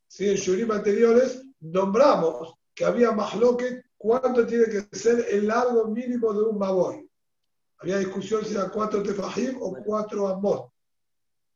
¿sí? 0.07 0.29
en 0.29 0.37
Shurim 0.37 0.71
anteriores, 0.71 1.43
nombramos 1.61 2.55
que 2.75 2.85
había 2.85 3.13
Mahloket 3.13 3.85
cuánto 3.97 4.47
tiene 4.47 4.65
que 4.67 4.97
ser 4.97 5.27
el 5.31 5.49
largo 5.49 5.87
mínimo 5.89 6.33
de 6.33 6.43
un 6.43 6.59
Maboy. 6.59 7.09
Había 7.79 7.99
discusión 7.99 8.45
si 8.45 8.55
eran 8.55 8.71
cuatro 8.71 9.03
tefajim 9.03 9.57
o 9.61 9.75
cuatro 9.85 10.29
amot. 10.29 10.71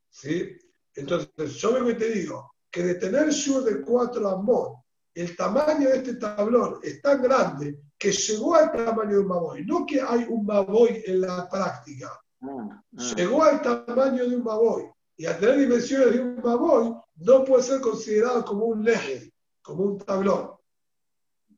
¿Sí? 0.09 0.57
Entonces, 0.95 1.53
yo 1.55 1.73
vengo 1.73 1.89
y 1.91 1.97
te 1.97 2.09
digo 2.09 2.55
que 2.71 2.83
de 2.83 2.95
tener 2.95 3.29
shur 3.29 3.63
de 3.63 3.81
cuatro 3.81 4.29
amot, 4.29 4.85
el 5.13 5.35
tamaño 5.35 5.89
de 5.89 5.97
este 5.97 6.15
tablón 6.15 6.79
es 6.83 7.01
tan 7.01 7.21
grande 7.21 7.79
que 7.97 8.11
llegó 8.11 8.55
al 8.55 8.71
tamaño 8.71 9.11
de 9.11 9.19
un 9.19 9.27
maboy. 9.27 9.65
No 9.65 9.85
que 9.85 10.01
hay 10.01 10.25
un 10.27 10.45
maboy 10.45 11.01
en 11.05 11.21
la 11.21 11.47
práctica. 11.49 12.11
Ah, 12.41 12.83
ah. 12.97 13.13
Llegó 13.15 13.43
al 13.43 13.61
tamaño 13.61 14.27
de 14.27 14.35
un 14.35 14.43
maboy. 14.43 14.83
Y 15.17 15.25
al 15.25 15.39
tener 15.39 15.59
dimensiones 15.59 16.13
de 16.13 16.19
un 16.19 16.35
maboy, 16.41 16.93
no 17.15 17.45
puede 17.45 17.63
ser 17.63 17.79
considerado 17.79 18.43
como 18.43 18.65
un 18.65 18.83
leje, 18.83 19.31
como 19.61 19.83
un 19.83 19.97
tablón. 19.97 20.51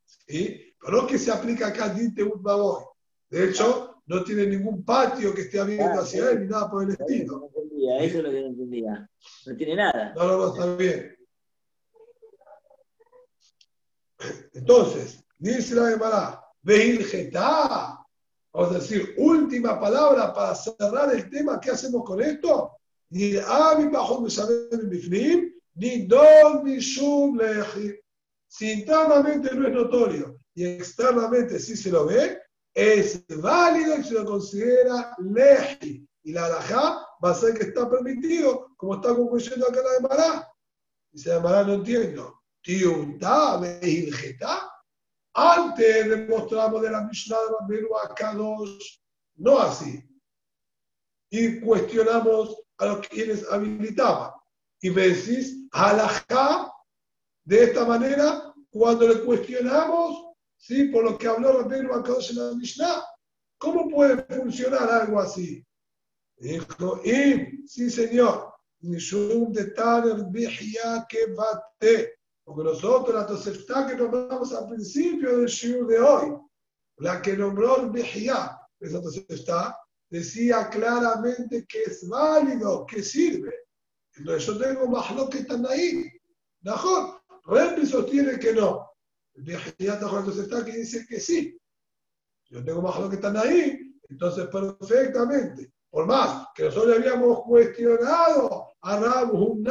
¿Sí? 0.05 0.75
Pero 0.79 1.01
no 1.01 1.07
que 1.07 1.17
se 1.17 1.31
aplica 1.31 1.67
acá 1.67 1.89
de 1.89 2.23
un 2.23 2.41
maboy. 2.41 2.83
De 3.29 3.49
hecho, 3.49 4.01
no 4.05 4.23
tiene 4.23 4.45
ningún 4.45 4.83
patio 4.83 5.33
que 5.33 5.41
esté 5.41 5.59
abierto 5.59 5.99
hacia 5.99 6.29
él 6.31 6.41
ni 6.41 6.47
nada 6.47 6.69
por 6.69 6.83
el 6.83 6.91
estilo. 6.91 7.49
eso 7.99 8.17
es 8.17 8.23
lo 8.23 8.31
que 8.31 8.41
no 8.41 8.47
entendía. 8.47 9.09
No 9.45 9.55
tiene 9.57 9.75
nada. 9.75 10.13
No, 10.15 10.27
no, 10.27 10.37
no, 10.37 10.53
está 10.53 10.75
bien. 10.75 11.17
Entonces, 14.53 15.23
dice 15.37 15.75
la 15.75 15.89
Gemara, 15.89 16.43
Getá. 16.63 17.99
Vamos 18.53 18.71
a 18.71 18.79
decir, 18.79 19.13
última 19.17 19.79
palabra 19.79 20.33
para 20.33 20.55
cerrar 20.55 21.13
el 21.13 21.29
tema. 21.29 21.59
¿Qué 21.59 21.71
hacemos 21.71 22.03
con 22.03 22.21
esto? 22.21 22.76
Ami 23.11 23.89
bajo 23.89 24.25
Bifnim, 24.89 25.53
ni 25.75 26.05
Don 26.07 26.63
ni 26.63 26.79
Shum 26.79 27.39
Si 28.47 28.71
internamente 28.71 29.53
no 29.53 29.67
es 29.67 29.73
notorio 29.73 30.39
y 30.53 30.65
externamente 30.65 31.59
sí 31.59 31.77
se 31.77 31.91
lo 31.91 32.05
ve, 32.07 32.41
es 32.73 33.25
válido 33.27 33.97
y 33.97 34.03
se 34.03 34.15
lo 34.15 34.25
considera 34.25 35.15
leji. 35.19 36.07
Y 36.23 36.33
la 36.33 36.45
alajá 36.45 37.05
va 37.23 37.31
a 37.31 37.35
ser 37.35 37.53
que 37.53 37.65
está 37.65 37.89
permitido, 37.89 38.73
como 38.75 38.95
está 38.95 39.15
concluyendo 39.15 39.67
acá 39.67 39.81
la 39.81 39.91
de 39.93 39.99
Mará. 40.01 40.53
Dice 41.11 41.29
la 41.29 41.39
Mará, 41.39 41.63
no 41.63 41.75
entiendo. 41.75 42.41
Tiuntá, 42.61 43.61
Geta. 43.81 44.69
Antes 45.33 46.09
demostramos 46.09 46.81
de 46.81 46.89
la 46.89 47.03
Mishnah 47.03 47.37
de 47.37 47.45
Rabbeinu 47.59 47.95
Akadosh, 48.03 48.99
no 49.35 49.59
así. 49.59 50.03
Y 51.29 51.59
cuestionamos 51.59 52.57
a 52.77 52.85
los 52.85 53.07
quienes 53.07 53.49
habilitaban. 53.51 54.31
Y 54.81 54.89
me 54.89 55.09
decís, 55.09 55.67
alajá, 55.71 56.71
de 57.43 57.63
esta 57.63 57.85
manera, 57.85 58.53
cuando 58.69 59.07
le 59.07 59.23
cuestionamos 59.23 60.27
¿sí? 60.57 60.85
por 60.85 61.03
lo 61.03 61.17
que 61.17 61.27
habló 61.27 61.61
Rabbeinu 61.61 61.93
Akadosh 61.93 62.31
en 62.31 62.37
la 62.37 62.55
Mishnah. 62.55 63.03
¿Cómo 63.57 63.89
puede 63.89 64.23
funcionar 64.23 64.89
algo 64.89 65.19
así? 65.19 65.65
Dijo, 66.37 67.01
y, 67.03 67.65
sí 67.67 67.89
señor, 67.89 68.53
Nishum 68.81 69.51
de 69.51 69.73
que 71.09 71.33
bate. 71.33 72.19
Porque 72.43 72.63
nosotros, 72.63 73.15
la 73.15 73.25
Tosefta 73.25 73.87
que 73.87 73.95
nombramos 73.95 74.53
al 74.53 74.69
principio 74.69 75.37
del 75.37 75.47
Shiur 75.47 75.87
de 75.87 75.99
hoy, 75.99 76.37
la 76.97 77.21
que 77.21 77.35
nombró 77.35 77.81
el 77.81 77.95
esa 78.79 79.01
Tosefta, 79.01 79.77
decía 80.09 80.69
claramente 80.69 81.65
que 81.67 81.83
es 81.83 82.07
válido, 82.07 82.85
que 82.85 83.03
sirve. 83.03 83.53
Entonces 84.15 84.45
yo 84.45 84.57
tengo 84.57 84.87
más 84.87 85.13
lo 85.15 85.29
que 85.29 85.39
están 85.39 85.65
ahí. 85.65 86.05
Mejor, 86.61 87.21
Rebbe 87.45 87.85
sostiene 87.85 88.39
que 88.39 88.53
no. 88.53 88.89
El 89.35 89.45
está 89.49 90.65
que 90.65 90.71
dice 90.71 91.05
que 91.07 91.19
sí. 91.19 91.57
Yo 92.49 92.63
tengo 92.63 92.81
más 92.81 92.99
lo 92.99 93.09
que 93.09 93.17
están 93.17 93.37
ahí, 93.37 93.93
entonces 94.09 94.47
perfectamente. 94.47 95.71
Por 95.89 96.05
más 96.05 96.47
que 96.55 96.63
nosotros 96.63 96.97
le 96.97 97.07
habíamos 97.07 97.43
cuestionado 97.43 98.67
a 98.81 98.99
Rabu 98.99 99.63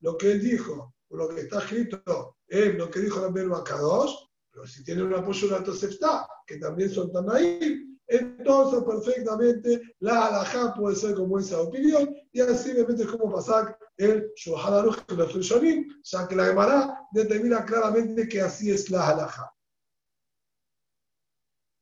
lo 0.00 0.16
que 0.16 0.32
él 0.32 0.40
dijo, 0.40 0.94
por 1.08 1.18
lo 1.18 1.28
que 1.28 1.42
está 1.42 1.60
escrito 1.60 2.36
en 2.48 2.78
lo 2.78 2.90
que 2.90 3.00
dijo 3.00 3.20
la 3.20 3.58
Akadosh, 3.58 4.14
pero 4.50 4.66
si 4.66 4.84
tiene 4.84 5.02
un 5.02 5.14
apoyo 5.14 5.48
de 5.48 5.72
está 5.72 6.28
que 6.46 6.58
también 6.58 6.90
son 6.90 7.12
tan 7.12 7.30
ahí, 7.30 7.93
entonces 8.06 8.82
perfectamente 8.84 9.80
la 10.00 10.26
halajá 10.26 10.74
puede 10.74 10.96
ser 10.96 11.14
como 11.14 11.38
esa 11.38 11.60
opinión 11.60 12.14
y 12.32 12.40
así 12.40 12.70
es 12.70 13.06
como 13.06 13.32
pasar 13.32 13.78
el 13.96 14.30
Shulchan 14.36 14.74
Aruch 14.74 15.06
de 15.06 15.16
los 15.16 15.48
ya 16.02 16.28
que 16.28 16.36
la 16.36 16.46
Gemara 16.46 16.98
determina 17.12 17.64
claramente 17.64 18.28
que 18.28 18.40
así 18.40 18.70
es 18.70 18.90
la 18.90 19.08
halajá. 19.08 19.54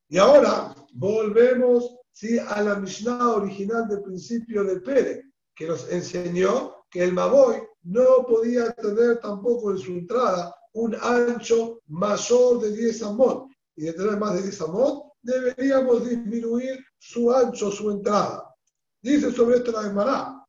Y 0.09 0.17
ahora 0.17 0.75
volvemos 0.93 1.97
¿sí? 2.11 2.37
a 2.37 2.61
la 2.61 2.75
Mishnah 2.75 3.29
original 3.31 3.87
del 3.87 4.03
principio 4.03 4.63
del 4.63 4.83
Pere, 4.83 5.23
que 5.55 5.67
nos 5.67 5.91
enseñó 5.91 6.85
que 6.89 7.03
el 7.03 7.13
Maboy 7.13 7.63
no 7.83 8.25
podía 8.27 8.71
tener 8.73 9.19
tampoco 9.19 9.71
en 9.71 9.79
su 9.79 9.91
entrada 9.91 10.55
un 10.73 10.95
ancho 11.01 11.81
mayor 11.87 12.61
de 12.61 12.71
10 12.71 13.03
amot. 13.03 13.47
Y 13.75 13.85
de 13.85 13.93
tener 13.93 14.17
más 14.17 14.35
de 14.35 14.43
10 14.43 14.61
amot, 14.61 15.12
deberíamos 15.23 16.07
disminuir 16.07 16.85
su 16.99 17.33
ancho, 17.33 17.71
su 17.71 17.89
entrada. 17.89 18.53
Dice 19.01 19.31
sobre 19.31 19.57
esto 19.57 19.71
la 19.71 19.83
Gemara. 19.83 20.39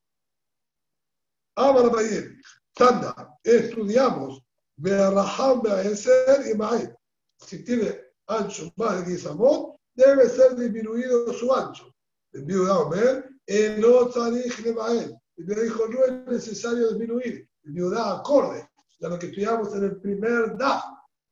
Bayir, 1.56 2.40
Tanda, 2.74 3.38
estudiamos 3.42 4.42
Be'araham 4.76 5.62
Be'aheser 5.62 6.46
y 6.50 6.54
Ma'id. 6.56 6.90
Si 7.38 7.64
tiene 7.64 8.00
ancho 8.26 8.72
más 8.76 9.04
de 9.04 9.12
10 9.12 9.26
amot, 9.26 9.76
debe 9.94 10.28
ser 10.28 10.56
disminuido 10.56 11.32
su 11.32 11.52
ancho. 11.54 11.94
El 12.32 12.44
viuda 12.44 12.78
Omer, 12.80 13.30
el 13.46 13.84
Otzarich 13.84 14.66
Ma'ed. 14.74 15.12
Y 15.36 15.44
me 15.44 15.54
dijo, 15.54 15.86
no 15.88 16.04
es 16.04 16.26
necesario 16.26 16.88
disminuir. 16.90 17.48
El 17.62 17.72
viuda 17.72 18.18
acorde 18.18 18.68
a 19.02 19.08
lo 19.08 19.18
que 19.18 19.26
estudiamos 19.26 19.74
en 19.74 19.84
el 19.84 20.00
primer 20.00 20.56
da, 20.56 20.82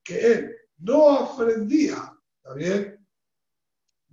que 0.05 0.33
él 0.33 0.57
no 0.79 1.11
aprendía, 1.11 2.13
¿está 2.43 2.55
bien? 2.55 2.92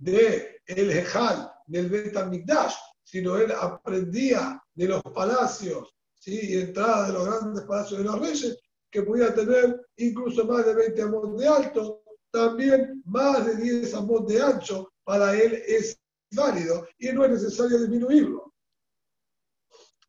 De 0.00 0.62
el 0.66 0.90
Ejal, 0.90 1.52
del 1.66 1.90
Betamigdash, 1.90 2.74
sino 3.04 3.36
él 3.36 3.52
aprendía 3.52 4.62
de 4.74 4.88
los 4.88 5.02
palacios 5.02 5.94
¿sí? 6.18 6.38
y 6.42 6.60
entrada 6.60 7.08
de 7.08 7.12
los 7.12 7.26
grandes 7.26 7.64
palacios 7.64 7.98
de 7.98 8.04
los 8.04 8.18
reyes, 8.18 8.58
que 8.90 9.02
podía 9.02 9.34
tener 9.34 9.80
incluso 9.96 10.44
más 10.46 10.64
de 10.64 10.74
20 10.74 11.02
amos 11.02 11.38
de 11.38 11.46
alto, 11.46 12.02
también 12.30 13.02
más 13.04 13.44
de 13.44 13.56
10 13.56 13.94
amos 13.94 14.26
de 14.26 14.40
ancho, 14.40 14.90
para 15.04 15.36
él 15.38 15.62
es 15.66 16.00
válido 16.32 16.88
y 16.98 17.08
no 17.12 17.24
es 17.24 17.32
necesario 17.32 17.78
disminuirlo. 17.78 18.54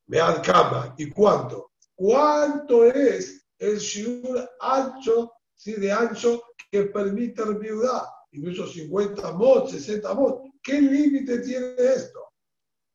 Vean 0.08 0.42
cama, 0.42 0.96
¿y 0.98 1.10
cuánto? 1.10 1.72
¿Cuánto 1.96 2.86
es 2.86 3.46
el 3.60 3.78
shiur 3.78 4.50
ancho, 4.60 5.34
¿sí? 5.56 5.74
de 5.74 5.92
ancho 5.92 6.42
que 6.72 6.84
permite 6.84 7.44
viudar? 7.54 8.04
Incluso 8.34 8.66
50 8.66 9.28
amos, 9.28 9.72
60 9.72 10.10
amos. 10.10 10.50
¿Qué 10.64 10.80
límite 10.80 11.40
tiene 11.40 11.76
esto? 11.78 12.20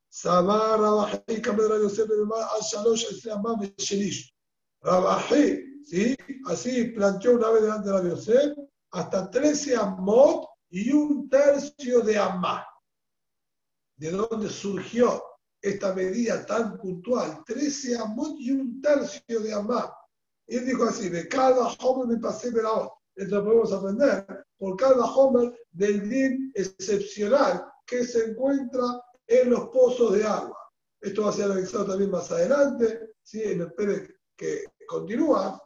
Samar 0.09 0.81
Rabahi 0.81 1.43
Kamedra 1.43 1.79
Yosef 1.79 2.09
al 2.11 2.63
Shalosh 2.63 3.05
Esreamam 3.11 3.61
Shelish. 3.77 4.33
Rabahi, 4.81 5.83
¿sí? 5.85 6.17
Así 6.47 6.85
planteó 6.85 7.35
una 7.35 7.51
vez 7.51 7.63
delante 7.63 7.89
de 7.91 7.95
la 7.95 8.09
Yosef 8.09 8.57
hasta 8.93 9.31
13 9.31 9.77
amot 9.77 10.49
y 10.71 10.91
un 10.91 11.29
tercio 11.29 12.01
de 12.01 12.17
amá. 12.17 12.67
¿De 13.97 14.11
dónde 14.11 14.49
surgió 14.49 15.23
esta 15.61 15.95
medida 15.95 16.47
tan 16.47 16.79
puntual? 16.79 17.43
13 17.45 17.99
amot 17.99 18.37
y 18.39 18.53
un 18.53 18.81
tercio 18.81 19.41
de 19.41 19.53
amá. 19.53 19.93
Y 20.47 20.57
él 20.57 20.65
dijo 20.65 20.85
así, 20.85 21.11
de 21.11 21.29
cada 21.29 21.67
Homer 21.81 22.07
me 22.07 22.23
pasé 22.23 22.51
verá. 22.51 22.91
Esto 23.15 23.37
lo 23.37 23.45
podemos 23.45 23.73
aprender 23.73 24.46
por 24.59 24.77
cada 24.77 25.05
Homer 25.05 25.53
del 25.73 26.09
din 26.09 26.53
excepcional 26.55 27.67
que 27.87 28.05
se 28.05 28.31
encuentra 28.31 29.03
en 29.27 29.51
los 29.51 29.69
pozos 29.69 30.15
de 30.15 30.25
agua. 30.25 30.57
Esto 31.01 31.23
va 31.23 31.31
a 31.31 31.33
ser 31.33 31.47
analizado 31.47 31.87
también 31.87 32.11
más 32.11 32.31
adelante, 32.31 33.15
¿sí? 33.23 33.43
en 33.43 33.61
el 33.61 33.73
Pérez 33.73 34.15
que 34.37 34.65
continúa, 34.87 35.63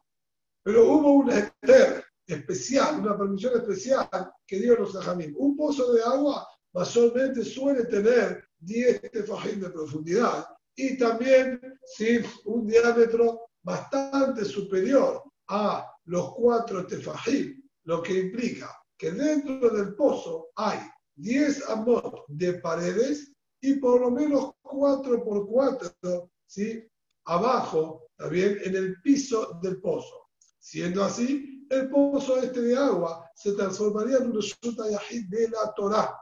pero 0.63 0.87
hubo 0.87 1.13
un 1.13 1.31
ester 1.31 2.05
especial, 2.27 3.01
una 3.01 3.17
permisión 3.17 3.55
especial 3.55 4.09
que 4.47 4.59
dio 4.59 4.77
los 4.77 4.93
Sajamim. 4.93 5.35
Un 5.39 5.57
pozo 5.57 5.93
de 5.93 6.03
agua 6.03 6.47
mayormente 6.73 7.45
suele 7.45 7.85
tener 7.85 8.45
10 8.59 9.11
tefajim 9.11 9.61
de 9.61 9.71
profundidad 9.71 10.47
y 10.77 10.97
también 10.97 11.61
¿sí? 11.85 12.21
un 12.45 12.67
diámetro 12.67 13.51
bastante 13.63 14.45
superior 14.45 15.23
a 15.49 15.87
los 16.05 16.35
4 16.35 16.87
tefajim, 16.87 17.63
lo 17.85 18.03
que 18.03 18.19
implica 18.19 18.80
que 19.01 19.11
dentro 19.11 19.71
del 19.71 19.95
pozo 19.95 20.51
hay 20.57 20.79
10 21.17 21.71
amot 21.71 22.27
de 22.29 22.53
paredes 22.61 23.33
y 23.63 23.77
por 23.77 24.03
lo 24.03 24.11
menos 24.11 24.53
4 24.61 25.25
por 25.25 25.47
4 25.47 26.31
¿sí? 26.47 26.87
abajo, 27.25 28.09
también 28.17 28.59
en 28.63 28.77
el 28.77 29.01
piso 29.01 29.59
del 29.63 29.81
pozo. 29.81 30.29
Siendo 30.59 31.03
así, 31.03 31.67
el 31.71 31.89
pozo 31.89 32.43
este 32.43 32.61
de 32.61 32.77
agua 32.77 33.27
se 33.35 33.53
transformaría 33.53 34.19
en 34.19 34.27
un 34.27 34.35
resulta 34.35 34.85
de 34.85 35.49
la 35.49 35.73
Torah. 35.75 36.15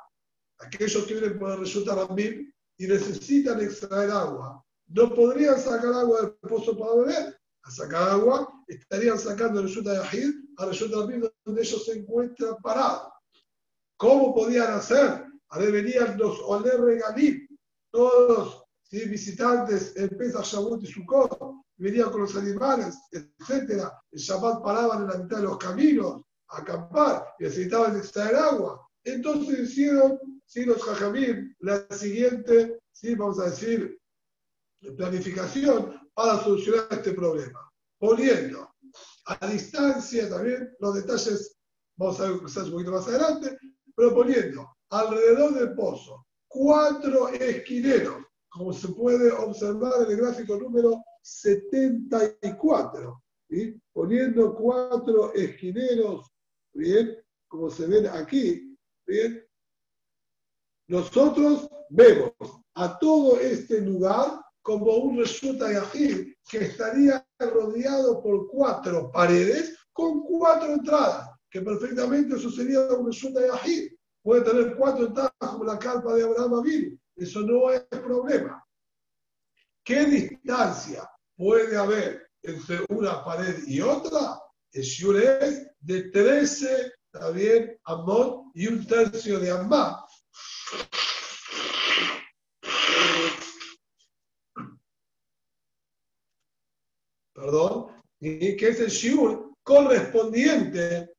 Aquellos 0.60 1.04
que 1.04 1.14
vienen 1.14 1.38
por 1.38 1.50
el 1.50 1.58
resulta 1.58 1.96
Rambim 1.96 2.48
y 2.76 2.86
necesitan 2.86 3.60
extraer 3.60 4.10
agua, 4.10 4.64
no 4.86 5.12
podrían 5.12 5.58
sacar 5.58 5.92
agua 5.94 6.20
del 6.20 6.32
pozo 6.34 6.78
para 6.78 6.94
beber. 6.94 7.40
A 7.64 7.70
sacar 7.72 8.08
agua, 8.10 8.48
estarían 8.68 9.18
sacando 9.18 9.58
el 9.58 9.66
resulta 9.66 9.94
yahid 9.94 10.47
al 10.58 10.68
resulta 10.68 10.98
Rambim 10.98 11.22
donde 11.44 11.62
ellos 11.62 11.84
se 11.84 11.98
encuentran 11.98 12.56
parados. 12.62 13.12
¿Cómo 13.96 14.34
podían 14.34 14.72
hacer? 14.74 15.24
A 15.50 15.58
venían 15.58 16.18
los 16.18 16.38
Oler 16.40 16.80
Regalim, 16.80 17.48
todos 17.90 18.64
¿sí? 18.82 19.08
visitantes 19.08 19.94
Pesach, 20.18 20.44
Shavuot 20.44 20.82
y 20.82 20.86
Sukkot, 20.86 21.38
venían 21.76 22.10
con 22.10 22.22
los 22.22 22.36
animales, 22.36 22.96
etc. 23.12 23.88
El 24.12 24.18
Shabbat 24.18 24.62
paraban 24.62 25.02
en 25.02 25.08
la 25.08 25.18
mitad 25.18 25.38
de 25.38 25.44
los 25.44 25.58
caminos 25.58 26.22
a 26.48 26.58
acampar 26.58 27.24
y 27.38 27.44
necesitaban 27.44 27.96
extraer 27.96 28.36
agua. 28.36 28.86
Entonces 29.04 29.60
hicieron, 29.60 30.18
sí, 30.44 30.64
los 30.64 30.82
Jajamim, 30.82 31.54
la 31.60 31.86
siguiente, 31.90 32.78
sí, 32.92 33.14
vamos 33.14 33.38
a 33.40 33.46
decir, 33.46 33.98
planificación 34.96 36.10
para 36.12 36.42
solucionar 36.42 36.88
este 36.90 37.12
problema. 37.12 37.70
Poniendo 37.98 38.67
a 39.28 39.46
distancia 39.46 40.28
también 40.28 40.74
los 40.80 40.94
detalles, 40.94 41.56
vamos 41.96 42.20
a 42.20 42.24
ver 42.24 42.32
un 42.32 42.40
poquito 42.40 42.92
más 42.92 43.06
adelante, 43.06 43.56
pero 43.94 44.14
poniendo 44.14 44.68
alrededor 44.90 45.54
del 45.54 45.74
pozo 45.74 46.26
cuatro 46.48 47.28
esquineros 47.28 48.24
como 48.48 48.72
se 48.72 48.88
puede 48.88 49.30
observar 49.30 49.92
en 50.02 50.12
el 50.12 50.16
gráfico 50.16 50.56
número 50.56 51.04
74, 51.22 53.22
poniendo 53.92 54.54
cuatro 54.54 55.34
esquineros, 55.34 56.26
bien, 56.72 57.18
como 57.46 57.70
se 57.70 57.86
ven 57.86 58.06
aquí, 58.06 58.74
bien, 59.06 59.44
nosotros 60.88 61.68
vemos 61.90 62.32
a 62.74 62.98
todo 62.98 63.38
este 63.38 63.82
lugar 63.82 64.40
como 64.62 64.96
un 64.96 65.18
resulta 65.18 65.68
que 66.50 66.58
estaría 66.58 67.27
rodeado 67.46 68.22
por 68.22 68.48
cuatro 68.48 69.10
paredes 69.12 69.76
con 69.92 70.22
cuatro 70.22 70.72
entradas, 70.72 71.30
que 71.50 71.60
perfectamente 71.60 72.36
eso 72.36 72.50
sería 72.50 72.80
un 72.80 73.06
resulta 73.06 73.46
yajid. 73.46 73.92
Puede 74.22 74.42
tener 74.42 74.76
cuatro 74.76 75.06
entradas 75.06 75.32
como 75.38 75.64
la 75.64 75.78
carpa 75.78 76.14
de 76.14 76.24
Abraham 76.24 76.54
Avil, 76.54 77.00
eso 77.16 77.40
no 77.40 77.70
es 77.70 77.82
problema. 77.82 78.64
¿Qué 79.84 80.04
distancia 80.04 81.08
puede 81.36 81.76
haber 81.76 82.28
entre 82.42 82.84
una 82.90 83.24
pared 83.24 83.66
y 83.66 83.80
otra? 83.80 84.40
El 84.70 84.84
es 84.84 85.66
de 85.80 86.10
13, 86.10 86.92
también, 87.10 87.78
amot 87.84 88.50
y 88.54 88.66
un 88.66 88.86
tercio 88.86 89.40
de 89.40 89.50
amá. 89.50 90.04
Perdón, 97.38 97.86
y 98.20 98.56
que 98.56 98.68
es 98.68 98.80
el 98.80 98.88
shiur 98.88 99.52
correspondiente 99.62 101.14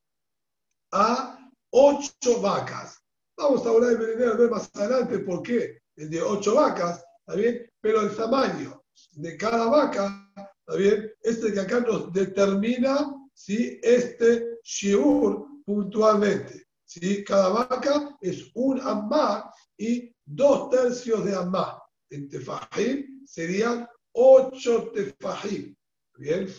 a 0.92 1.40
ocho 1.72 2.42
vacas. 2.42 3.02
Vamos 3.38 3.66
a 3.66 3.70
hablar 3.70 3.98
de 3.98 4.16
ver 4.16 4.50
más 4.50 4.70
adelante 4.74 5.20
por 5.20 5.42
qué 5.42 5.80
el 5.96 6.10
de 6.10 6.22
ocho 6.22 6.56
vacas, 6.56 7.06
¿está 7.20 7.36
bien? 7.40 7.72
Pero 7.80 8.02
el 8.02 8.14
tamaño 8.14 8.84
de 9.14 9.38
cada 9.38 9.68
vaca, 9.68 10.30
¿está 10.36 10.78
bien? 10.78 11.10
Este 11.22 11.54
que 11.54 11.60
acá 11.62 11.80
nos 11.80 12.12
determina 12.12 13.16
si 13.34 13.80
este 13.82 14.60
shiur 14.64 15.48
puntualmente. 15.66 16.68
¿sí? 16.84 17.24
Cada 17.24 17.48
vaca 17.50 18.18
es 18.20 18.52
un 18.56 18.82
ammá 18.82 19.54
y 19.78 20.14
dos 20.26 20.70
tercios 20.70 21.24
de 21.24 21.34
ammá. 21.34 21.82
En 22.10 22.28
tefajim 22.28 23.26
serían 23.26 23.88
ocho 24.12 24.92
tefajim. 24.92 25.79
¿Bien? 26.20 26.54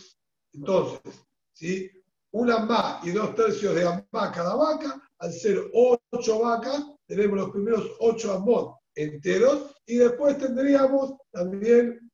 Entonces, 0.55 1.23
¿sí? 1.53 1.91
un 2.31 2.51
ammá 2.51 3.01
y 3.05 3.11
dos 3.11 3.35
tercios 3.35 3.75
de 3.75 3.87
ammá 3.87 4.33
cada 4.33 4.55
vaca 4.55 5.07
al 5.19 5.33
ser 5.35 5.71
ocho 5.75 6.41
vacas, 6.41 6.83
tenemos 7.07 7.39
los 7.39 7.51
primeros 7.51 7.91
ocho 7.99 8.33
amot 8.33 8.79
enteros 8.95 9.77
y 9.85 9.97
después 9.97 10.39
tendríamos 10.39 11.15
también 11.31 12.11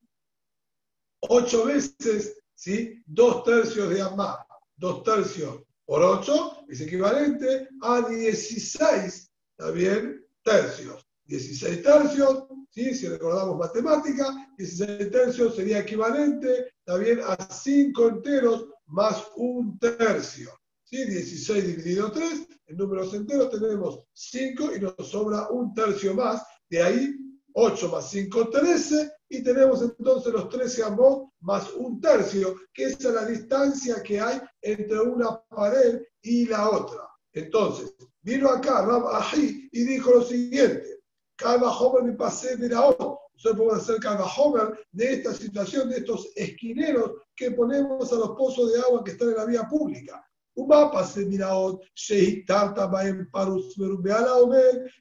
ocho 1.21 1.65
veces, 1.65 2.37
¿sí? 2.53 3.01
dos 3.05 3.45
tercios 3.45 3.91
de 3.91 4.01
amá, 4.01 4.45
dos 4.75 5.03
tercios 5.03 5.63
por 5.85 6.03
ocho 6.03 6.65
es 6.67 6.81
equivalente 6.81 7.69
a 7.81 8.01
16 8.01 9.31
también 9.55 10.21
tercios. 10.43 11.06
16 11.27 11.83
tercios, 11.83 12.45
si 12.71 13.07
recordamos 13.07 13.57
matemática, 13.57 14.53
16 14.57 15.11
tercios 15.11 15.55
sería 15.55 15.79
equivalente 15.79 16.71
también 16.85 17.19
a 17.25 17.35
5 17.51 18.07
enteros 18.07 18.67
más 18.85 19.25
un 19.35 19.77
tercio. 19.79 20.51
¿sí? 20.83 21.03
16 21.05 21.67
dividido 21.67 22.11
3, 22.11 22.47
en 22.67 22.77
números 22.77 23.13
enteros 23.13 23.49
tenemos 23.51 24.03
5 24.13 24.75
y 24.75 24.79
nos 24.79 24.95
sobra 25.09 25.49
un 25.49 25.73
tercio 25.73 26.13
más. 26.13 26.43
De 26.69 26.81
ahí 26.81 27.15
8 27.53 27.89
más 27.89 28.09
5, 28.11 28.49
13, 28.49 29.11
y 29.29 29.43
tenemos 29.43 29.81
entonces 29.81 30.31
los 30.31 30.47
13 30.49 30.83
amot 30.83 31.31
más 31.41 31.71
un 31.73 31.99
tercio, 31.99 32.55
que 32.73 32.85
es 32.85 33.03
la 33.03 33.25
distancia 33.25 34.01
que 34.03 34.19
hay 34.19 34.39
entre 34.61 35.01
una 35.01 35.41
pared 35.49 36.01
y 36.21 36.45
la 36.45 36.69
otra. 36.69 37.09
Entonces, 37.33 37.93
vino 38.21 38.49
acá 38.49 38.85
Rab 38.85 39.07
Ahi 39.07 39.69
y 39.71 39.83
dijo 39.83 40.11
lo 40.11 40.23
siguiente, 40.23 40.96
Calva 41.37 41.71
Homer 41.71 42.03
mi 42.03 42.15
pasé 42.15 42.57
de 42.57 42.69
la 42.69 42.87
otra. 42.87 43.07
Nosotros 43.35 43.57
podemos 43.57 43.83
hacer 43.83 43.99
Calva 43.99 44.25
Homer 44.25 44.79
de 44.91 45.13
esta 45.13 45.33
situación, 45.33 45.89
de 45.89 45.97
estos 45.97 46.27
esquineros 46.35 47.11
que 47.35 47.51
ponemos 47.51 48.11
a 48.11 48.15
los 48.15 48.29
pozos 48.31 48.73
de 48.73 48.79
agua 48.79 49.03
que 49.03 49.11
están 49.11 49.29
en 49.29 49.35
la 49.35 49.45
vía 49.45 49.63
pública. 49.69 50.23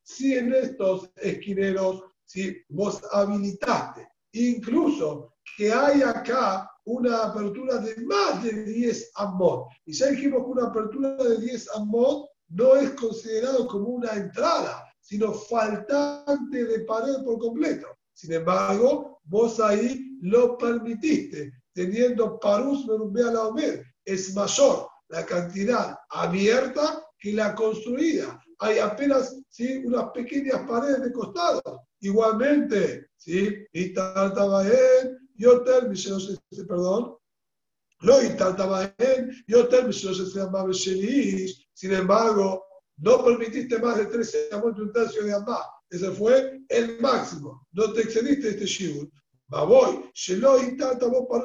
Si 0.05 0.34
en 0.34 0.53
estos 0.53 1.11
esquineros, 1.16 2.03
si 2.26 2.57
vos 2.68 3.01
habilitaste, 3.11 4.07
incluso 4.32 5.32
que 5.57 5.72
hay 5.72 6.03
acá 6.03 6.70
una 6.84 7.24
apertura 7.24 7.78
de 7.78 7.97
más 8.05 8.45
de 8.45 8.64
10 8.64 9.12
amot. 9.14 9.68
Y 9.87 9.93
ya 9.93 10.09
dijimos 10.09 10.45
que 10.45 10.51
una 10.51 10.66
apertura 10.66 11.16
de 11.16 11.39
10 11.39 11.70
amot 11.74 12.28
no 12.49 12.76
es 12.76 12.91
considerado 12.91 13.66
como 13.66 13.89
una 13.89 14.12
entrada, 14.12 14.86
sino 15.07 15.33
faltante 15.33 16.65
de 16.65 16.81
pared 16.81 17.23
por 17.25 17.39
completo. 17.39 17.87
Sin 18.13 18.33
embargo, 18.33 19.21
vos 19.25 19.61
ahí 19.61 20.19
lo 20.21 20.59
permitiste, 20.59 21.53
teniendo 21.73 22.41
parus 22.41 22.85
a 22.89 23.33
la 23.33 23.43
omer, 23.45 23.85
es 24.05 24.35
mayor 24.35 24.89
la 25.09 25.25
cantidad 25.25 25.97
abierta 26.11 27.05
que 27.21 27.33
la 27.33 27.55
construida. 27.55 28.43
Hay 28.59 28.81
apenas 28.81 29.37
¿sí? 29.49 29.83
unas 29.85 30.11
pequeñas 30.11 30.67
paredes 30.69 31.03
de 31.03 31.13
costado. 31.13 31.87
Igualmente, 32.01 33.07
¿sí? 33.17 33.65
y 33.73 33.95
yoter, 35.37 35.89
perdón, 36.67 37.17
lo 38.01 38.23
y 38.23 38.37
yoter, 39.47 39.95
sin 41.73 41.93
embargo, 41.93 42.66
no 42.99 43.25
permitiste 43.25 43.79
más 43.79 43.99
de 43.99 44.07
13 44.07 44.49
amos 44.53 44.79
un 44.79 44.93
tercio 44.93 45.25
de 45.25 45.35
ambas. 45.35 45.61
Ese 45.91 46.11
fue 46.11 46.61
el 46.69 47.01
máximo. 47.01 47.67
No 47.73 47.93
te 47.93 48.03
excediste 48.03 48.51
este 48.51 48.67
shibur. 48.67 49.09
Maboy, 49.49 50.11
Sheloy, 50.13 50.77
Tata, 50.77 51.07
vos 51.07 51.27
para 51.31 51.45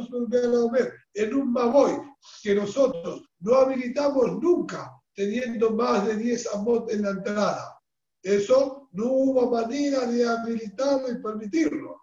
en 1.13 1.33
un 1.35 1.53
Maboy 1.53 2.01
que 2.41 2.55
nosotros 2.55 3.29
no 3.39 3.55
habilitamos 3.55 4.41
nunca 4.41 4.91
teniendo 5.13 5.71
más 5.71 6.07
de 6.07 6.15
10 6.15 6.55
amot 6.55 6.91
en 6.91 7.03
la 7.03 7.11
entrada. 7.11 7.79
Eso 8.23 8.89
no 8.93 9.05
hubo 9.05 9.51
manera 9.51 10.05
de 10.07 10.27
habilitarlo 10.27 11.11
y 11.11 11.21
permitirlo. 11.21 11.97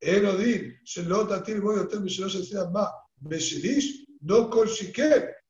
Elodim, 0.00 0.74
Shelot 0.84 1.32
Atil 1.32 1.60
Boy 1.60 1.80
Hotel 1.80 2.00
Mishelosh 2.00 2.38
decía 2.38 2.64
más, 2.70 2.90
Meshelish, 3.20 4.06
no 4.20 4.48
con 4.48 4.68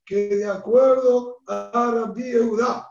que 0.04 0.36
de 0.36 0.44
acuerdo 0.46 1.38
a 1.46 1.90
Rabbi 1.94 2.30
Eudá. 2.30 2.87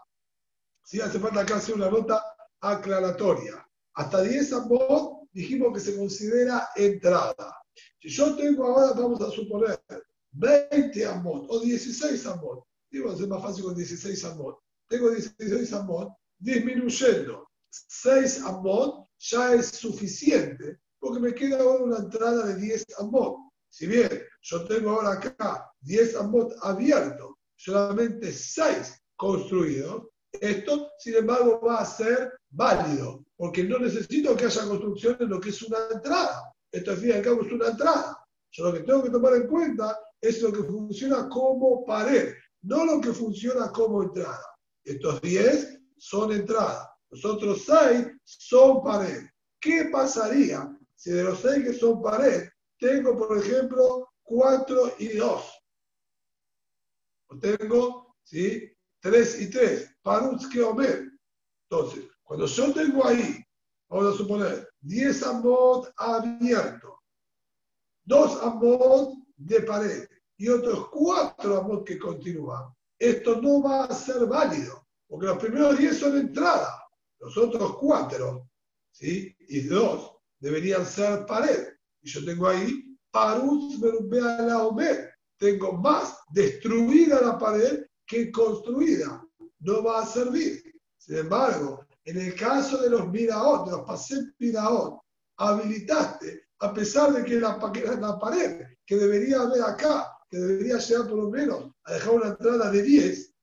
Si 0.88 1.02
hace 1.02 1.20
falta 1.20 1.42
acá 1.42 1.58
hacer 1.58 1.76
una 1.76 1.90
nota 1.90 2.24
aclaratoria. 2.62 3.62
Hasta 3.96 4.22
10 4.22 4.54
amot 4.54 5.28
dijimos 5.34 5.74
que 5.74 5.82
se 5.82 5.98
considera 5.98 6.70
entrada. 6.78 7.54
Si 8.00 8.08
yo 8.08 8.38
tengo 8.38 8.66
ahora, 8.66 8.94
vamos 8.94 9.20
a 9.20 9.30
suponer, 9.30 9.78
20 10.32 11.06
amot 11.06 11.46
o 11.50 11.60
16 11.60 12.26
amot, 12.28 12.64
digo, 12.90 13.12
es 13.12 13.28
más 13.28 13.42
fácil 13.42 13.66
con 13.66 13.76
16 13.76 14.24
amot. 14.24 14.60
Tengo 14.88 15.10
16 15.10 15.74
amot, 15.74 16.14
disminuyendo 16.40 17.50
6 17.70 18.44
amot 18.46 19.10
ya 19.18 19.56
es 19.56 19.68
suficiente, 19.68 20.80
porque 21.00 21.20
me 21.20 21.36
queda 21.36 21.60
ahora 21.60 21.84
una 21.84 21.98
entrada 21.98 22.46
de 22.46 22.56
10 22.62 22.86
amot. 23.00 23.36
Si 23.68 23.88
bien 23.88 24.24
yo 24.40 24.66
tengo 24.66 24.92
ahora 24.92 25.20
acá 25.20 25.70
10 25.82 26.16
amot 26.16 26.54
abiertos, 26.62 27.36
solamente 27.58 28.32
6 28.32 29.04
construidos, 29.18 30.08
esto, 30.42 30.92
sin 30.98 31.16
embargo, 31.16 31.62
va 31.62 31.80
a 31.80 31.86
ser 31.86 32.34
válido, 32.50 33.26
porque 33.36 33.64
no 33.64 33.80
necesito 33.80 34.36
que 34.36 34.46
haya 34.46 34.68
construcción 34.68 35.18
en 35.20 35.30
lo 35.30 35.40
que 35.40 35.50
es 35.50 35.62
una 35.62 35.78
entrada. 35.92 36.54
Esto, 36.72 36.92
al 36.92 36.98
fin 36.98 37.10
y 37.10 37.14
al 37.14 37.22
cabo, 37.22 37.42
es 37.44 37.52
una 37.52 37.70
entrada. 37.70 38.18
Yo 38.52 38.66
lo 38.66 38.74
que 38.74 38.80
tengo 38.82 39.04
que 39.04 39.10
tomar 39.10 39.34
en 39.34 39.48
cuenta 39.48 40.00
es 40.22 40.42
lo 40.42 40.52
que 40.52 40.64
funciona 40.64 41.30
como 41.30 41.86
pared, 41.86 42.34
no 42.64 42.86
lo 42.86 43.02
que 43.02 43.14
funciona 43.14 43.72
como 43.72 44.04
entrada. 44.04 44.46
Estos 44.84 45.22
10 45.22 45.80
son 45.98 46.32
entrada, 46.32 46.92
los 47.10 47.24
otros 47.26 47.66
6 47.66 48.08
son 48.24 48.84
pared. 48.84 49.24
¿Qué 49.60 49.90
pasaría 49.92 50.70
si 50.96 51.12
de 51.12 51.24
los 51.24 51.40
6 51.40 51.64
que 51.64 51.74
son 51.74 52.02
pared 52.02 52.50
tengo, 52.80 53.18
por 53.18 53.38
ejemplo, 53.38 54.10
4 54.24 54.94
y 55.00 55.18
2? 55.18 55.64
O 57.30 57.40
tengo, 57.40 58.16
¿sí? 58.24 58.72
3 59.08 59.42
y 59.42 59.50
3, 59.50 59.96
Parutz 60.02 60.50
que 60.50 60.62
Omer. 60.62 61.10
Entonces, 61.70 62.06
cuando 62.24 62.46
yo 62.46 62.74
tengo 62.74 63.08
ahí, 63.08 63.42
vamos 63.90 64.14
a 64.14 64.18
suponer, 64.18 64.70
10 64.82 65.24
amot 65.24 65.94
abiertos, 65.96 66.94
2 68.06 68.44
amot 68.44 69.14
de 69.38 69.62
pared 69.62 70.10
y 70.36 70.50
otros 70.50 70.90
4 70.90 71.58
amot 71.58 71.88
que 71.88 71.98
continúan, 71.98 72.66
esto 73.00 73.42
no 73.42 73.64
va 73.64 73.86
a 73.86 73.94
ser 73.94 74.26
válido, 74.26 74.86
porque 75.08 75.28
los 75.28 75.38
primeros 75.38 75.78
10 75.78 75.98
son 75.98 76.18
entrada, 76.18 76.84
los 77.20 77.38
otros 77.38 77.78
4 77.78 78.46
¿sí? 78.92 79.34
y 79.40 79.62
2 79.62 80.12
deberían 80.40 80.86
ser 80.86 81.26
pared. 81.26 81.70
Y 82.02 82.10
yo 82.10 82.26
tengo 82.26 82.48
ahí 82.48 82.98
Parutz 83.10 83.80
la 84.12 84.64
Omer. 84.64 85.14
Tengo 85.40 85.74
más 85.74 86.18
destruida 86.30 87.22
la 87.22 87.38
pared 87.38 87.87
que 88.08 88.32
construida 88.32 89.24
no 89.60 89.84
va 89.84 90.02
a 90.02 90.06
servir. 90.06 90.64
Sin 90.98 91.18
embargo, 91.18 91.86
en 92.06 92.18
el 92.18 92.36
caso 92.36 92.82
de 92.82 92.90
los 92.90 93.08
miraot, 93.10 93.66
de 93.66 93.72
los 93.72 93.86
pasé 93.86 94.16
miraot, 94.40 95.00
habilitaste, 95.38 96.48
a 96.60 96.74
pesar 96.74 97.14
de 97.14 97.24
que 97.24 97.40
la, 97.40 97.60
la 98.00 98.20
pared 98.20 98.66
que 98.86 98.96
debería 98.96 99.42
haber 99.42 99.62
acá, 99.62 100.12
que 100.30 100.38
debería 100.38 100.78
llegar 100.78 101.08
por 101.08 101.18
lo 101.18 101.30
menos 101.30 101.72
a 101.84 101.94
dejar 101.94 102.14
una 102.16 102.28
entrada 102.30 102.72
de 102.72 102.82
10, 102.82 103.34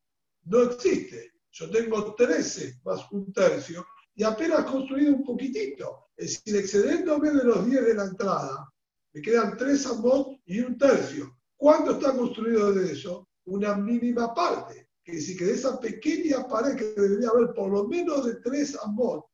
no 0.44 0.62
existe. 0.62 1.32
Yo 1.52 1.70
tengo 1.70 2.14
13 2.14 2.80
más 2.84 3.06
un 3.12 3.32
tercio 3.32 3.86
y 4.14 4.24
apenas 4.24 4.64
construido 4.64 5.14
un 5.14 5.24
poquitito. 5.24 6.08
Es 6.16 6.42
decir, 6.42 6.60
excediéndome 6.60 7.30
de 7.30 7.44
los 7.44 7.66
10 7.66 7.84
de 7.84 7.94
la 7.94 8.04
entrada, 8.04 8.72
me 9.12 9.22
quedan 9.22 9.56
3 9.56 9.86
amot 9.86 10.40
y 10.46 10.60
un 10.60 10.76
tercio. 10.76 11.38
¿Cuánto 11.56 11.92
está 11.92 12.16
construido 12.16 12.72
de 12.72 12.92
eso? 12.92 13.28
Una 13.46 13.74
mínima 13.76 14.34
parte. 14.34 14.88
Que 15.02 15.20
si 15.20 15.36
que 15.36 15.44
de 15.44 15.54
esa 15.54 15.78
pequeña 15.78 16.46
pared 16.48 16.76
que 16.76 17.00
debería 17.00 17.28
haber 17.28 17.52
por 17.54 17.70
lo 17.70 17.86
menos 17.86 18.24
de 18.24 18.36
tres 18.36 18.76
amot, 18.82 19.26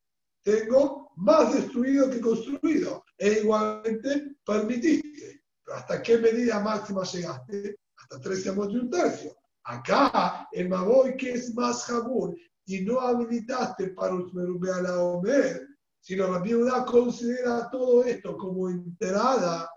tengo 0.43 1.11
más 1.15 1.53
destruido 1.53 2.09
que 2.09 2.19
construido. 2.19 3.03
E 3.17 3.39
igualmente 3.41 4.35
permitiste. 4.45 5.43
Pero 5.63 5.77
¿hasta 5.77 6.01
qué 6.01 6.17
medida 6.17 6.59
máxima 6.59 7.03
llegaste? 7.03 7.77
Hasta 7.97 8.19
tres 8.19 8.45
amot 8.47 8.71
y 8.71 8.77
un 8.77 8.89
tercio. 8.89 9.35
Acá, 9.63 10.47
el 10.51 10.67
Maboy, 10.67 11.15
que 11.15 11.33
es 11.33 11.53
más 11.53 11.85
jabur, 11.85 12.35
y 12.65 12.81
no 12.81 12.99
habilitaste 12.99 13.89
para 13.89 14.13
a 14.13 14.81
la 14.81 14.99
Omer, 14.99 15.67
sino 15.99 16.31
la 16.31 16.39
viuda 16.39 16.85
considera 16.85 17.69
todo 17.69 18.03
esto 18.03 18.37
como 18.37 18.69
entrada. 18.69 19.69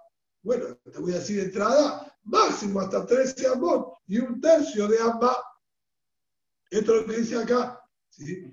Bueno, 0.43 0.77
te 0.91 0.99
voy 0.99 1.13
a 1.13 1.19
decir 1.19 1.41
entrada, 1.41 2.14
máximo 2.25 2.81
hasta 2.81 3.07
13 3.07 3.47
amot 3.49 3.99
y 4.07 4.19
un 4.19 4.41
tercio 4.41 4.89
de 4.89 4.99
ambas. 5.01 5.37
Esto 6.71 6.95
es 6.97 7.03
lo 7.03 7.07
que 7.07 7.21
dice 7.21 7.37
acá. 7.37 7.81
¿sí? 8.11 8.45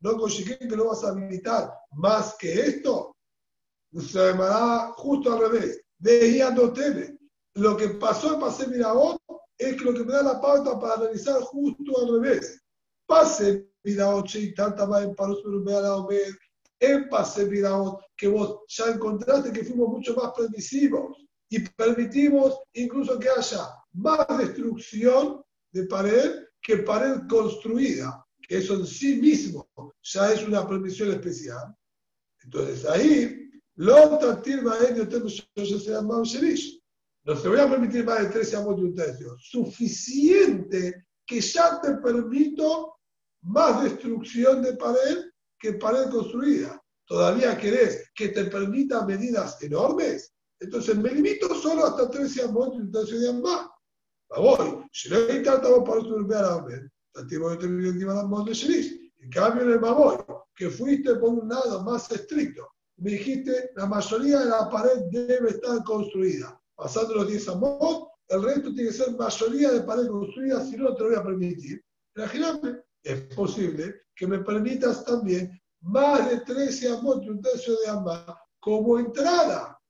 No 0.00 0.16
consiguen 0.16 0.68
que 0.68 0.76
lo 0.76 0.88
vas 0.88 1.04
a 1.04 1.08
habilitar 1.08 1.72
más 1.92 2.36
que 2.38 2.52
esto. 2.52 3.16
Se 3.92 4.18
llamará 4.18 4.92
justo 4.96 5.32
al 5.32 5.50
revés. 5.50 5.80
Veía 5.98 6.50
no 6.50 6.72
teme. 6.72 7.18
Lo 7.54 7.76
que 7.76 7.88
pasó 7.88 8.34
en 8.34 8.40
Pase 8.40 8.66
Miraot 8.68 9.20
es 9.58 9.80
lo 9.80 9.94
que 9.94 10.04
me 10.04 10.12
da 10.12 10.22
la 10.22 10.40
pauta 10.40 10.78
para 10.78 10.94
analizar 10.94 11.40
justo 11.40 11.98
al 12.00 12.20
revés. 12.20 12.62
Pase 13.06 13.70
Miraot, 13.84 14.34
y 14.34 14.54
tanta 14.54 14.86
más 14.86 15.04
en 15.04 15.14
Paros, 15.14 15.40
pero 15.42 15.60
me 15.60 15.72
da 15.72 15.80
la 15.80 16.06
en 16.80 17.08
Pase 17.08 17.48
que 18.16 18.28
vos 18.28 18.60
ya 18.68 18.90
encontraste 18.90 19.52
que 19.52 19.64
fuimos 19.64 19.88
mucho 19.88 20.14
más 20.14 20.32
permisivos 20.36 21.16
y 21.48 21.60
permitimos 21.60 22.58
incluso 22.74 23.18
que 23.18 23.28
haya 23.30 23.68
más 23.92 24.26
destrucción 24.38 25.42
de 25.72 25.84
pared 25.86 26.44
que 26.60 26.78
pared 26.78 27.20
construida, 27.28 28.24
que 28.42 28.58
eso 28.58 28.74
en 28.74 28.86
sí 28.86 29.16
mismo 29.16 29.68
ya 30.02 30.32
es 30.32 30.46
una 30.46 30.66
permisión 30.66 31.10
especial. 31.12 31.74
Entonces 32.42 32.84
ahí, 32.84 33.50
lo 33.76 34.18
no 37.26 37.34
se 37.34 37.48
voy 37.48 37.58
a 37.58 37.68
permitir 37.68 38.04
más 38.04 38.22
de 38.22 38.28
13 38.28 38.56
amos 38.56 38.76
de 38.76 38.82
un 38.84 38.94
tercio. 38.94 39.36
Suficiente 39.38 41.06
que 41.26 41.40
ya 41.40 41.80
te 41.80 41.94
permito 41.94 42.94
más 43.42 43.82
destrucción 43.82 44.62
de 44.62 44.74
pared 44.74 45.24
que 45.58 45.74
pared 45.74 46.10
construida. 46.10 46.82
¿Todavía 47.06 47.56
querés 47.56 48.10
que 48.14 48.28
te 48.28 48.44
permita 48.46 49.06
medidas 49.06 49.62
enormes? 49.62 50.34
Entonces 50.58 50.96
me 50.96 51.10
limito 51.10 51.54
solo 51.54 51.86
hasta 51.86 52.10
13 52.10 52.42
amos 52.44 52.74
y 52.74 52.80
un 52.80 52.90
tercio 52.90 53.20
de 53.20 53.28
ambas. 53.28 53.68
voy. 54.36 54.84
Si 54.92 55.08
no 55.08 55.16
hay 55.16 55.42
tanto 55.42 55.84
para 55.84 56.00
estudiar 56.00 56.44
a 56.44 56.62
ver, 56.62 56.90
tanto 57.12 57.34
yo 57.34 57.58
terminé 57.58 57.88
encima 57.88 58.14
de 58.14 58.20
ambos 58.20 58.46
de 58.46 58.54
Shirish. 58.54 59.12
En 59.18 59.30
cambio, 59.30 59.64
en 59.64 59.72
el 59.72 59.80
Maboy, 59.80 60.18
que 60.54 60.70
fuiste 60.70 61.14
por 61.16 61.30
un 61.30 61.48
lado 61.48 61.82
más 61.84 62.10
estricto, 62.10 62.68
me 62.98 63.12
dijiste 63.12 63.70
la 63.76 63.86
mayoría 63.86 64.40
de 64.40 64.46
la 64.46 64.70
pared 64.70 65.02
debe 65.10 65.50
estar 65.50 65.82
construida. 65.84 66.60
Pasando 66.74 67.14
los 67.14 67.28
10 67.28 67.48
amos, 67.48 68.08
el 68.28 68.42
resto 68.42 68.74
tiene 68.74 68.90
que 68.90 68.96
ser 68.96 69.16
mayoría 69.16 69.70
de 69.70 69.80
pared 69.82 70.08
construida, 70.08 70.64
si 70.64 70.76
no, 70.76 70.94
te 70.94 71.02
lo 71.02 71.08
voy 71.10 71.18
a 71.18 71.22
permitir. 71.22 71.84
Imagínate, 72.16 72.85
es 73.06 73.34
posible 73.34 74.02
que 74.16 74.26
me 74.26 74.40
permitas 74.40 75.04
también 75.04 75.60
más 75.82 76.28
de 76.28 76.40
13 76.40 76.88
amos 76.88 77.22
y 77.22 77.28
un 77.28 77.40
tercio 77.40 77.76
de 77.78 77.88
ambas 77.88 78.24
como 78.58 78.98
entrada. 78.98 79.80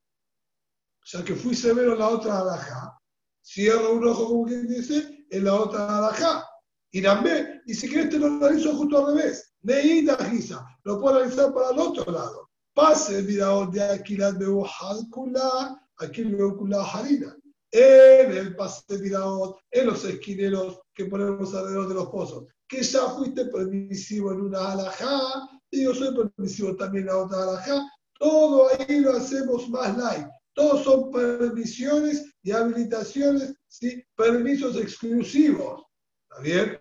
O 1.02 1.06
sea 1.06 1.24
que 1.24 1.34
fui 1.34 1.54
severo 1.54 1.94
en 1.94 1.98
la 1.98 2.08
otra 2.08 2.40
alajá. 2.40 3.00
Cierro 3.42 3.94
un 3.94 4.06
ojo, 4.06 4.26
como 4.26 4.44
quien 4.44 4.68
dice, 4.68 5.24
en 5.30 5.44
la 5.44 5.54
otra 5.54 5.98
alajá. 5.98 6.46
Y 6.90 7.00
también, 7.00 7.62
y 7.66 7.74
si 7.74 7.88
quieres 7.88 8.10
te 8.10 8.18
lo 8.18 8.26
analizo 8.26 8.76
justo 8.76 8.98
al 8.98 9.14
revés. 9.14 9.54
Neida 9.62 10.16
Giza, 10.30 10.66
lo 10.84 11.00
puedo 11.00 11.16
analizar 11.16 11.54
para 11.54 11.70
el 11.70 11.78
otro 11.78 12.12
lado. 12.12 12.50
Pase 12.74 13.22
mirador 13.22 13.70
de 13.70 13.82
Aquilat 13.82 14.36
Beuhalkula, 14.36 15.80
aquí 15.98 16.24
Beukula 16.24 16.84
Harina. 16.84 17.34
En 17.70 18.32
el 18.32 18.54
pase 18.56 18.82
de 18.88 18.98
mirador, 18.98 19.56
en 19.70 19.86
los 19.86 20.04
esquineros 20.04 20.80
que 20.92 21.06
ponemos 21.06 21.54
alrededor 21.54 21.88
de 21.88 21.94
los 21.94 22.08
pozos. 22.08 22.44
Que 22.68 22.82
ya 22.82 23.08
fuiste 23.10 23.44
permisivo 23.46 24.32
en 24.32 24.40
una 24.40 24.72
alajá, 24.72 25.48
y 25.70 25.84
yo 25.84 25.94
soy 25.94 26.14
permisivo 26.14 26.76
también 26.76 27.04
en 27.04 27.14
la 27.14 27.18
otra 27.18 27.42
alajá. 27.42 27.82
Todo 28.18 28.68
ahí 28.70 29.00
lo 29.00 29.12
hacemos 29.16 29.68
más 29.68 29.96
light. 29.96 30.26
Todos 30.54 30.84
son 30.84 31.10
permisiones 31.10 32.24
y 32.42 32.50
habilitaciones, 32.50 33.54
¿sí? 33.68 34.02
permisos 34.16 34.76
exclusivos. 34.76 35.84
¿Está 36.30 36.42
bien? 36.42 36.80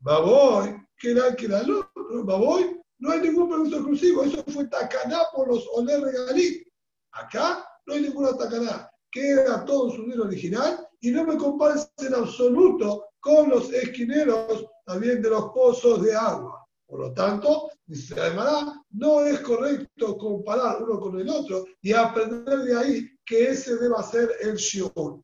Baboy, 0.00 0.76
que 0.98 1.12
era 1.12 1.34
que 1.36 1.48
no, 1.48 1.88
Baboy, 2.24 2.80
no 2.98 3.10
hay 3.10 3.20
ningún 3.20 3.48
permiso 3.48 3.76
exclusivo. 3.76 4.24
Eso 4.24 4.42
fue 4.48 4.66
tacaná 4.66 5.20
por 5.34 5.48
los 5.48 5.66
Oler 5.74 6.00
Regalí. 6.00 6.66
Acá 7.12 7.64
no 7.86 7.94
hay 7.94 8.02
ninguna 8.02 8.36
tacaná. 8.36 8.90
Queda 9.12 9.64
todo 9.64 9.90
su 9.92 10.02
dinero 10.02 10.24
original 10.24 10.86
y 11.00 11.12
no 11.12 11.24
me 11.24 11.36
compares 11.36 11.88
en 11.98 12.14
absoluto 12.14 13.06
con 13.20 13.48
los 13.48 13.72
esquineros 13.72 14.66
también 14.84 15.22
de 15.22 15.30
los 15.30 15.44
pozos 15.50 16.02
de 16.02 16.14
agua. 16.14 16.64
Por 16.86 17.00
lo 17.00 17.12
tanto, 17.12 17.70
dice 17.86 18.14
además, 18.20 18.80
no 18.90 19.24
es 19.24 19.40
correcto 19.40 20.16
comparar 20.16 20.82
uno 20.82 21.00
con 21.00 21.18
el 21.18 21.28
otro 21.28 21.64
y 21.80 21.92
aprender 21.92 22.58
de 22.58 22.76
ahí 22.76 23.10
que 23.24 23.48
ese 23.48 23.76
deba 23.76 24.02
ser 24.02 24.30
el 24.42 24.56
shiur. 24.56 25.22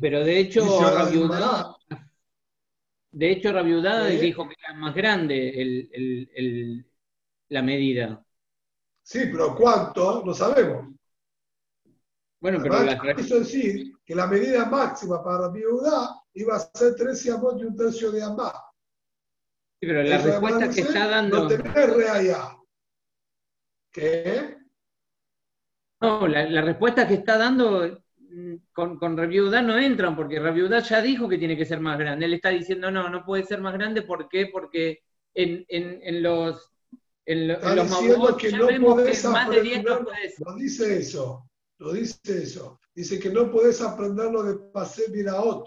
Pero 0.00 0.24
de 0.24 0.38
hecho, 0.38 0.64
De 3.10 3.32
hecho, 3.32 3.52
Rabiudá 3.52 4.06
dijo 4.06 4.48
que 4.48 4.54
era 4.58 4.74
más 4.74 4.94
grande 4.94 5.88
la 7.48 7.62
medida. 7.62 8.24
Sí, 9.02 9.26
pero 9.30 9.54
¿cuánto? 9.56 10.24
No 10.24 10.32
sabemos. 10.32 10.94
Bueno, 12.40 12.58
pero 12.62 12.82
la... 12.82 13.14
quiso 13.14 13.40
decir 13.40 13.92
que 14.04 14.14
la 14.14 14.26
medida 14.26 14.64
máxima 14.66 15.22
para 15.22 15.48
Rabiudá 15.48 16.21
iba 16.34 16.56
a 16.56 16.60
ser 16.60 16.94
tres 16.94 17.28
amot 17.30 17.60
y 17.60 17.64
un 17.64 17.76
tercio 17.76 18.10
de 18.10 18.22
ambas. 18.22 18.52
Sí, 19.80 19.86
pero 19.86 20.02
la 20.02 20.18
respuesta 20.18 20.70
que 20.70 20.80
está 20.80 21.08
dando. 21.08 21.42
No 21.42 21.48
tenés 21.48 22.10
allá. 22.10 22.56
¿Qué? 23.92 24.56
No, 26.00 26.26
la, 26.26 26.62
respuesta 26.62 27.06
que 27.06 27.14
está 27.14 27.36
dando 27.38 28.02
con, 28.72 28.98
con 28.98 29.16
Reviuda 29.16 29.62
no 29.62 29.78
entran, 29.78 30.16
porque 30.16 30.40
Reviuda 30.40 30.80
ya 30.80 31.00
dijo 31.00 31.28
que 31.28 31.38
tiene 31.38 31.56
que 31.56 31.64
ser 31.64 31.80
más 31.80 31.98
grande. 31.98 32.26
Él 32.26 32.34
está 32.34 32.48
diciendo, 32.48 32.90
no, 32.90 33.08
no 33.08 33.24
puede 33.24 33.44
ser 33.44 33.60
más 33.60 33.74
grande, 33.74 34.02
¿por 34.02 34.28
qué? 34.28 34.46
Porque 34.46 35.02
en, 35.34 35.64
en, 35.68 36.00
en 36.02 36.22
los 36.22 36.72
en, 37.24 37.48
los 37.48 38.36
que 38.36 38.50
no 38.52 38.66
podés 38.80 39.24
más 39.24 39.48
de 39.48 39.62
10 39.62 39.84
no, 39.84 40.00
no 40.00 40.54
dice 40.56 40.98
eso, 40.98 41.48
no 41.78 41.92
dice 41.92 42.18
eso. 42.24 42.80
Dice 42.94 43.18
que 43.18 43.30
no 43.30 43.50
podés 43.50 43.80
aprenderlo 43.80 44.42
de 44.42 44.54
Pasé 44.72 45.10
Viraot. 45.10 45.66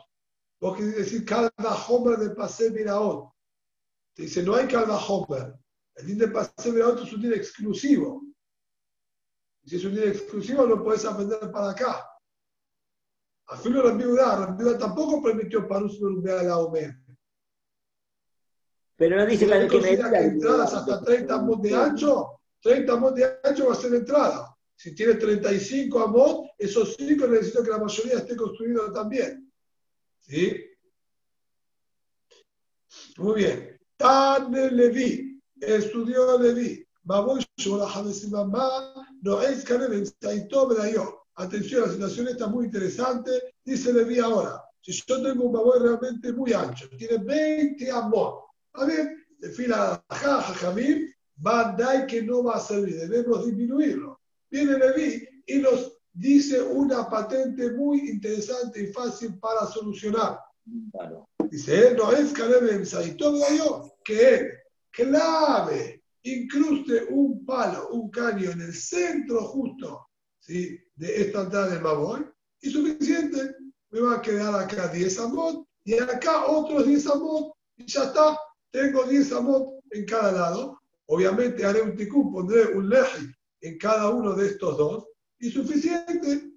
Vos 0.60 0.78
querés 0.78 0.96
decir 0.96 1.26
Calva 1.26 1.86
Homer 1.88 2.18
de 2.18 2.30
Pasé 2.32 2.70
Viraot. 2.70 3.32
Te 4.14 4.24
dice, 4.24 4.44
no 4.44 4.56
hay 4.56 4.68
Calva 4.68 4.98
Homer. 4.98 5.54
El 5.96 6.08
din 6.08 6.18
de 6.18 6.28
Pasé 6.28 6.72
Viraot 6.72 7.02
es 7.02 7.14
un 7.14 7.22
din 7.22 7.34
exclusivo. 7.34 8.22
Si 9.66 9.78
es 9.78 9.86
un 9.86 9.96
día 9.96 10.06
exclusivo, 10.06 10.66
no 10.68 10.84
puedes 10.84 11.06
aprender 11.06 11.52
para 11.52 11.72
acá. 11.72 12.08
A 13.48 13.58
filo 13.58 13.82
de 13.82 13.90
la 13.90 13.96
viuda, 13.96 14.40
la 14.40 14.46
viuda 14.52 14.78
tampoco 14.78 15.22
permitió 15.22 15.68
para 15.68 15.86
un 15.86 16.30
a 16.30 16.44
la 16.44 16.58
OME. 16.60 17.04
Pero 18.96 19.18
no 19.18 19.26
dice 19.26 19.46
que, 19.46 19.68
que, 19.68 19.82
que 19.82 20.18
entradas 20.18 20.74
hasta 20.74 21.04
30 21.04 21.36
amos 21.36 21.62
de 21.62 21.76
ancho, 21.76 22.40
30 22.62 22.94
amos 22.94 23.16
de 23.16 23.40
ancho 23.44 23.68
va 23.68 23.74
a 23.74 23.76
ser 23.76 23.94
entrada. 23.94 24.56
Si 24.76 24.94
tiene 24.96 25.16
35 25.16 26.00
amos, 26.00 26.50
esos 26.58 26.96
5 26.96 27.28
necesito 27.28 27.64
que 27.64 27.70
la 27.70 27.80
mayoría 27.80 28.18
esté 28.20 28.36
construido 28.36 28.92
también. 28.92 29.45
¿Sí? 30.28 30.56
Muy 33.18 33.36
bien. 33.36 33.80
Tan 33.98 34.52
Levi, 34.52 35.42
estudió 35.60 36.38
Levi. 36.40 36.86
Atención, 41.38 41.82
la 41.82 41.92
situación 41.92 42.28
está 42.28 42.48
muy 42.48 42.66
interesante. 42.66 43.32
Dice 43.64 43.94
Levi 43.94 44.20
ahora, 44.20 44.64
si 44.82 44.92
yo 44.94 45.22
tengo 45.22 45.46
un 45.46 45.54
baboy 45.54 45.80
realmente 45.80 46.34
muy 46.34 46.54
ancho, 46.54 46.90
tiene 46.98 47.18
20 47.18 47.92
amor, 47.92 48.46
a 48.74 48.86
ver, 48.86 49.28
de 49.38 49.50
fila 49.50 50.04
Jajamim, 50.10 51.12
Bandai 51.36 52.08
que 52.08 52.22
no 52.24 52.44
va 52.44 52.56
a 52.56 52.60
servir, 52.60 52.96
debemos 52.96 53.46
disminuirlo. 53.46 54.20
Viene 54.50 54.78
Levi 54.78 55.28
y 55.46 55.58
nos 55.58 55.95
dice 56.16 56.62
una 56.62 57.10
patente 57.10 57.72
muy 57.74 58.10
interesante 58.10 58.84
y 58.84 58.88
fácil 58.88 59.38
para 59.38 59.68
solucionar. 59.68 60.40
Dice, 61.50 61.90
él 61.90 61.98
no 61.98 62.12
es 62.12 62.34
que 64.04 64.30
él 64.30 64.52
clave 64.92 66.02
incruste 66.24 67.06
un 67.10 67.46
palo, 67.46 67.90
un 67.90 68.10
caño 68.10 68.50
en 68.52 68.62
el 68.62 68.74
centro 68.74 69.42
justo 69.42 70.08
¿sí? 70.40 70.80
de 70.96 71.22
esta 71.22 71.42
entrada 71.44 71.70
del 71.70 71.82
Maboy, 71.82 72.26
y 72.62 72.70
suficiente. 72.72 73.56
Me 73.92 74.02
va 74.02 74.16
a 74.16 74.22
quedar 74.22 74.56
acá 74.56 74.88
10 74.88 75.20
amot 75.20 75.68
y 75.84 75.94
acá 76.00 76.46
otros 76.48 76.88
10 76.88 77.08
amot 77.08 77.54
y 77.78 77.86
ya 77.86 78.06
está. 78.06 78.38
Tengo 78.72 79.04
10 79.04 79.32
amot 79.34 79.80
en 79.92 80.06
cada 80.06 80.32
lado. 80.32 80.80
Obviamente 81.08 81.64
haré 81.64 81.82
un 81.82 81.96
ticú, 81.96 82.32
pondré 82.32 82.66
un 82.74 82.90
leji 82.90 83.28
en 83.62 83.78
cada 83.78 84.10
uno 84.10 84.34
de 84.34 84.48
estos 84.48 84.78
dos 84.78 85.06
y 85.40 85.50
suficiente. 85.52 86.52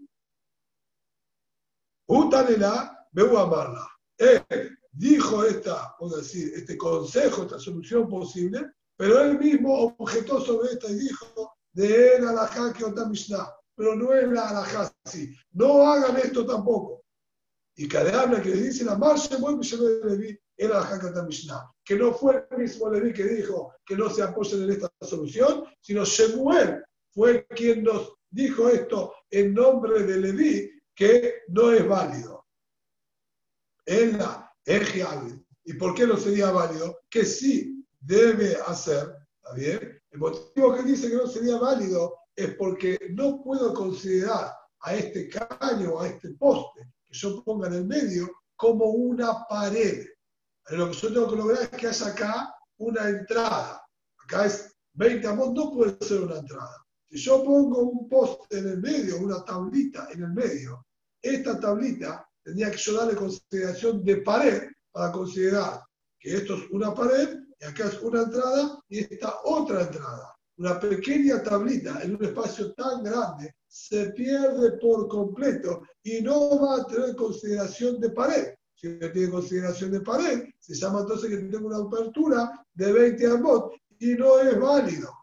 Utanela, 2.07 3.07
veo 3.13 3.39
amarla. 3.39 3.87
Él 4.17 4.79
dijo 4.91 5.45
esta, 5.45 5.95
decir, 6.17 6.53
este 6.55 6.77
consejo, 6.77 7.43
esta 7.43 7.59
solución 7.59 8.09
posible, 8.09 8.73
pero 8.97 9.21
él 9.21 9.39
mismo 9.39 9.95
objetó 9.99 10.41
sobre 10.41 10.73
esta 10.73 10.91
y 10.91 10.95
dijo, 10.95 11.53
de 11.73 12.17
él 12.17 12.25
la 12.25 12.73
que 12.77 12.85
otra 12.85 13.07
Mishnah. 13.07 13.55
Pero 13.77 13.95
no 13.95 14.13
es 14.13 14.27
la 14.29 14.49
alajá 14.49 14.93
así. 15.05 15.33
No 15.53 15.85
hagan 15.85 16.17
esto 16.17 16.45
tampoco. 16.45 17.05
Y 17.77 17.87
cada 17.87 18.23
habla 18.23 18.43
que 18.43 18.49
le 18.49 18.63
dice 18.63 18.85
la 18.85 18.99
marcha, 18.99 19.37
bueno, 19.39 19.61
de 19.61 20.11
Levi, 20.11 20.41
era 20.57 20.81
la 20.81 21.23
Mishnah. 21.23 21.71
Que 21.85 21.95
no 21.95 22.13
fue 22.13 22.45
el 22.51 22.59
mismo 22.59 22.91
Levi 22.91 23.13
que 23.13 23.23
dijo 23.23 23.73
que 23.87 23.95
no 23.95 24.11
se 24.11 24.23
apoyen 24.23 24.65
en 24.65 24.71
esta 24.73 24.91
solución, 25.03 25.65
sino 25.81 26.05
Shemuel 26.05 26.83
fue 27.15 27.47
quien 27.55 27.85
nos 27.85 28.18
dijo 28.31 28.69
esto 28.69 29.15
en 29.31 29.55
nombre 29.55 30.03
de 30.03 30.19
Levi, 30.19 30.71
que 30.95 31.43
no 31.49 31.73
es 31.73 31.87
válido. 31.87 32.47
En 33.87 34.19
la 34.19 34.53
¿Y 35.65 35.75
por 35.75 35.95
qué 35.95 36.07
no 36.07 36.17
sería 36.17 36.51
válido? 36.51 37.01
Que 37.09 37.25
sí 37.25 37.87
debe 38.01 38.57
hacer, 38.67 39.17
¿está 39.37 39.55
bien? 39.55 40.03
El 40.11 40.19
motivo 40.19 40.75
que 40.75 40.83
dice 40.83 41.09
que 41.09 41.17
no 41.17 41.27
sería 41.27 41.57
válido 41.59 42.17
es 42.37 42.55
porque 42.55 42.99
no 43.11 43.43
puedo 43.43 43.73
considerar 43.73 44.53
a 44.81 44.95
este 44.95 45.29
caño, 45.29 46.01
a 46.01 46.09
este 46.09 46.31
poste 46.35 46.93
que 47.05 47.15
yo 47.15 47.43
ponga 47.45 47.69
en 47.69 47.75
el 47.75 47.87
medio, 47.87 48.31
como 48.57 48.87
una 48.87 49.47
pared. 49.49 50.07
Lo 50.71 50.91
que 50.91 50.97
yo 50.97 51.13
tengo 51.13 51.31
que 51.31 51.37
lograr 51.37 51.63
es 51.63 51.69
que 51.71 51.87
haya 51.87 52.07
acá 52.07 52.55
una 52.79 53.09
entrada. 53.09 53.83
Acá 54.25 54.47
es 54.47 54.77
20 54.93 55.27
amos, 55.27 55.53
no 55.53 55.73
puede 55.73 55.97
ser 56.05 56.23
una 56.23 56.39
entrada. 56.39 56.85
Si 57.11 57.19
yo 57.19 57.43
pongo 57.43 57.83
un 57.83 58.09
poste 58.09 58.59
en 58.59 58.69
el 58.69 58.81
medio, 58.81 59.19
una 59.19 59.43
tablita 59.45 60.09
en 60.13 60.25
el 60.25 60.33
medio, 60.33 60.87
esta 61.23 61.59
tablita 61.59 62.29
tendría 62.43 62.71
que 62.71 62.77
yo 62.77 62.95
darle 62.95 63.17
consideración 63.17 64.05
de 64.05 64.19
pared 64.19 64.63
para 64.93 65.11
considerar 65.13 65.81
que 66.19 66.37
esto 66.37 66.57
es 66.57 66.71
una 66.71 66.95
pared 66.95 67.39
y 67.61 67.65
acá 67.65 67.89
es 67.89 68.01
una 68.03 68.23
entrada 68.23 68.79
y 68.89 68.99
esta 68.99 69.41
otra 69.45 69.83
entrada. 69.83 70.35
Una 70.59 70.79
pequeña 70.79 71.43
tablita 71.43 72.03
en 72.03 72.17
un 72.17 72.25
espacio 72.25 72.75
tan 72.75 73.03
grande 73.05 73.55
se 73.67 74.11
pierde 74.11 74.73
por 74.79 75.09
completo 75.09 75.83
y 76.03 76.21
no 76.21 76.61
va 76.61 76.83
a 76.83 76.87
tener 76.87 77.15
consideración 77.17 78.01
de 78.01 78.11
pared. 78.11 78.55
Si 78.75 78.89
no 78.89 79.11
tiene 79.11 79.31
consideración 79.31 79.93
de 79.93 80.01
pared, 80.01 80.45
se 80.59 80.75
llama 80.75 81.01
entonces 81.01 81.31
que 81.31 81.37
tengo 81.37 81.69
una 81.69 81.79
apertura 81.79 82.65
de 82.75 82.93
20 82.93 83.27
amot 83.27 83.73
y 83.99 84.15
no 84.15 84.39
es 84.41 84.59
válido. 84.59 85.18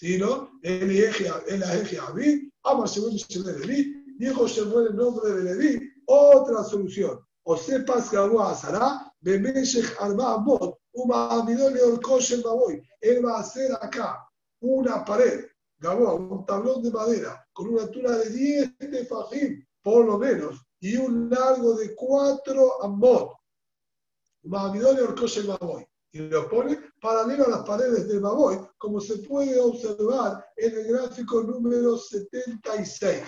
El 0.00 0.90
eje, 0.90 1.30
el 1.48 1.62
eje 1.62 1.98
Abid, 1.98 2.50
ama 2.62 2.86
según 2.86 3.16
Levi, 3.16 4.04
dijo 4.18 4.46
muere 4.66 4.90
el 4.90 4.96
nombre 4.96 5.32
de 5.32 5.42
Levi, 5.42 5.92
otra 6.06 6.62
solución. 6.64 7.18
O 7.42 7.56
sepas 7.56 8.10
que 8.10 8.16
agua 8.16 8.54
Sara, 8.54 9.12
Bemeshech 9.20 9.96
Arba 9.98 10.34
Amot, 10.34 10.78
él 13.00 13.24
va 13.24 13.36
a 13.36 13.40
hacer 13.40 13.72
acá 13.80 14.28
una 14.60 15.04
pared, 15.04 15.44
un 15.80 16.44
tablón 16.46 16.82
de 16.82 16.90
madera, 16.90 17.46
con 17.52 17.68
una 17.68 17.82
altura 17.82 18.18
de 18.18 18.30
10 18.30 18.78
de 18.78 19.06
fajim, 19.06 19.64
por 19.82 20.04
lo 20.04 20.18
menos, 20.18 20.60
y 20.80 20.96
un 20.96 21.30
largo 21.30 21.74
de 21.74 21.94
4 21.94 22.84
amot. 22.84 23.32
Y 26.12 26.20
lo 26.20 26.48
pone 26.48 26.78
paralelo 27.00 27.46
a 27.46 27.50
las 27.50 27.66
paredes 27.66 28.08
del 28.08 28.20
Maboy, 28.20 28.58
como 28.78 29.00
se 29.00 29.18
puede 29.18 29.60
observar 29.60 30.44
en 30.56 30.78
el 30.78 30.88
gráfico 30.88 31.42
número 31.42 31.98
76. 31.98 33.22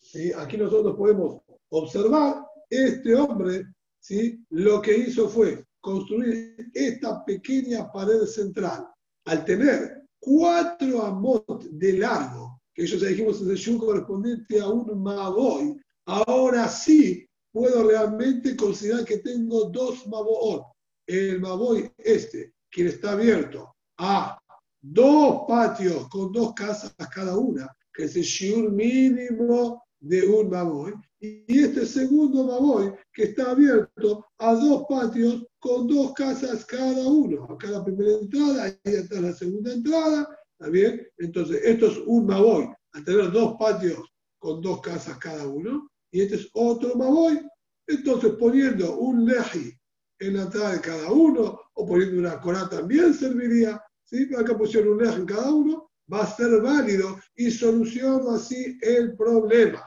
¿Sí? 0.00 0.32
Aquí 0.32 0.56
nosotros 0.56 0.96
podemos 0.96 1.40
observar 1.70 2.44
este 2.68 3.14
hombre 3.14 3.64
¿sí? 4.00 4.44
lo 4.50 4.82
que 4.82 4.96
hizo 4.96 5.28
fue 5.28 5.64
construir 5.80 6.70
esta 6.74 7.24
pequeña 7.24 7.90
pared 7.90 8.24
central. 8.26 8.86
Al 9.24 9.44
tener 9.44 10.02
cuatro 10.18 11.02
amot 11.02 11.64
de 11.64 11.94
largo, 11.94 12.60
que 12.74 12.84
eso 12.84 12.96
ya 12.96 13.08
dijimos 13.08 13.40
es 13.40 13.48
el 13.48 13.56
shun 13.56 13.78
correspondiente 13.78 14.60
a 14.60 14.68
un 14.68 15.02
maboy, 15.02 15.80
ahora 16.04 16.68
sí 16.68 17.26
puedo 17.56 17.88
realmente 17.88 18.54
considerar 18.54 19.06
que 19.06 19.16
tengo 19.16 19.70
dos 19.70 20.06
maboot. 20.06 20.62
El 21.06 21.40
maboy 21.40 21.90
este, 21.96 22.52
quien 22.70 22.88
está 22.88 23.12
abierto 23.12 23.74
a 23.96 24.38
dos 24.82 25.44
patios 25.48 26.06
con 26.10 26.32
dos 26.32 26.52
casas 26.52 26.94
cada 27.10 27.34
una, 27.38 27.74
que 27.94 28.04
es 28.04 28.14
el 28.14 28.24
shiur 28.24 28.70
mínimo 28.70 29.82
de 29.98 30.26
un 30.26 30.50
maboy, 30.50 30.92
y 31.18 31.60
este 31.60 31.86
segundo 31.86 32.44
Maboy 32.44 32.92
que 33.10 33.22
está 33.24 33.52
abierto 33.52 34.26
a 34.36 34.52
dos 34.52 34.84
patios 34.86 35.46
con 35.58 35.88
dos 35.88 36.12
casas 36.12 36.62
cada 36.66 37.08
uno. 37.08 37.44
Acá 37.44 37.68
la 37.68 37.82
primera 37.82 38.18
entrada, 38.20 38.64
ahí 38.64 38.76
está 38.84 39.18
la 39.18 39.32
segunda 39.32 39.72
entrada, 39.72 40.28
¿está 40.58 40.70
bien? 40.70 41.08
Entonces, 41.16 41.62
esto 41.64 41.86
es 41.86 41.96
un 42.06 42.26
Maboy, 42.26 42.68
al 42.92 43.04
tener 43.04 43.32
dos 43.32 43.56
patios 43.58 44.06
con 44.38 44.60
dos 44.60 44.82
casas 44.82 45.16
cada 45.16 45.46
uno, 45.48 45.88
y 46.16 46.22
este 46.22 46.36
es 46.36 46.48
otro 46.54 46.96
Maboy 46.96 47.46
Entonces, 47.86 48.32
poniendo 48.38 48.96
un 48.96 49.26
leji 49.26 49.78
en 50.18 50.38
atrás 50.38 50.72
de 50.72 50.80
cada 50.80 51.12
uno, 51.12 51.60
o 51.74 51.86
poniendo 51.86 52.18
una 52.18 52.40
corá 52.40 52.66
también 52.70 53.12
serviría, 53.12 53.82
¿sí? 54.02 54.26
Acá 54.34 54.56
pusieron 54.56 54.94
un 54.94 55.04
leji 55.04 55.16
en 55.16 55.26
cada 55.26 55.52
uno, 55.52 55.90
va 56.10 56.22
a 56.22 56.26
ser 56.34 56.62
válido 56.62 57.18
y 57.34 57.50
soluciona 57.50 58.36
así 58.36 58.78
el 58.80 59.14
problema. 59.14 59.86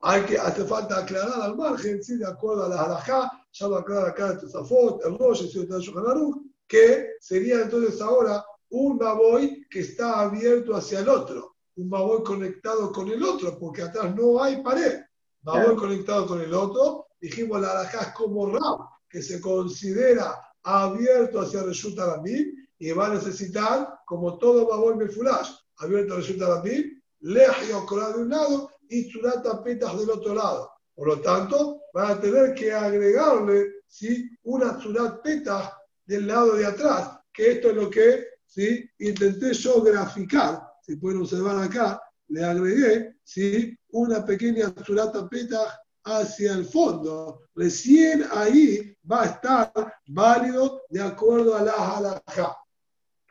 Hay 0.00 0.24
que, 0.24 0.36
hace 0.36 0.64
falta 0.64 0.98
aclarar 0.98 1.40
al 1.40 1.56
margen, 1.56 2.04
¿sí? 2.04 2.18
de 2.18 2.26
acuerdo 2.26 2.66
a 2.66 2.68
la 2.68 2.82
halajá, 2.82 3.30
ya 3.50 3.66
lo 3.66 3.76
aclara 3.76 4.10
acá 4.10 4.32
el 4.32 4.40
Tosafot, 4.40 5.06
el 5.06 5.18
Rosh, 5.18 5.56
el 5.56 6.34
que 6.66 7.12
sería 7.18 7.62
entonces 7.62 7.98
ahora 8.02 8.44
un 8.68 8.98
baboy 8.98 9.66
que 9.70 9.80
está 9.80 10.20
abierto 10.20 10.76
hacia 10.76 11.00
el 11.00 11.08
otro, 11.08 11.53
un 11.76 11.90
baboy 11.90 12.22
conectado 12.22 12.92
con 12.92 13.08
el 13.08 13.22
otro, 13.22 13.58
porque 13.58 13.82
atrás 13.82 14.14
no 14.14 14.42
hay 14.42 14.62
pared. 14.62 15.00
Baboy 15.42 15.76
conectado 15.76 16.26
con 16.26 16.40
el 16.40 16.54
otro, 16.54 17.06
dijimos 17.20 17.60
la 17.60 17.72
halajá 17.72 18.08
es 18.08 18.14
como 18.14 18.46
Ram, 18.46 18.86
que 19.08 19.22
se 19.22 19.40
considera 19.40 20.40
abierto 20.62 21.40
hacia 21.40 21.62
Reshut 21.62 21.98
Arabim 21.98 22.54
y 22.78 22.92
va 22.92 23.06
a 23.06 23.14
necesitar, 23.14 24.00
como 24.06 24.38
todo 24.38 24.66
baboy 24.66 24.96
Mefulash, 24.96 25.50
abierto 25.78 26.14
a 26.14 26.16
Reshut 26.16 26.40
Arabim, 26.40 27.00
legio 27.20 27.86
de 27.88 28.20
un 28.22 28.30
lado 28.30 28.70
y 28.88 29.08
Tzurata 29.08 29.62
Petas 29.62 29.98
del 29.98 30.10
otro 30.10 30.34
lado. 30.34 30.70
Por 30.94 31.08
lo 31.08 31.20
tanto, 31.20 31.80
van 31.92 32.12
a 32.12 32.20
tener 32.20 32.54
que 32.54 32.72
agregarle 32.72 33.82
¿sí? 33.86 34.30
una 34.44 34.78
Tzurat 34.78 35.22
Petas 35.22 35.72
del 36.04 36.26
lado 36.26 36.54
de 36.54 36.66
atrás, 36.66 37.18
que 37.32 37.52
esto 37.52 37.70
es 37.70 37.76
lo 37.76 37.90
que 37.90 38.26
¿sí? 38.46 38.88
intenté 38.98 39.52
yo 39.54 39.82
graficar. 39.82 40.62
Si 40.86 40.96
pueden 40.96 41.22
observar 41.22 41.56
acá, 41.62 41.98
le 42.28 42.44
agregué 42.44 43.14
¿sí? 43.22 43.74
una 43.92 44.22
pequeña 44.22 44.70
Tzurata 44.74 45.26
Petas 45.30 45.80
hacia 46.04 46.52
el 46.52 46.66
fondo. 46.66 47.40
Recién 47.54 48.24
ahí 48.30 48.94
va 49.10 49.22
a 49.22 49.26
estar 49.26 49.72
válido 50.08 50.82
de 50.90 51.00
acuerdo 51.00 51.56
a 51.56 51.62
la 51.62 51.72
halajá. 51.72 52.54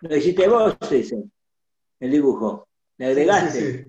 Lo 0.02 0.18
hiciste 0.18 0.48
vos 0.48 0.76
ese, 0.90 1.24
el 2.00 2.12
dibujo. 2.12 2.68
Le 2.98 3.06
agregaste. 3.06 3.88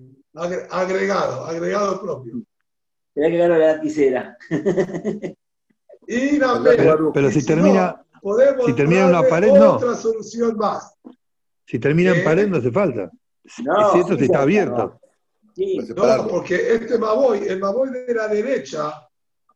Agregado, 0.69 1.45
agregado 1.45 2.01
propio. 2.01 2.43
Será 3.15 3.31
que 3.31 3.37
gano 3.37 3.57
la 3.57 3.73
lapicera. 3.73 4.37
y 6.07 6.37
pero, 6.37 7.11
pero 7.11 7.31
si, 7.31 7.43
termina, 7.43 8.05
si 8.63 8.73
termina 8.73 9.01
en 9.01 9.09
una 9.09 9.23
pared, 9.23 9.53
no. 9.53 9.77
Otra 9.77 9.95
solución 9.95 10.55
más. 10.55 10.93
Si 11.65 11.79
termina 11.79 12.15
en 12.15 12.23
pared, 12.23 12.47
no 12.47 12.57
hace 12.57 12.71
falta. 12.71 13.09
No, 13.63 13.93
si 13.93 13.99
esto 13.99 14.17
sí, 14.17 14.25
está 14.25 14.41
abierto. 14.41 14.99
No, 15.95 16.27
porque 16.27 16.73
este 16.73 16.97
Maboy, 16.97 17.47
el 17.47 17.59
Maboy 17.59 17.89
de 17.89 18.13
la 18.13 18.27
derecha, 18.27 19.07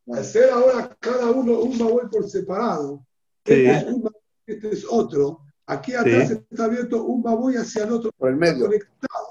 al 0.07 0.23
ser 0.23 0.49
ahora 0.51 0.95
cada 0.99 1.29
uno 1.29 1.59
un 1.59 1.77
Maboy 1.77 2.09
por 2.09 2.29
separado, 2.29 3.05
este, 3.43 3.69
es 3.69 3.83
un, 3.85 4.09
este 4.45 4.69
es 4.69 4.85
otro, 4.89 5.41
aquí 5.65 5.93
atrás 5.93 6.31
está 6.31 6.65
abierto 6.65 7.03
un 7.03 7.21
Maboy 7.21 7.55
hacia 7.57 7.83
el 7.83 7.91
otro, 7.91 8.11
por 8.17 8.29
el 8.29 8.37
medio. 8.37 8.65
conectado. 8.65 9.27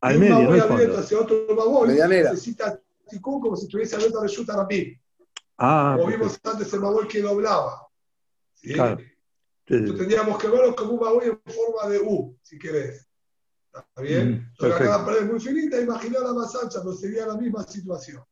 Al 0.00 0.18
medio, 0.18 0.38
un 0.38 0.58
no 0.58 0.64
abierto 0.64 0.98
hacia 0.98 1.20
otro 1.20 1.46
Maboy, 1.54 1.88
necesita 1.88 2.80
Tikkun 3.08 3.40
como 3.40 3.56
si 3.56 3.66
estuviese 3.66 3.96
abierto 3.96 4.18
a 4.18 4.22
Reshut 4.22 4.48
Rabin. 4.48 5.00
Ah, 5.58 5.96
como 5.96 6.10
vimos 6.10 6.40
antes 6.42 6.72
el 6.72 6.80
Maboy 6.80 7.06
que 7.06 7.22
doblaba. 7.22 7.86
¿sí? 8.54 8.72
Claro. 8.72 8.98
Entonces 9.66 9.96
tendríamos 9.96 10.38
que 10.38 10.48
verlo 10.48 10.74
como 10.74 10.94
un 10.94 11.00
Maboy 11.00 11.26
en 11.26 11.40
forma 11.40 11.88
de 11.88 12.00
U, 12.00 12.36
si 12.42 12.58
querés. 12.58 13.06
¿Está 13.74 14.02
bien? 14.02 14.30
Mm, 14.30 14.50
Entonces 14.50 14.78
cada 14.78 15.04
pared 15.04 15.18
es 15.22 15.30
muy 15.30 15.40
finita, 15.40 15.76
la 15.78 16.32
más 16.32 16.54
ancha, 16.54 16.80
pero 16.80 16.94
sería 16.94 17.26
la 17.26 17.36
misma 17.36 17.64
situación. 17.64 18.22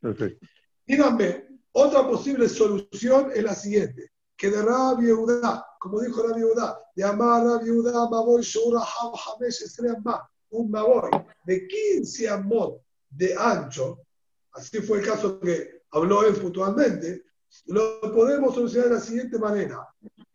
Perfecto. 0.00 0.46
Díganme, 0.86 1.48
otra 1.72 2.06
posible 2.06 2.48
solución 2.48 3.30
es 3.34 3.42
la 3.42 3.54
siguiente: 3.54 4.12
que 4.36 4.50
de 4.50 4.62
Rabbi 4.62 5.06
Yehuda, 5.06 5.66
como 5.78 6.00
dijo 6.00 6.22
Rabbi 6.22 6.40
Yehuda, 6.40 6.78
de 6.94 7.04
Amar 7.04 7.44
Rabbi 7.44 7.66
Yehuda, 7.66 8.08
Maboy 8.08 8.42
Shura 8.42 8.80
más, 10.04 10.20
un 10.50 10.70
Maboy 10.70 11.10
de 11.44 11.66
15 11.66 12.28
amot 12.28 12.80
de 13.08 13.34
ancho, 13.36 14.00
así 14.52 14.80
fue 14.80 15.00
el 15.00 15.06
caso 15.06 15.40
que 15.40 15.82
habló 15.90 16.24
él 16.26 16.34
puntualmente, 16.34 17.24
lo 17.66 18.00
podemos 18.14 18.54
solucionar 18.54 18.90
de 18.90 18.94
la 18.94 19.00
siguiente 19.00 19.38
manera. 19.38 19.86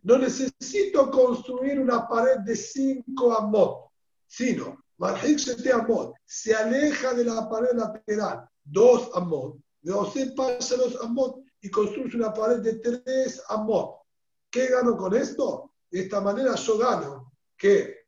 No 0.03 0.17
necesito 0.17 1.09
construir 1.09 1.79
una 1.79 2.07
pared 2.07 2.39
de 2.45 2.55
5 2.55 3.38
amot, 3.38 3.84
sino, 4.28 4.86
Amot 4.99 6.13
se 6.26 6.55
aleja 6.55 7.13
de 7.13 7.26
la 7.26 7.49
pared 7.49 7.73
lateral, 7.73 8.47
2 8.63 9.09
amot, 9.13 9.57
de 9.82 9.91
12 9.91 10.34
pasa 10.36 10.78
los 10.78 10.99
amot 11.01 11.43
y 11.61 11.69
construye 11.69 12.15
una 12.17 12.34
pared 12.34 12.59
de 12.59 12.76
3 12.76 13.43
amot. 13.49 14.01
¿Qué 14.49 14.67
gano 14.67 14.95
con 14.95 15.15
esto? 15.15 15.73
De 15.91 16.01
esta 16.01 16.21
manera 16.21 16.55
yo 16.55 16.78
gano 16.78 17.34
que 17.57 18.05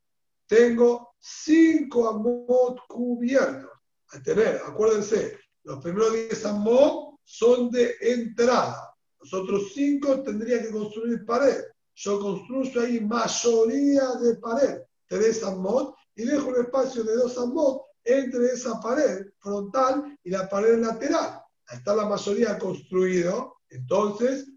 tengo 0.48 1.16
5 1.20 2.10
amot 2.10 2.80
cubiertos 2.88 3.72
a 4.12 4.22
tener, 4.24 4.62
acuérdense, 4.66 5.38
los 5.64 5.84
primeros 5.84 6.14
10 6.14 6.46
amot 6.46 7.20
son 7.24 7.70
de 7.70 7.96
entrada. 8.00 8.96
Los 9.20 9.34
otros 9.34 9.74
5 9.74 10.24
tendría 10.24 10.62
que 10.62 10.72
construir 10.72 11.26
pared. 11.26 11.64
Yo 11.96 12.20
construyo 12.20 12.82
ahí 12.82 13.02
mayoría 13.02 14.12
de 14.22 14.36
pared, 14.36 14.82
3 15.08 15.44
amot, 15.44 15.96
y 16.18 16.26
dejo 16.26 16.50
un 16.50 16.60
espacio 16.60 17.04
de 17.04 17.16
2 17.16 17.38
amot 17.38 17.84
entre 18.04 18.48
esa 18.48 18.80
pared 18.82 19.28
frontal 19.40 20.18
y 20.24 20.32
la 20.32 20.50
pared 20.50 20.80
lateral. 20.80 21.42
Está 21.72 21.96
la 21.96 22.06
mayoría 22.06 22.58
construido, 22.58 23.58
entonces 23.70 24.48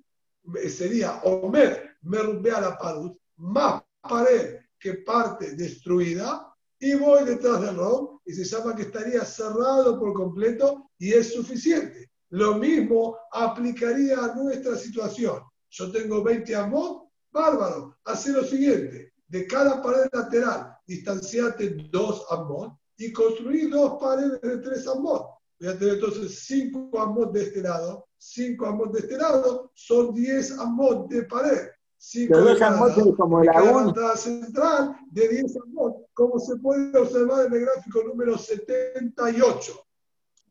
sería 0.68 1.20
Omer 1.22 1.96
a 2.02 2.60
la 2.60 2.78
pared, 2.78 3.12
más 3.36 3.82
pared 4.00 4.60
que 4.78 4.94
parte 4.94 5.54
destruida, 5.54 6.46
y 6.78 6.94
voy 6.94 7.24
detrás 7.24 7.60
del 7.60 7.76
ROM 7.76 8.20
y 8.24 8.32
se 8.32 8.44
llama 8.44 8.74
que 8.74 8.82
estaría 8.82 9.22
cerrado 9.22 9.98
por 9.98 10.14
completo 10.14 10.90
y 10.98 11.12
es 11.12 11.34
suficiente. 11.34 12.10
Lo 12.30 12.54
mismo 12.54 13.18
aplicaría 13.32 14.24
a 14.24 14.34
nuestra 14.34 14.76
situación. 14.76 15.42
Yo 15.68 15.92
tengo 15.92 16.22
20 16.22 16.56
amot, 16.56 17.10
bárbaro, 17.30 17.98
hace 18.04 18.32
lo 18.32 18.44
siguiente, 18.44 19.12
de 19.28 19.46
cada 19.46 19.82
pared 19.82 20.08
lateral 20.10 20.79
distanciate 20.90 21.88
dos 21.92 22.26
amot 22.30 22.72
y 22.98 23.12
construir 23.12 23.70
dos 23.70 23.98
paredes 24.00 24.40
de 24.40 24.58
tres 24.58 24.88
amot. 24.88 25.24
Voy 25.60 25.68
a 25.68 25.78
tener 25.78 25.94
entonces 25.94 26.40
5 26.46 26.98
amot 26.98 27.32
de 27.32 27.42
este 27.42 27.62
lado, 27.62 28.08
5 28.18 28.66
amot 28.66 28.92
de 28.92 29.00
este 29.00 29.16
lado, 29.16 29.70
son 29.74 30.12
10 30.14 30.58
amot 30.58 31.08
de 31.08 31.22
pared. 31.24 31.68
5 31.96 32.42
de 32.42 32.58
cada 32.58 32.94
como 33.16 33.44
la 33.44 33.82
entrada 33.82 34.16
central 34.16 34.96
de 35.12 35.28
10 35.28 35.56
amot, 35.64 36.06
como 36.14 36.40
se 36.40 36.56
puede 36.56 36.98
observar 36.98 37.46
en 37.46 37.52
el 37.52 37.60
gráfico 37.60 38.02
número 38.04 38.36
78. 38.36 39.72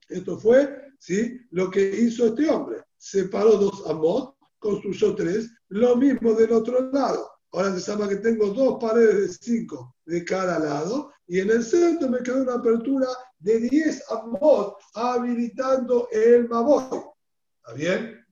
Esto 0.09 0.37
fue 0.37 0.93
¿sí? 0.99 1.39
lo 1.51 1.69
que 1.69 1.81
hizo 1.81 2.27
este 2.27 2.49
hombre. 2.49 2.77
Separó 2.97 3.57
dos 3.57 3.83
amot, 3.87 4.35
construyó 4.59 5.15
tres, 5.15 5.51
lo 5.69 5.95
mismo 5.97 6.33
del 6.33 6.53
otro 6.53 6.91
lado. 6.91 7.29
Ahora 7.51 7.77
se 7.77 7.91
llama 7.91 8.07
que 8.07 8.17
tengo 8.17 8.47
dos 8.47 8.77
paredes 8.79 9.39
de 9.39 9.55
5 9.55 9.95
de 10.05 10.23
cada 10.23 10.59
lado 10.59 11.11
y 11.27 11.39
en 11.39 11.49
el 11.49 11.63
centro 11.63 12.09
me 12.09 12.21
quedó 12.21 12.43
una 12.43 12.55
apertura 12.55 13.07
de 13.39 13.59
10 13.59 14.03
amot 14.11 14.77
habilitando 14.93 16.07
el 16.11 16.47
maboy. 16.47 17.01
¿Está 17.63 17.73
bien? 17.73 18.25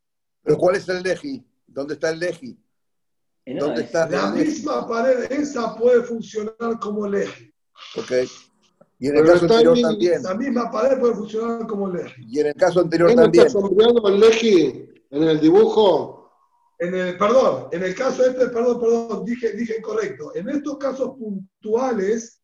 ¿Pero 0.44 0.58
cuál 0.58 0.76
es 0.76 0.88
el 0.88 1.02
leji? 1.02 1.46
¿Dónde 1.66 1.96
está 1.96 2.12
el 2.12 2.20
leji? 2.20 2.60
¿Dónde 3.46 3.84
está 3.84 4.10
la 4.10 4.32
misma 4.32 4.88
pared, 4.88 5.32
esa 5.32 5.76
puede 5.76 6.04
funcionar 6.04 6.80
como 6.82 7.08
leji. 7.08 7.54
Ok. 7.98 8.12
Y 9.00 9.08
en 9.08 9.18
el 9.18 9.26
caso 9.26 9.46
anterior 9.46 9.80
también. 9.80 10.24
La 10.24 10.34
misma 10.34 10.72
pared 10.72 11.00
puede 11.00 11.16
funcionar 11.16 11.66
como 11.68 11.88
leji. 11.88 12.26
Y 12.28 12.40
en 12.40 12.48
el 12.48 12.56
caso 12.56 12.82
anterior 12.82 13.14
también. 13.16 13.48
está 13.48 13.60
sombreando 13.60 14.08
el 14.10 14.20
leji 14.20 14.90
en 15.12 15.24
el 15.24 15.40
dibujo? 15.40 16.17
En 16.80 16.94
el, 16.94 17.18
perdón, 17.18 17.70
en 17.72 17.84
el 17.84 17.96
caso 17.96 18.26
este, 18.26 18.50
perdón, 18.50 18.80
perdón, 18.80 19.26
dije, 19.26 19.54
dije 19.54 19.78
incorrecto. 19.80 20.36
En 20.36 20.50
estos 20.50 20.78
casos 20.78 21.16
puntuales, 21.18 22.40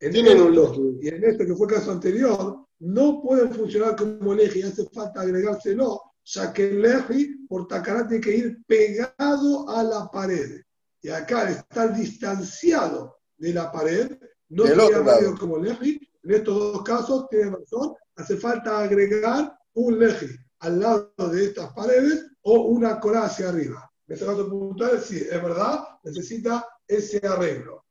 en 0.00 0.14
y 0.14 1.08
en 1.08 1.24
este 1.24 1.46
que 1.46 1.54
fue 1.54 1.66
el 1.66 1.74
caso 1.74 1.92
anterior, 1.92 2.66
no 2.80 3.22
pueden 3.22 3.52
funcionar 3.52 3.96
como 3.96 4.34
leji, 4.34 4.62
hace 4.62 4.84
falta 4.90 5.22
agregárselo 5.22 6.02
ya 6.24 6.52
que 6.52 6.68
el 6.68 6.82
leji 6.82 7.46
por 7.48 7.66
tacará 7.66 8.06
tiene 8.06 8.22
que 8.22 8.36
ir 8.36 8.58
pegado 8.66 9.68
a 9.70 9.82
la 9.82 10.10
pared. 10.10 10.60
Y 11.00 11.08
acá 11.08 11.48
estar 11.48 11.96
distanciado 11.96 13.16
de 13.38 13.54
la 13.54 13.72
pared 13.72 14.18
no 14.50 14.66
sería 14.66 15.00
válido 15.00 15.36
como 15.38 15.58
leji. 15.58 16.00
En 16.22 16.34
estos 16.34 16.54
dos 16.54 16.82
casos, 16.82 17.28
tiene 17.30 17.50
razón, 17.50 17.94
hace 18.16 18.36
falta 18.36 18.80
agregar 18.80 19.56
un 19.74 19.98
leji 19.98 20.26
al 20.60 20.80
lado 20.80 21.12
de 21.32 21.44
estas 21.44 21.72
paredes 21.72 22.26
o 22.48 22.62
una 22.62 22.98
cola 22.98 23.24
hacia 23.24 23.50
arriba. 23.50 23.90
En 24.06 24.14
este 24.14 24.24
caso 24.24 24.48
puntual, 24.48 24.98
sí, 25.00 25.16
es 25.16 25.42
verdad, 25.42 25.80
necesita 26.02 26.66
ese 26.86 27.24
arreglo. 27.26 27.84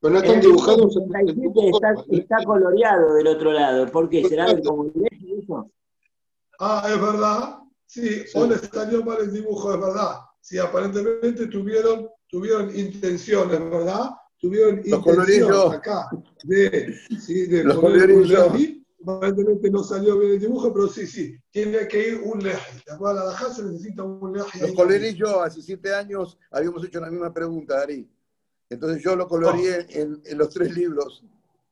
Pero 0.00 0.14
no 0.14 0.20
están 0.20 0.40
dibujados. 0.40 0.96
Está, 0.96 1.94
está, 2.08 2.36
coloreado 2.44 3.12
del 3.14 3.26
otro 3.26 3.52
lado. 3.52 3.86
¿Por 3.92 4.08
qué? 4.08 4.26
¿Será 4.26 4.46
leji 4.46 5.40
eso? 5.42 5.70
Ah, 6.58 6.88
es 6.90 6.98
verdad. 6.98 7.58
Sí, 7.84 8.22
o 8.34 8.46
le 8.46 8.56
salió 8.56 9.04
mal 9.04 9.18
el 9.20 9.32
dibujo, 9.32 9.74
es 9.74 9.80
verdad. 9.80 10.20
Sí, 10.40 10.56
aparentemente 10.58 11.48
tuvieron, 11.48 12.08
tuvieron 12.28 12.74
intenciones, 12.74 13.60
¿verdad? 13.60 14.10
Tuvieron 14.38 14.80
Los 14.86 15.02
colorillos. 15.02 15.74
acá 15.74 16.08
de, 16.44 16.94
sí, 17.20 17.46
de 17.46 17.64
Los 17.64 17.76
poner. 17.76 18.08
Aparentemente 19.02 19.70
no 19.70 19.82
salió 19.82 20.18
bien 20.18 20.32
el 20.32 20.40
dibujo, 20.40 20.72
pero 20.74 20.86
sí, 20.88 21.06
sí, 21.06 21.34
tiene 21.50 21.88
que 21.88 22.08
ir 22.08 22.20
un 22.22 22.38
leji. 22.42 22.82
De 22.86 22.92
acuerdo 22.92 23.20
a 23.20 23.24
la 23.24 23.30
Dajá 23.30 23.48
se 23.52 23.62
necesita 23.62 24.02
un 24.02 24.32
leji. 24.36 24.74
Colorí 24.74 25.06
y 25.08 25.14
yo 25.14 25.40
hace 25.42 25.62
siete 25.62 25.94
años 25.94 26.36
habíamos 26.50 26.84
hecho 26.84 27.00
la 27.00 27.10
misma 27.10 27.32
pregunta, 27.32 27.78
Dari. 27.78 28.06
Entonces 28.68 29.02
yo 29.02 29.16
lo 29.16 29.26
coloreé 29.26 29.86
en, 29.90 30.20
en 30.24 30.38
los 30.38 30.50
tres 30.50 30.74
libros. 30.76 31.24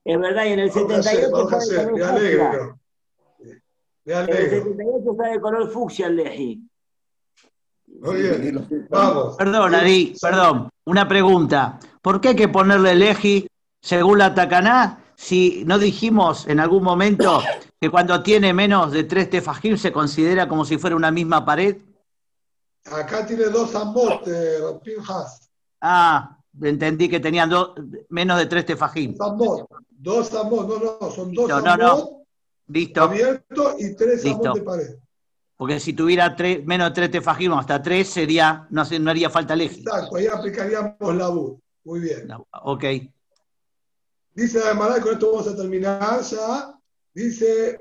Es 0.04 0.18
verdad, 0.18 0.46
y 0.46 0.48
en 0.52 0.58
el 0.60 0.70
Baruch 0.70 0.88
Hashem, 0.90 1.02
78 1.02 1.30
Baruch 1.32 1.50
sabe 1.50 1.76
Hashem, 1.76 1.92
me 1.92 2.00
color 2.00 2.08
fucsia. 2.08 2.16
alegro. 2.16 2.78
Me 3.38 3.50
En 3.50 3.60
el 4.06 4.14
alegro. 4.14 4.64
78 4.64 5.16
sabe 5.16 5.40
color 5.40 5.70
fucsia 5.70 6.06
el 6.06 6.16
leji. 6.16 6.62
Muy 8.00 8.16
Y 8.16 8.22
bien, 8.22 8.54
los- 8.54 8.88
vamos. 8.88 9.36
Perdón, 9.36 9.74
Ari, 9.74 10.14
perdón. 10.20 10.68
Una 10.86 11.06
pregunta. 11.06 11.78
¿Por 12.00 12.20
qué 12.20 12.28
hay 12.28 12.36
que 12.36 12.48
ponerle 12.48 12.94
leji 12.94 13.46
según 13.82 14.18
la 14.18 14.34
Tacaná 14.34 15.04
si 15.20 15.64
no 15.66 15.80
dijimos 15.80 16.46
en 16.46 16.60
algún 16.60 16.84
momento 16.84 17.42
que 17.80 17.90
cuando 17.90 18.22
tiene 18.22 18.52
menos 18.54 18.92
de 18.92 19.02
tres 19.02 19.28
tefajim 19.28 19.76
se 19.76 19.90
considera 19.90 20.48
como 20.48 20.64
si 20.64 20.78
fuera 20.78 20.94
una 20.94 21.10
misma 21.10 21.44
pared? 21.44 21.76
Acá 22.84 23.26
tiene 23.26 23.46
dos 23.46 23.74
amot, 23.74 24.22
eh, 24.28 24.58
Pinhas. 24.84 25.50
Ah, 25.80 26.38
entendí 26.62 27.08
que 27.08 27.18
tenían 27.18 27.50
dos- 27.50 27.72
menos 28.10 28.38
de 28.38 28.46
tres 28.46 28.64
tefajim. 28.64 29.16
Dos 29.16 29.28
amot. 29.28 29.66
Dos 29.90 30.32
amot, 30.34 30.68
no, 30.68 30.98
no, 31.00 31.10
son 31.10 31.34
dos 31.34 31.48
No, 31.48 31.60
no, 31.60 31.70
amot 31.72 31.80
no. 31.80 32.18
Listo. 32.68 33.02
abiertos 33.02 33.74
y 33.80 33.96
tres 33.96 34.22
Listo. 34.22 34.52
de 34.52 34.62
pared. 34.62 34.94
Porque 35.56 35.80
si 35.80 35.94
tuviera 35.94 36.36
tres, 36.36 36.64
menos 36.64 36.90
de 36.90 36.94
tres 36.94 37.10
tefajim 37.10 37.52
hasta 37.54 37.82
tres, 37.82 38.08
sería, 38.08 38.68
no, 38.70 38.84
no 39.00 39.10
haría 39.10 39.28
falta 39.30 39.56
leji. 39.56 39.80
Exacto, 39.80 40.14
ahí 40.14 40.28
aplicaríamos 40.28 41.14
la 41.16 41.26
BUD. 41.28 41.58
Muy 41.82 41.98
bien. 42.00 42.28
No, 42.28 42.46
ok. 42.52 42.84
Dice 44.38 44.60
la 44.60 44.66
Gemara, 44.66 45.00
con 45.00 45.14
esto 45.14 45.32
vamos 45.32 45.48
a 45.48 45.56
terminar 45.56 46.22
ya. 46.22 46.80
Dice, 47.12 47.76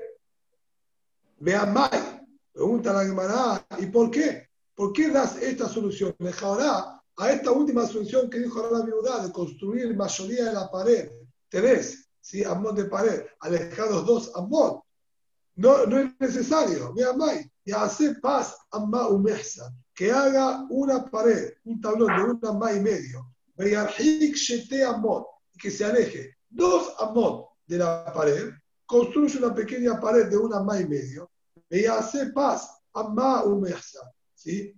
vean 1.38 1.72
Mai. 1.72 2.26
Pregunta 2.52 2.92
la 2.92 3.04
Gemara, 3.04 3.64
¿y 3.78 3.86
por 3.86 4.10
qué? 4.10 4.48
¿Por 4.74 4.92
qué 4.92 5.08
das 5.08 5.40
esta 5.40 5.68
solución? 5.68 6.16
Mejorar 6.18 7.00
a 7.16 7.30
esta 7.30 7.52
última 7.52 7.86
solución 7.86 8.28
que 8.28 8.40
dijo 8.40 8.68
la 8.72 8.84
viuda 8.84 9.24
de 9.24 9.30
construir 9.30 9.96
mayoría 9.96 10.46
de 10.46 10.52
la 10.52 10.68
pared. 10.68 11.08
Tenés, 11.48 12.10
¿sí? 12.20 12.42
Amot 12.42 12.74
de 12.74 12.86
pared, 12.86 13.24
alejados 13.38 14.04
dos 14.04 14.32
amot. 14.34 14.82
No, 15.54 15.86
no 15.86 16.00
es 16.00 16.10
necesario. 16.18 16.92
Vean 16.92 17.18
Mai. 17.18 17.48
Y 17.64 17.70
hace 17.70 18.16
paz 18.16 18.56
amma 18.72 19.06
umehsa. 19.06 19.72
Que 19.94 20.10
haga 20.10 20.66
una 20.70 21.04
pared, 21.04 21.52
un 21.66 21.80
tablón 21.80 22.16
de 22.16 22.32
una 22.32 22.48
amma 22.48 22.72
y 22.72 22.80
medio. 22.80 23.32
Veyarhik 23.54 24.34
shete 24.34 24.82
amot. 24.82 25.24
y 25.54 25.58
Que 25.60 25.70
se 25.70 25.84
aleje 25.84 26.37
dos 26.48 26.94
amot 26.98 27.50
de 27.66 27.78
la 27.78 28.12
pared, 28.12 28.50
construye 28.86 29.38
una 29.38 29.54
pequeña 29.54 30.00
pared 30.00 30.28
de 30.28 30.36
una 30.36 30.58
amma 30.58 30.80
y 30.80 30.86
medio, 30.86 31.30
y 31.70 31.84
hace 31.84 32.26
paz, 32.32 32.80
amma 32.94 33.44
umehsa, 33.44 34.00
¿sí? 34.34 34.74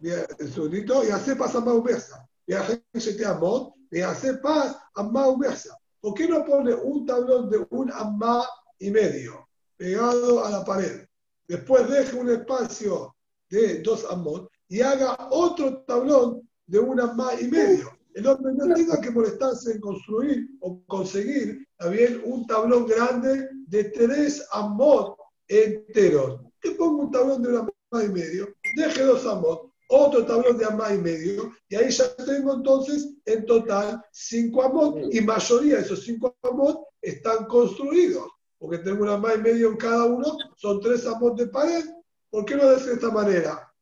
Un 0.00 0.52
segundito, 0.52 1.04
y 1.04 1.10
hace 1.10 1.36
paz, 1.36 1.54
amma 1.54 1.74
umehsa, 1.74 2.26
y 2.46 2.54
hace 2.54 2.82
amot, 3.26 3.74
y 3.90 4.00
hace 4.00 4.34
paz, 4.38 4.76
amma 4.94 5.28
umehsa. 5.28 5.76
¿Por 6.00 6.14
qué 6.14 6.28
no 6.28 6.44
pone 6.44 6.72
un 6.74 7.04
tablón 7.04 7.50
de 7.50 7.66
un 7.70 7.90
amma 7.92 8.44
y 8.78 8.90
medio 8.90 9.48
pegado 9.76 10.44
a 10.44 10.50
la 10.50 10.64
pared? 10.64 11.06
Después 11.48 11.88
deje 11.88 12.16
un 12.16 12.30
espacio 12.30 13.16
de 13.48 13.80
dos 13.82 14.04
amot 14.10 14.50
y 14.68 14.80
haga 14.80 15.16
otro 15.30 15.82
tablón 15.84 16.48
de 16.66 16.78
un 16.78 17.00
amma 17.00 17.34
y 17.40 17.48
medio 17.48 17.95
el 18.16 18.26
hombre 18.26 18.54
no 18.54 18.74
tenga 18.74 18.98
que 18.98 19.10
molestarse 19.10 19.72
en 19.72 19.80
construir 19.80 20.48
o 20.60 20.82
conseguir 20.86 21.68
también 21.76 22.22
un 22.24 22.46
tablón 22.46 22.86
grande 22.86 23.46
de 23.66 23.84
tres 23.90 24.42
amot 24.52 25.18
enteros. 25.48 26.40
Que 26.62 26.70
ponga 26.70 27.04
un 27.04 27.10
tablón 27.10 27.42
de 27.42 27.50
una 27.50 27.58
amá 27.60 28.04
y 28.04 28.08
medio, 28.08 28.48
deje 28.74 29.02
dos 29.02 29.26
amot, 29.26 29.70
otro 29.90 30.24
tablón 30.24 30.56
de 30.56 30.64
amá 30.64 30.94
y 30.94 30.98
medio, 30.98 31.52
y 31.68 31.76
ahí 31.76 31.90
ya 31.90 32.16
tengo 32.16 32.54
entonces 32.54 33.12
en 33.26 33.44
total 33.44 34.02
cinco 34.12 34.62
amot, 34.62 35.12
y 35.12 35.20
mayoría 35.20 35.76
de 35.76 35.82
esos 35.82 36.02
cinco 36.02 36.34
amot 36.42 36.86
están 37.02 37.44
construidos, 37.44 38.28
porque 38.58 38.78
tengo 38.78 39.02
una 39.02 39.14
amá 39.14 39.34
y 39.34 39.42
medio 39.42 39.68
en 39.68 39.76
cada 39.76 40.06
uno, 40.06 40.38
son 40.56 40.80
tres 40.80 41.06
amot 41.06 41.36
de 41.38 41.48
pared. 41.48 41.84
¿Por 42.30 42.46
qué 42.46 42.56
no 42.56 42.66
decir 42.70 42.86
de 42.86 42.94
esta 42.94 43.10
manera? 43.10 43.72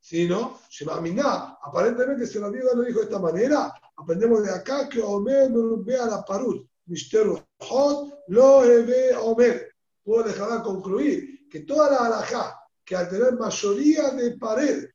Sino 0.00 0.60
Shemaminá. 0.70 1.58
Aparentemente, 1.62 2.26
si 2.26 2.38
la 2.38 2.48
Biblia 2.48 2.74
lo 2.74 2.82
dijo 2.82 3.00
de 3.00 3.04
esta 3.06 3.18
manera, 3.18 3.72
aprendemos 3.96 4.42
de 4.42 4.50
acá 4.50 4.88
que 4.88 5.00
Omer 5.00 5.50
no 5.50 5.82
vea 5.82 6.06
la 6.06 6.24
parut. 6.24 6.66
Mishter 6.86 7.26
Hot 7.60 8.24
lo 8.28 8.60
ve 8.60 9.14
Omer. 9.16 9.68
Puedo 10.02 10.22
dejar 10.24 10.62
concluir 10.62 11.48
que 11.50 11.60
toda 11.60 11.90
la 11.90 12.06
alajá, 12.06 12.58
que 12.84 12.96
al 12.96 13.08
tener 13.08 13.34
mayoría 13.34 14.10
de 14.10 14.36
pared, 14.38 14.88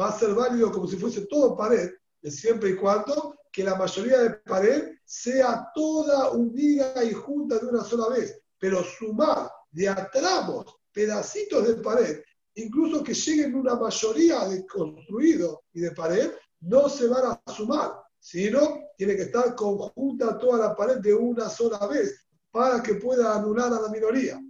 va 0.00 0.08
a 0.08 0.18
ser 0.18 0.34
válido 0.34 0.70
como 0.70 0.86
si 0.86 0.96
fuese 0.96 1.26
todo 1.26 1.56
pared, 1.56 1.90
de 2.22 2.30
siempre 2.30 2.70
y 2.70 2.76
cuando 2.76 3.36
que 3.52 3.62
la 3.62 3.76
mayoría 3.76 4.18
de 4.18 4.30
pared 4.30 4.94
sea 5.04 5.70
toda 5.74 6.30
unida 6.30 7.04
y 7.04 7.12
junta 7.12 7.58
de 7.58 7.66
una 7.66 7.84
sola 7.84 8.08
vez. 8.08 8.40
Pero 8.58 8.82
sumar 8.82 9.50
de 9.70 9.88
a 9.88 10.10
tramos, 10.10 10.66
pedacitos 10.92 11.66
de 11.66 11.74
pared, 11.74 12.20
incluso 12.54 13.02
que 13.02 13.14
lleguen 13.14 13.54
una 13.54 13.74
mayoría 13.74 14.48
de 14.48 14.66
construido 14.66 15.64
y 15.72 15.80
de 15.80 15.90
pared, 15.92 16.32
no 16.60 16.88
se 16.88 17.08
van 17.08 17.24
a 17.46 17.52
sumar, 17.52 17.92
sino 18.18 18.80
tiene 18.96 19.16
que 19.16 19.22
estar 19.22 19.54
conjunta 19.54 20.38
toda 20.38 20.68
la 20.68 20.74
pared 20.74 20.98
de 20.98 21.14
una 21.14 21.48
sola 21.48 21.86
vez 21.86 22.26
para 22.50 22.82
que 22.82 22.94
pueda 22.94 23.34
anular 23.34 23.72
a 23.72 23.80
la 23.80 23.88
minoría. 23.88 24.40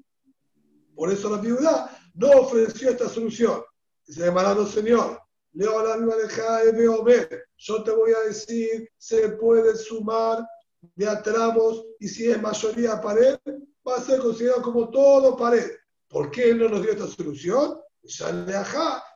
Por 0.95 1.11
eso 1.11 1.31
la 1.31 1.39
viuda 1.39 1.91
no 2.15 2.31
ofreció 2.31 2.91
esta 2.91 3.09
solución. 3.09 3.63
Dice, 4.07 4.27
hermano 4.27 4.67
señor, 4.67 5.21
leo 5.53 5.83
la 5.83 5.97
de 5.97 7.45
yo 7.57 7.83
te 7.83 7.91
voy 7.91 8.13
a 8.13 8.29
decir, 8.29 8.89
se 8.99 9.31
puede 9.31 9.75
sumar 9.77 10.47
de 10.95 11.09
a 11.09 11.23
tramos 11.23 11.85
y 11.99 12.09
si 12.09 12.31
es 12.31 12.41
mayoría 12.41 13.01
pared, 13.01 13.39
va 13.87 13.97
a 13.97 14.01
ser 14.01 14.21
considerado 14.21 14.63
como 14.63 14.91
todo 14.91 15.37
pared. 15.37 15.71
¿Por 16.09 16.31
qué 16.31 16.55
no 16.55 16.69
nos 16.69 16.83
dio 16.83 16.93
esta 16.93 17.07
solución? 17.07 17.81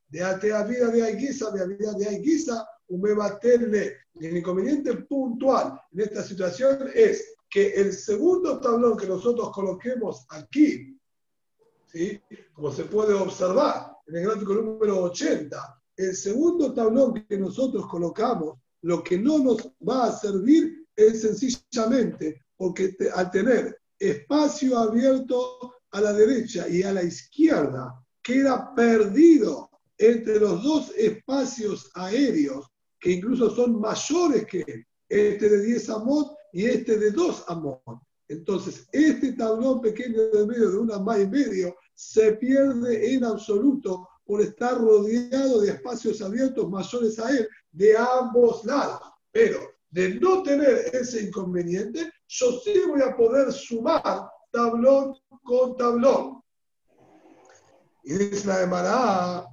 De 0.08 0.22
atea 0.22 0.62
vida 0.64 0.88
de 0.88 1.02
Aiguisa, 1.02 1.50
de 1.50 1.66
vida 1.68 1.92
de 1.92 2.08
Aiguisa, 2.08 2.66
un 2.88 3.00
mebaterle. 3.00 3.96
El 4.20 4.36
inconveniente 4.36 4.94
puntual 4.94 5.80
en 5.92 6.00
esta 6.00 6.22
situación 6.22 6.90
es 6.94 7.34
que 7.48 7.74
el 7.74 7.92
segundo 7.92 8.60
tablón 8.60 8.96
que 8.96 9.06
nosotros 9.06 9.50
coloquemos 9.52 10.26
aquí, 10.30 10.98
¿sí? 11.86 12.20
como 12.52 12.72
se 12.72 12.84
puede 12.84 13.14
observar 13.14 13.92
en 14.06 14.16
el 14.16 14.24
gráfico 14.24 14.54
número 14.54 15.02
80, 15.04 15.82
el 15.96 16.16
segundo 16.16 16.72
tablón 16.74 17.26
que 17.28 17.38
nosotros 17.38 17.86
colocamos, 17.86 18.58
lo 18.82 19.02
que 19.02 19.18
no 19.18 19.38
nos 19.38 19.70
va 19.86 20.06
a 20.06 20.16
servir 20.16 20.86
es 20.94 21.22
sencillamente 21.22 22.44
porque 22.56 22.88
te, 22.92 23.10
al 23.10 23.30
tener 23.30 23.80
espacio 23.98 24.78
abierto 24.78 25.74
a 25.90 26.00
la 26.00 26.12
derecha 26.12 26.68
y 26.68 26.82
a 26.82 26.92
la 26.92 27.02
izquierda, 27.02 28.04
queda 28.28 28.74
perdido 28.74 29.70
entre 29.96 30.38
los 30.38 30.62
dos 30.62 30.92
espacios 30.98 31.90
aéreos, 31.94 32.66
que 33.00 33.12
incluso 33.12 33.48
son 33.48 33.80
mayores 33.80 34.44
que 34.44 34.84
este 35.08 35.48
de 35.48 35.62
10 35.62 35.88
amot 35.88 36.36
y 36.52 36.66
este 36.66 36.98
de 36.98 37.10
2 37.10 37.44
amot. 37.48 37.80
Entonces, 38.28 38.86
este 38.92 39.32
tablón 39.32 39.80
pequeño 39.80 40.28
de 40.28 40.46
medio 40.46 40.70
de 40.70 40.78
una 40.78 40.98
más 40.98 41.20
y 41.20 41.26
medio 41.26 41.74
se 41.94 42.32
pierde 42.32 43.14
en 43.14 43.24
absoluto 43.24 44.06
por 44.26 44.42
estar 44.42 44.76
rodeado 44.76 45.62
de 45.62 45.70
espacios 45.70 46.20
abiertos 46.20 46.68
mayores 46.68 47.18
a 47.18 47.30
él 47.30 47.48
de 47.72 47.96
ambos 47.96 48.62
lados. 48.66 49.00
Pero 49.32 49.58
de 49.90 50.20
no 50.20 50.42
tener 50.42 50.90
ese 50.92 51.22
inconveniente, 51.22 52.12
yo 52.26 52.60
sí 52.62 52.74
voy 52.86 53.00
a 53.00 53.16
poder 53.16 53.50
sumar 53.50 54.28
tablón 54.50 55.14
con 55.42 55.78
tablón. 55.78 56.42
Y 58.08 58.14
dice 58.14 58.48
la 58.48 58.54
Gemara, 58.54 59.46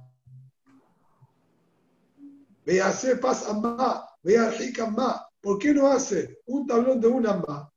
vea 2.64 2.90
paz 3.20 3.54
más, 3.54 4.00
vea 4.22 4.48
rica 4.48 4.86
más. 4.86 5.20
¿Por 5.42 5.58
qué 5.58 5.74
no 5.74 5.88
hace 5.88 6.40
un 6.46 6.66
tablón 6.66 6.98
de 6.98 7.06
una 7.06 7.34
más? 7.34 7.68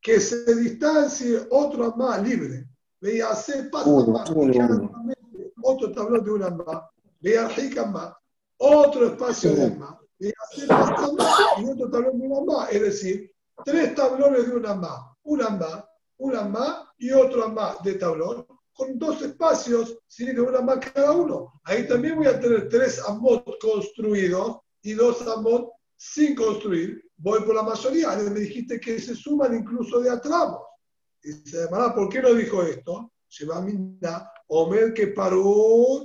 Que 0.00 0.18
se 0.20 0.54
distancie 0.54 1.46
otro 1.50 1.94
más 1.96 2.22
libre. 2.22 2.66
Vea 3.02 3.28
paz 3.70 3.86
más, 3.86 4.30
otro 5.62 5.92
tablón 5.92 6.24
de 6.24 6.30
una 6.30 6.48
más. 6.48 6.84
Vea 7.20 7.50
más, 7.84 8.14
otro 8.56 9.08
espacio 9.08 9.54
de 9.54 9.76
más. 9.76 9.94
Vea 10.18 10.32
paz 10.68 11.12
más 11.12 11.38
y 11.58 11.70
otro 11.70 11.90
tablón 11.90 12.18
de 12.18 12.28
una 12.28 12.40
más. 12.50 12.72
Es 12.72 12.80
decir, 12.80 13.30
tres 13.62 13.94
tablones 13.94 14.48
de 14.48 14.56
una 14.56 14.74
más. 14.74 15.00
Una 15.24 15.50
más, 15.50 15.84
una 16.16 16.44
más 16.44 16.86
y 16.96 17.10
otro 17.10 17.50
más 17.50 17.82
de 17.82 17.92
tablón 17.96 18.46
con 18.74 18.98
dos 18.98 19.22
espacios 19.22 19.98
de 20.18 20.40
una 20.40 20.60
más 20.60 20.78
cada 20.78 21.12
uno. 21.12 21.60
Ahí 21.64 21.86
también 21.86 22.16
voy 22.16 22.26
a 22.26 22.38
tener 22.38 22.68
tres 22.68 23.00
amot 23.06 23.44
construidos 23.60 24.58
y 24.82 24.92
dos 24.92 25.22
amot 25.26 25.70
sin 25.96 26.34
construir. 26.34 27.02
Voy 27.16 27.40
por 27.42 27.54
la 27.54 27.62
mayoría. 27.62 28.16
Me 28.16 28.40
dijiste 28.40 28.80
que 28.80 28.98
se 28.98 29.14
suman 29.14 29.54
incluso 29.54 30.00
de 30.00 30.10
atramos. 30.10 30.60
Dice, 31.22 31.68
¿por 31.68 32.08
qué 32.08 32.20
no 32.20 32.34
dijo 32.34 32.62
esto? 32.62 33.10
Se 33.28 33.46
va 33.46 33.58
a 33.58 33.62
mirar. 33.62 34.28
Omer 34.48 34.92
que 34.92 35.08
paró 35.08 36.04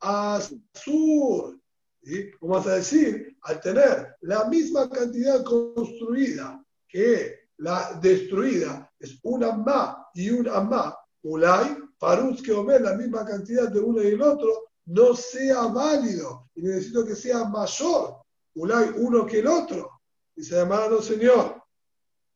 azul. 0.00 1.60
¿Sí? 2.02 2.30
¿Cómo 2.38 2.54
vas 2.54 2.66
a 2.66 2.76
decir? 2.76 3.36
Al 3.42 3.60
tener 3.60 4.16
la 4.22 4.48
misma 4.48 4.88
cantidad 4.90 5.42
construida 5.44 6.62
que 6.88 7.48
la 7.58 7.98
destruida 8.00 8.90
es 8.98 9.18
una 9.22 9.52
más 9.52 9.96
y 10.14 10.30
una 10.30 10.60
más, 10.60 10.94
Ulay, 11.22 11.76
Paruz 11.98 12.42
que 12.42 12.52
Omer, 12.52 12.80
la 12.80 12.94
misma 12.94 13.24
cantidad 13.24 13.68
de 13.68 13.80
uno 13.80 14.02
y 14.02 14.08
el 14.08 14.22
otro, 14.22 14.68
no 14.86 15.14
sea 15.14 15.66
válido 15.66 16.48
y 16.54 16.62
necesito 16.62 17.04
que 17.04 17.14
sea 17.14 17.44
mayor, 17.44 18.16
uno 18.54 19.26
que 19.26 19.40
el 19.40 19.46
otro. 19.46 19.90
Dice, 20.34 20.56
hermano, 20.56 21.02
señor, 21.02 21.62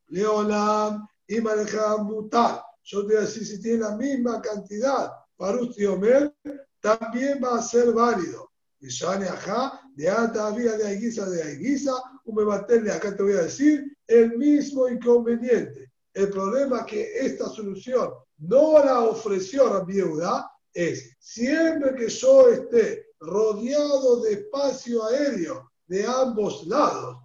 Leolam 0.09 1.07
y 1.27 1.41
Mutar. 1.41 2.63
Yo 2.85 3.07
te 3.07 3.15
voy 3.15 3.17
a 3.17 3.21
decir, 3.21 3.47
si 3.47 3.61
tiene 3.61 3.79
la 3.79 3.97
misma 3.97 4.43
cantidad, 4.43 5.13
Paruz 5.37 5.79
y 5.79 5.87
Omer, 5.87 6.35
también 6.81 7.41
va 7.43 7.59
a 7.59 7.63
ser 7.63 7.93
válido. 7.93 8.51
Y 8.81 8.89
Shane 8.89 9.29
Ajá, 9.29 9.81
de 9.95 10.11
Ata 10.11 10.51
Vía 10.51 10.77
de 10.77 10.89
Aiguisa 10.89 11.31
de 11.31 11.43
Aiguisa, 11.43 11.93
un 12.25 12.35
me 12.35 12.91
acá 12.91 13.17
te 13.17 13.23
voy 13.23 13.35
a 13.35 13.43
decir, 13.43 13.97
el 14.09 14.37
mismo 14.37 14.89
inconveniente. 14.89 15.92
El 16.15 16.31
problema 16.31 16.85
que 16.85 17.19
esta 17.19 17.49
solución 17.49 18.11
no 18.39 18.85
la 18.85 19.01
ofreció 19.01 19.73
la 19.73 19.85
viuda 19.85 20.51
es 20.73 21.17
siempre 21.19 21.95
que 21.95 22.09
yo 22.09 22.49
esté 22.49 23.07
rodeado 23.21 24.21
de 24.23 24.33
espacio 24.33 25.05
aéreo 25.05 25.71
de 25.87 26.05
ambos 26.05 26.67
lados, 26.67 27.19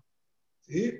¿sí? 0.62 0.94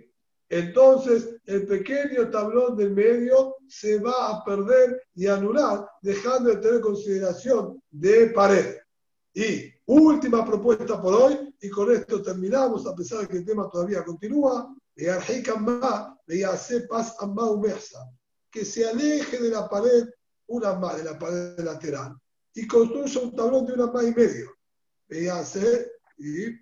entonces 0.50 1.36
el 1.46 1.68
pequeño 1.68 2.30
tablón 2.30 2.78
del 2.78 2.92
medio 2.92 3.56
se 3.68 4.00
va 4.00 4.30
a 4.30 4.44
perder 4.44 5.02
y 5.14 5.28
anular, 5.28 5.88
dejando 6.02 6.50
de 6.50 6.58
tener 6.58 6.82
consideración 6.82 7.82
de 7.92 8.28
pared. 8.28 8.78
Y 9.34 9.72
última 9.86 10.46
propuesta 10.46 11.02
por 11.02 11.14
hoy, 11.14 11.54
y 11.62 11.70
con 11.70 11.92
esto 11.92 12.22
terminamos, 12.22 12.88
a 12.88 12.96
pesar 12.96 13.20
de 13.22 13.28
que 13.28 13.38
el 13.38 13.46
tema 13.46 13.70
todavía 13.70 14.04
continúa, 14.04 14.74
que 18.51 18.65
se 18.65 18.89
aleje 18.89 19.39
de 19.39 19.49
la 19.49 19.69
pared 19.69 20.09
una 20.47 20.75
más, 20.75 20.97
de 20.99 21.05
la 21.05 21.19
pared 21.19 21.59
lateral, 21.59 22.15
y 22.55 22.67
construya 22.67 23.21
un 23.21 23.35
tablón 23.35 23.67
de 23.67 23.73
una 23.73 23.87
más 23.87 24.05
y 24.05 24.15
medio. 24.15 24.51
y 26.19 26.61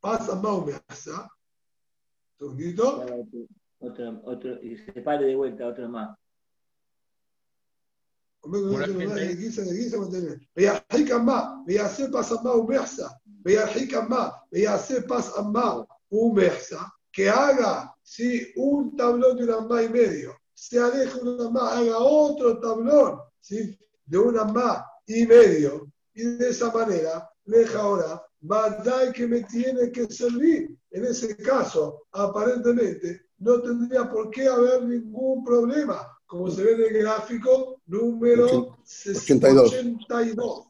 pasa 0.00 0.34
más 0.36 1.08
segundito. 2.38 3.04
Otra, 3.80 4.10
otro, 4.24 4.62
y 4.62 4.76
se 4.76 4.92
pare 5.02 5.26
de 5.26 5.34
vuelta, 5.34 5.66
otra 5.66 5.88
más. 5.88 6.16
וירחיק 10.56 11.10
עמה, 11.10 11.54
ויעשה 11.66 12.04
פס 12.12 12.32
עמה 12.32 12.56
ומחסה, 12.56 13.08
וירחיק 13.44 13.94
עמה, 13.94 14.28
ויעשה 14.52 14.94
פס 15.08 15.36
עמה 15.38 15.74
ומחסה, 16.12 16.82
Que 17.17 17.27
haga 17.27 17.95
si 18.03 18.53
un 18.57 18.95
tablón 18.95 19.37
de 19.37 19.45
una 19.45 19.61
más 19.61 19.85
y 19.85 19.89
medio, 19.89 20.35
se 20.53 20.79
aleja 20.79 21.17
una 21.17 21.49
más, 21.49 21.73
haga 21.73 21.97
otro 21.97 22.59
tablón 22.59 23.19
¿sí? 23.41 23.75
de 24.05 24.17
una 24.19 24.43
más 24.43 24.83
y 25.07 25.25
medio, 25.25 25.91
y 26.13 26.21
de 26.21 26.49
esa 26.49 26.71
manera, 26.71 27.27
deja 27.43 27.79
ahora, 27.79 28.23
Badai 28.39 29.11
que 29.13 29.25
me 29.25 29.41
tiene 29.45 29.91
que 29.91 30.05
servir. 30.05 30.77
En 30.91 31.05
ese 31.05 31.35
caso, 31.37 32.03
aparentemente, 32.11 33.29
no 33.39 33.63
tendría 33.63 34.07
por 34.07 34.29
qué 34.29 34.47
haber 34.47 34.83
ningún 34.83 35.43
problema, 35.43 36.15
como 36.27 36.51
se 36.51 36.63
ve 36.63 36.73
en 36.73 36.81
el 36.83 37.01
gráfico 37.01 37.81
número 37.87 38.77
82. 38.85 39.73
82. 39.73 40.67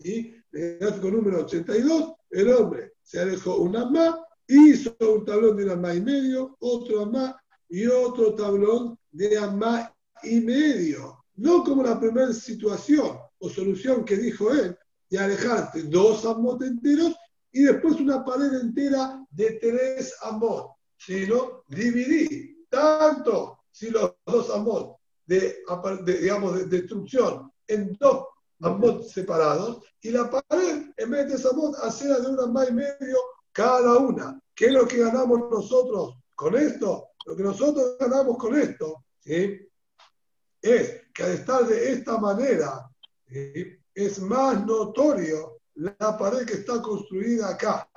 Y 0.00 0.34
el 0.52 0.78
gráfico 0.78 1.10
número 1.10 1.40
82, 1.40 2.14
el 2.30 2.50
hombre 2.54 2.94
se 3.02 3.20
alejó 3.20 3.56
una 3.56 3.90
más, 3.90 4.14
hizo 4.48 4.96
un 5.00 5.24
tablón 5.24 5.56
de 5.56 5.64
una 5.64 5.76
más 5.76 5.96
y 5.96 6.00
medio, 6.00 6.56
otro 6.60 7.06
más 7.06 7.36
y 7.68 7.86
otro 7.86 8.34
tablón 8.34 8.98
de 9.12 9.38
más 9.52 9.90
y 10.22 10.40
medio. 10.40 11.24
No 11.36 11.62
como 11.62 11.82
la 11.82 12.00
primera 12.00 12.32
situación 12.32 13.18
o 13.38 13.48
solución 13.48 14.04
que 14.04 14.16
dijo 14.16 14.50
él, 14.52 14.76
de 15.10 15.18
alejarte 15.18 15.82
dos 15.84 16.24
amot 16.26 16.62
enteros 16.62 17.14
y 17.52 17.62
después 17.62 18.00
una 18.00 18.24
pared 18.24 18.52
entera 18.60 19.24
de 19.30 19.52
tres 19.52 20.14
amot, 20.22 20.72
sino 20.98 21.62
dividí 21.68 22.66
tanto 22.68 23.60
si 23.70 23.90
los 23.90 24.14
dos 24.26 24.50
amot 24.50 24.98
de, 25.26 25.56
digamos, 26.04 26.56
de 26.56 26.64
destrucción 26.66 27.50
en 27.66 27.96
dos 27.98 28.26
amot 28.60 29.04
separados 29.04 29.82
y 30.02 30.10
la 30.10 30.28
pared 30.30 30.90
en 30.96 31.10
vez 31.10 31.28
de 31.28 31.34
esa 31.34 31.50
amot 31.50 31.76
hacerla 31.76 32.18
de 32.20 32.26
una 32.28 32.46
más 32.46 32.68
y 32.68 32.72
medio 32.72 33.16
cada 33.58 33.98
una. 33.98 34.40
¿Qué 34.54 34.66
es 34.66 34.72
lo 34.72 34.86
que 34.86 34.98
ganamos 34.98 35.50
nosotros 35.50 36.16
con 36.36 36.54
esto? 36.54 37.08
Lo 37.26 37.34
que 37.34 37.42
nosotros 37.42 37.96
ganamos 37.98 38.38
con 38.38 38.56
esto 38.56 39.04
¿sí? 39.18 39.68
es 40.62 41.02
que 41.12 41.22
al 41.24 41.32
estar 41.32 41.66
de 41.66 41.90
esta 41.90 42.18
manera, 42.18 42.88
es 43.26 44.20
más 44.20 44.64
notorio 44.64 45.58
la 45.74 46.16
pared 46.16 46.46
que 46.46 46.54
está 46.54 46.80
construida 46.80 47.48
acá. 47.48 47.90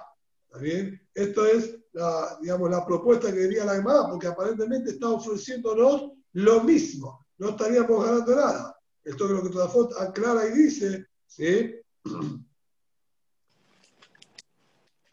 ¿Está? 0.60 1.00
Esto 1.14 1.46
es 1.46 1.78
la, 1.92 2.40
digamos, 2.42 2.72
la 2.72 2.84
propuesta 2.84 3.32
que 3.32 3.42
diría 3.42 3.64
la 3.64 3.76
Gemara, 3.76 4.08
porque 4.10 4.28
aparentemente 4.28 4.92
está 4.92 5.10
ofreciéndonos 5.10 6.14
lo 6.34 6.64
mismo. 6.64 7.24
No 7.38 7.50
estaríamos 7.50 8.04
ganando 8.04 8.36
nada. 8.36 8.76
Esto 9.04 9.26
es 9.26 9.32
lo 9.32 9.44
que 9.44 9.50
toda 9.50 9.68
foto 9.68 10.00
aclara 10.00 10.48
y 10.48 10.54
dice, 10.54 11.06
¿sí? 11.28 11.76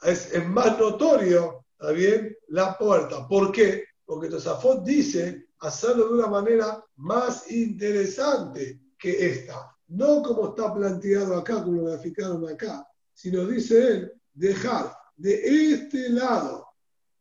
Es, 0.02 0.32
es, 0.32 0.46
más 0.46 0.78
notorio, 0.78 1.64
¿está 1.72 1.92
bien? 1.92 2.36
La 2.48 2.76
puerta. 2.78 3.26
¿Por 3.26 3.52
qué? 3.52 3.84
Porque 4.04 4.28
Tosafot 4.28 4.84
dice 4.84 5.48
hacerlo 5.60 6.08
de 6.08 6.14
una 6.14 6.28
manera 6.28 6.84
más 6.96 7.50
interesante 7.50 8.80
que 8.98 9.26
esta 9.26 9.74
no 9.88 10.22
como 10.22 10.50
está 10.50 10.72
planteado 10.72 11.36
acá, 11.36 11.62
como 11.62 11.82
lo 11.82 11.84
graficaron 11.84 12.46
acá, 12.48 12.86
sino 13.14 13.46
dice 13.46 13.88
él, 13.88 14.12
dejar 14.34 14.92
de 15.16 15.72
este 15.72 16.10
lado 16.10 16.66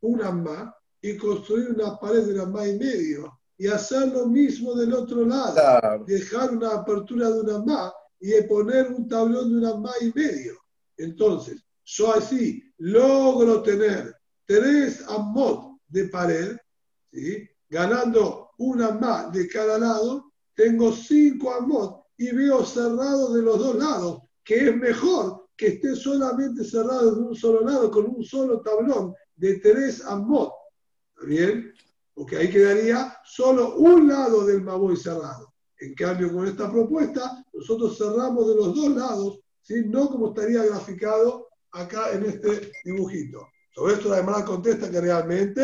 una 0.01 0.31
más 0.31 0.73
y 1.01 1.17
construir 1.17 1.69
una 1.69 1.97
pared 1.97 2.25
de 2.25 2.33
una 2.33 2.45
más 2.45 2.67
y 2.67 2.77
medio 2.77 3.39
y 3.57 3.67
hacer 3.67 4.09
lo 4.09 4.27
mismo 4.27 4.75
del 4.75 4.93
otro 4.93 5.25
lado, 5.25 6.03
dejar 6.05 6.51
una 6.51 6.75
apertura 6.75 7.29
de 7.29 7.39
una 7.39 7.59
más 7.59 7.93
y 8.19 8.39
poner 8.43 8.87
un 8.91 9.07
tablón 9.07 9.49
de 9.49 9.57
una 9.57 9.75
más 9.77 9.99
y 10.01 10.11
medio. 10.13 10.59
Entonces, 10.97 11.63
yo 11.85 12.13
así 12.13 12.61
logro 12.77 13.61
tener 13.63 14.15
tres 14.45 15.03
amot 15.07 15.77
de 15.87 16.05
pared, 16.05 16.57
¿sí? 17.11 17.47
ganando 17.69 18.51
una 18.57 18.91
más 18.91 19.31
de 19.31 19.47
cada 19.47 19.77
lado, 19.77 20.31
tengo 20.55 20.91
cinco 20.91 21.53
amot 21.53 22.05
y 22.17 22.31
veo 22.31 22.65
cerrado 22.65 23.33
de 23.33 23.41
los 23.41 23.59
dos 23.59 23.75
lados, 23.75 24.21
que 24.43 24.69
es 24.69 24.75
mejor 24.75 25.47
que 25.55 25.67
esté 25.67 25.95
solamente 25.95 26.63
cerrado 26.63 27.15
de 27.15 27.21
un 27.21 27.35
solo 27.35 27.61
lado 27.61 27.91
con 27.91 28.05
un 28.05 28.23
solo 28.23 28.61
tablón 28.61 29.13
de 29.35 29.59
tres 29.59 30.03
amot. 30.05 30.51
¿Está 31.15 31.27
bien? 31.27 31.73
Porque 32.13 32.37
ahí 32.37 32.49
quedaría 32.49 33.15
solo 33.25 33.75
un 33.75 34.07
lado 34.07 34.45
del 34.45 34.61
Maboy 34.61 34.95
cerrado. 34.95 35.53
En 35.79 35.93
cambio, 35.93 36.33
con 36.33 36.47
esta 36.47 36.71
propuesta, 36.71 37.43
nosotros 37.53 37.97
cerramos 37.97 38.47
de 38.47 38.55
los 38.55 38.75
dos 38.75 38.95
lados, 38.95 39.39
¿sí? 39.61 39.83
no 39.85 40.09
como 40.09 40.29
estaría 40.29 40.63
graficado 40.63 41.46
acá 41.77 42.11
en 42.11 42.25
este 42.25 42.71
dibujito. 42.83 43.47
Sobre 43.73 43.93
esto 43.93 44.09
la 44.09 44.17
demanda 44.17 44.45
contesta 44.45 44.89
que 44.89 45.01
realmente, 45.01 45.63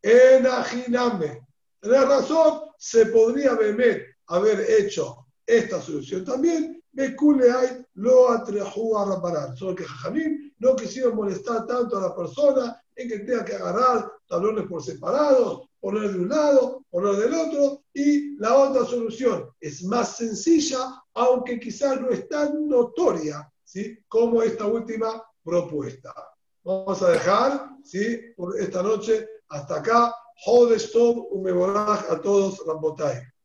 enajiname. 0.00 1.46
Tenés 1.80 2.08
razón, 2.08 2.60
se 2.78 3.06
podría 3.06 3.52
haber 3.52 4.70
hecho 4.70 5.26
esta 5.44 5.80
solución 5.80 6.24
también, 6.24 6.82
hay 6.96 7.84
lo 7.94 8.30
atrejú 8.30 8.96
a 8.96 9.16
reparar. 9.16 9.56
Solo 9.56 9.74
que 9.74 9.84
Jajamín 9.84 10.54
no 10.58 10.76
quisieron 10.76 11.16
molestar 11.16 11.66
tanto 11.66 11.98
a 11.98 12.02
la 12.02 12.14
persona 12.14 12.80
en 12.94 13.08
que 13.08 13.18
tenga 13.20 13.44
que 13.44 13.56
agarrar 13.56 14.10
tablones 14.28 14.66
por 14.66 14.82
separados, 14.82 15.68
poner 15.80 16.12
de 16.12 16.18
un 16.20 16.28
lado, 16.28 16.84
poner 16.90 17.16
del 17.16 17.34
otro, 17.34 17.82
y 17.92 18.36
la 18.36 18.56
otra 18.56 18.84
solución 18.84 19.48
es 19.60 19.82
más 19.84 20.16
sencilla, 20.16 21.02
aunque 21.14 21.58
quizás 21.58 22.00
no 22.00 22.10
es 22.10 22.28
tan 22.28 22.68
notoria 22.68 23.50
¿sí? 23.64 23.98
como 24.08 24.42
esta 24.42 24.66
última 24.66 25.22
propuesta. 25.44 26.14
Vamos 26.64 27.02
a 27.02 27.10
dejar 27.10 27.70
¿sí? 27.84 28.20
por 28.36 28.58
esta 28.58 28.82
noche 28.82 29.26
hasta 29.48 29.76
acá. 29.76 30.14
Jodestov, 30.44 31.28
un 31.30 31.42
a 32.10 32.20
todos, 32.20 32.64
Rambotay. 32.66 33.31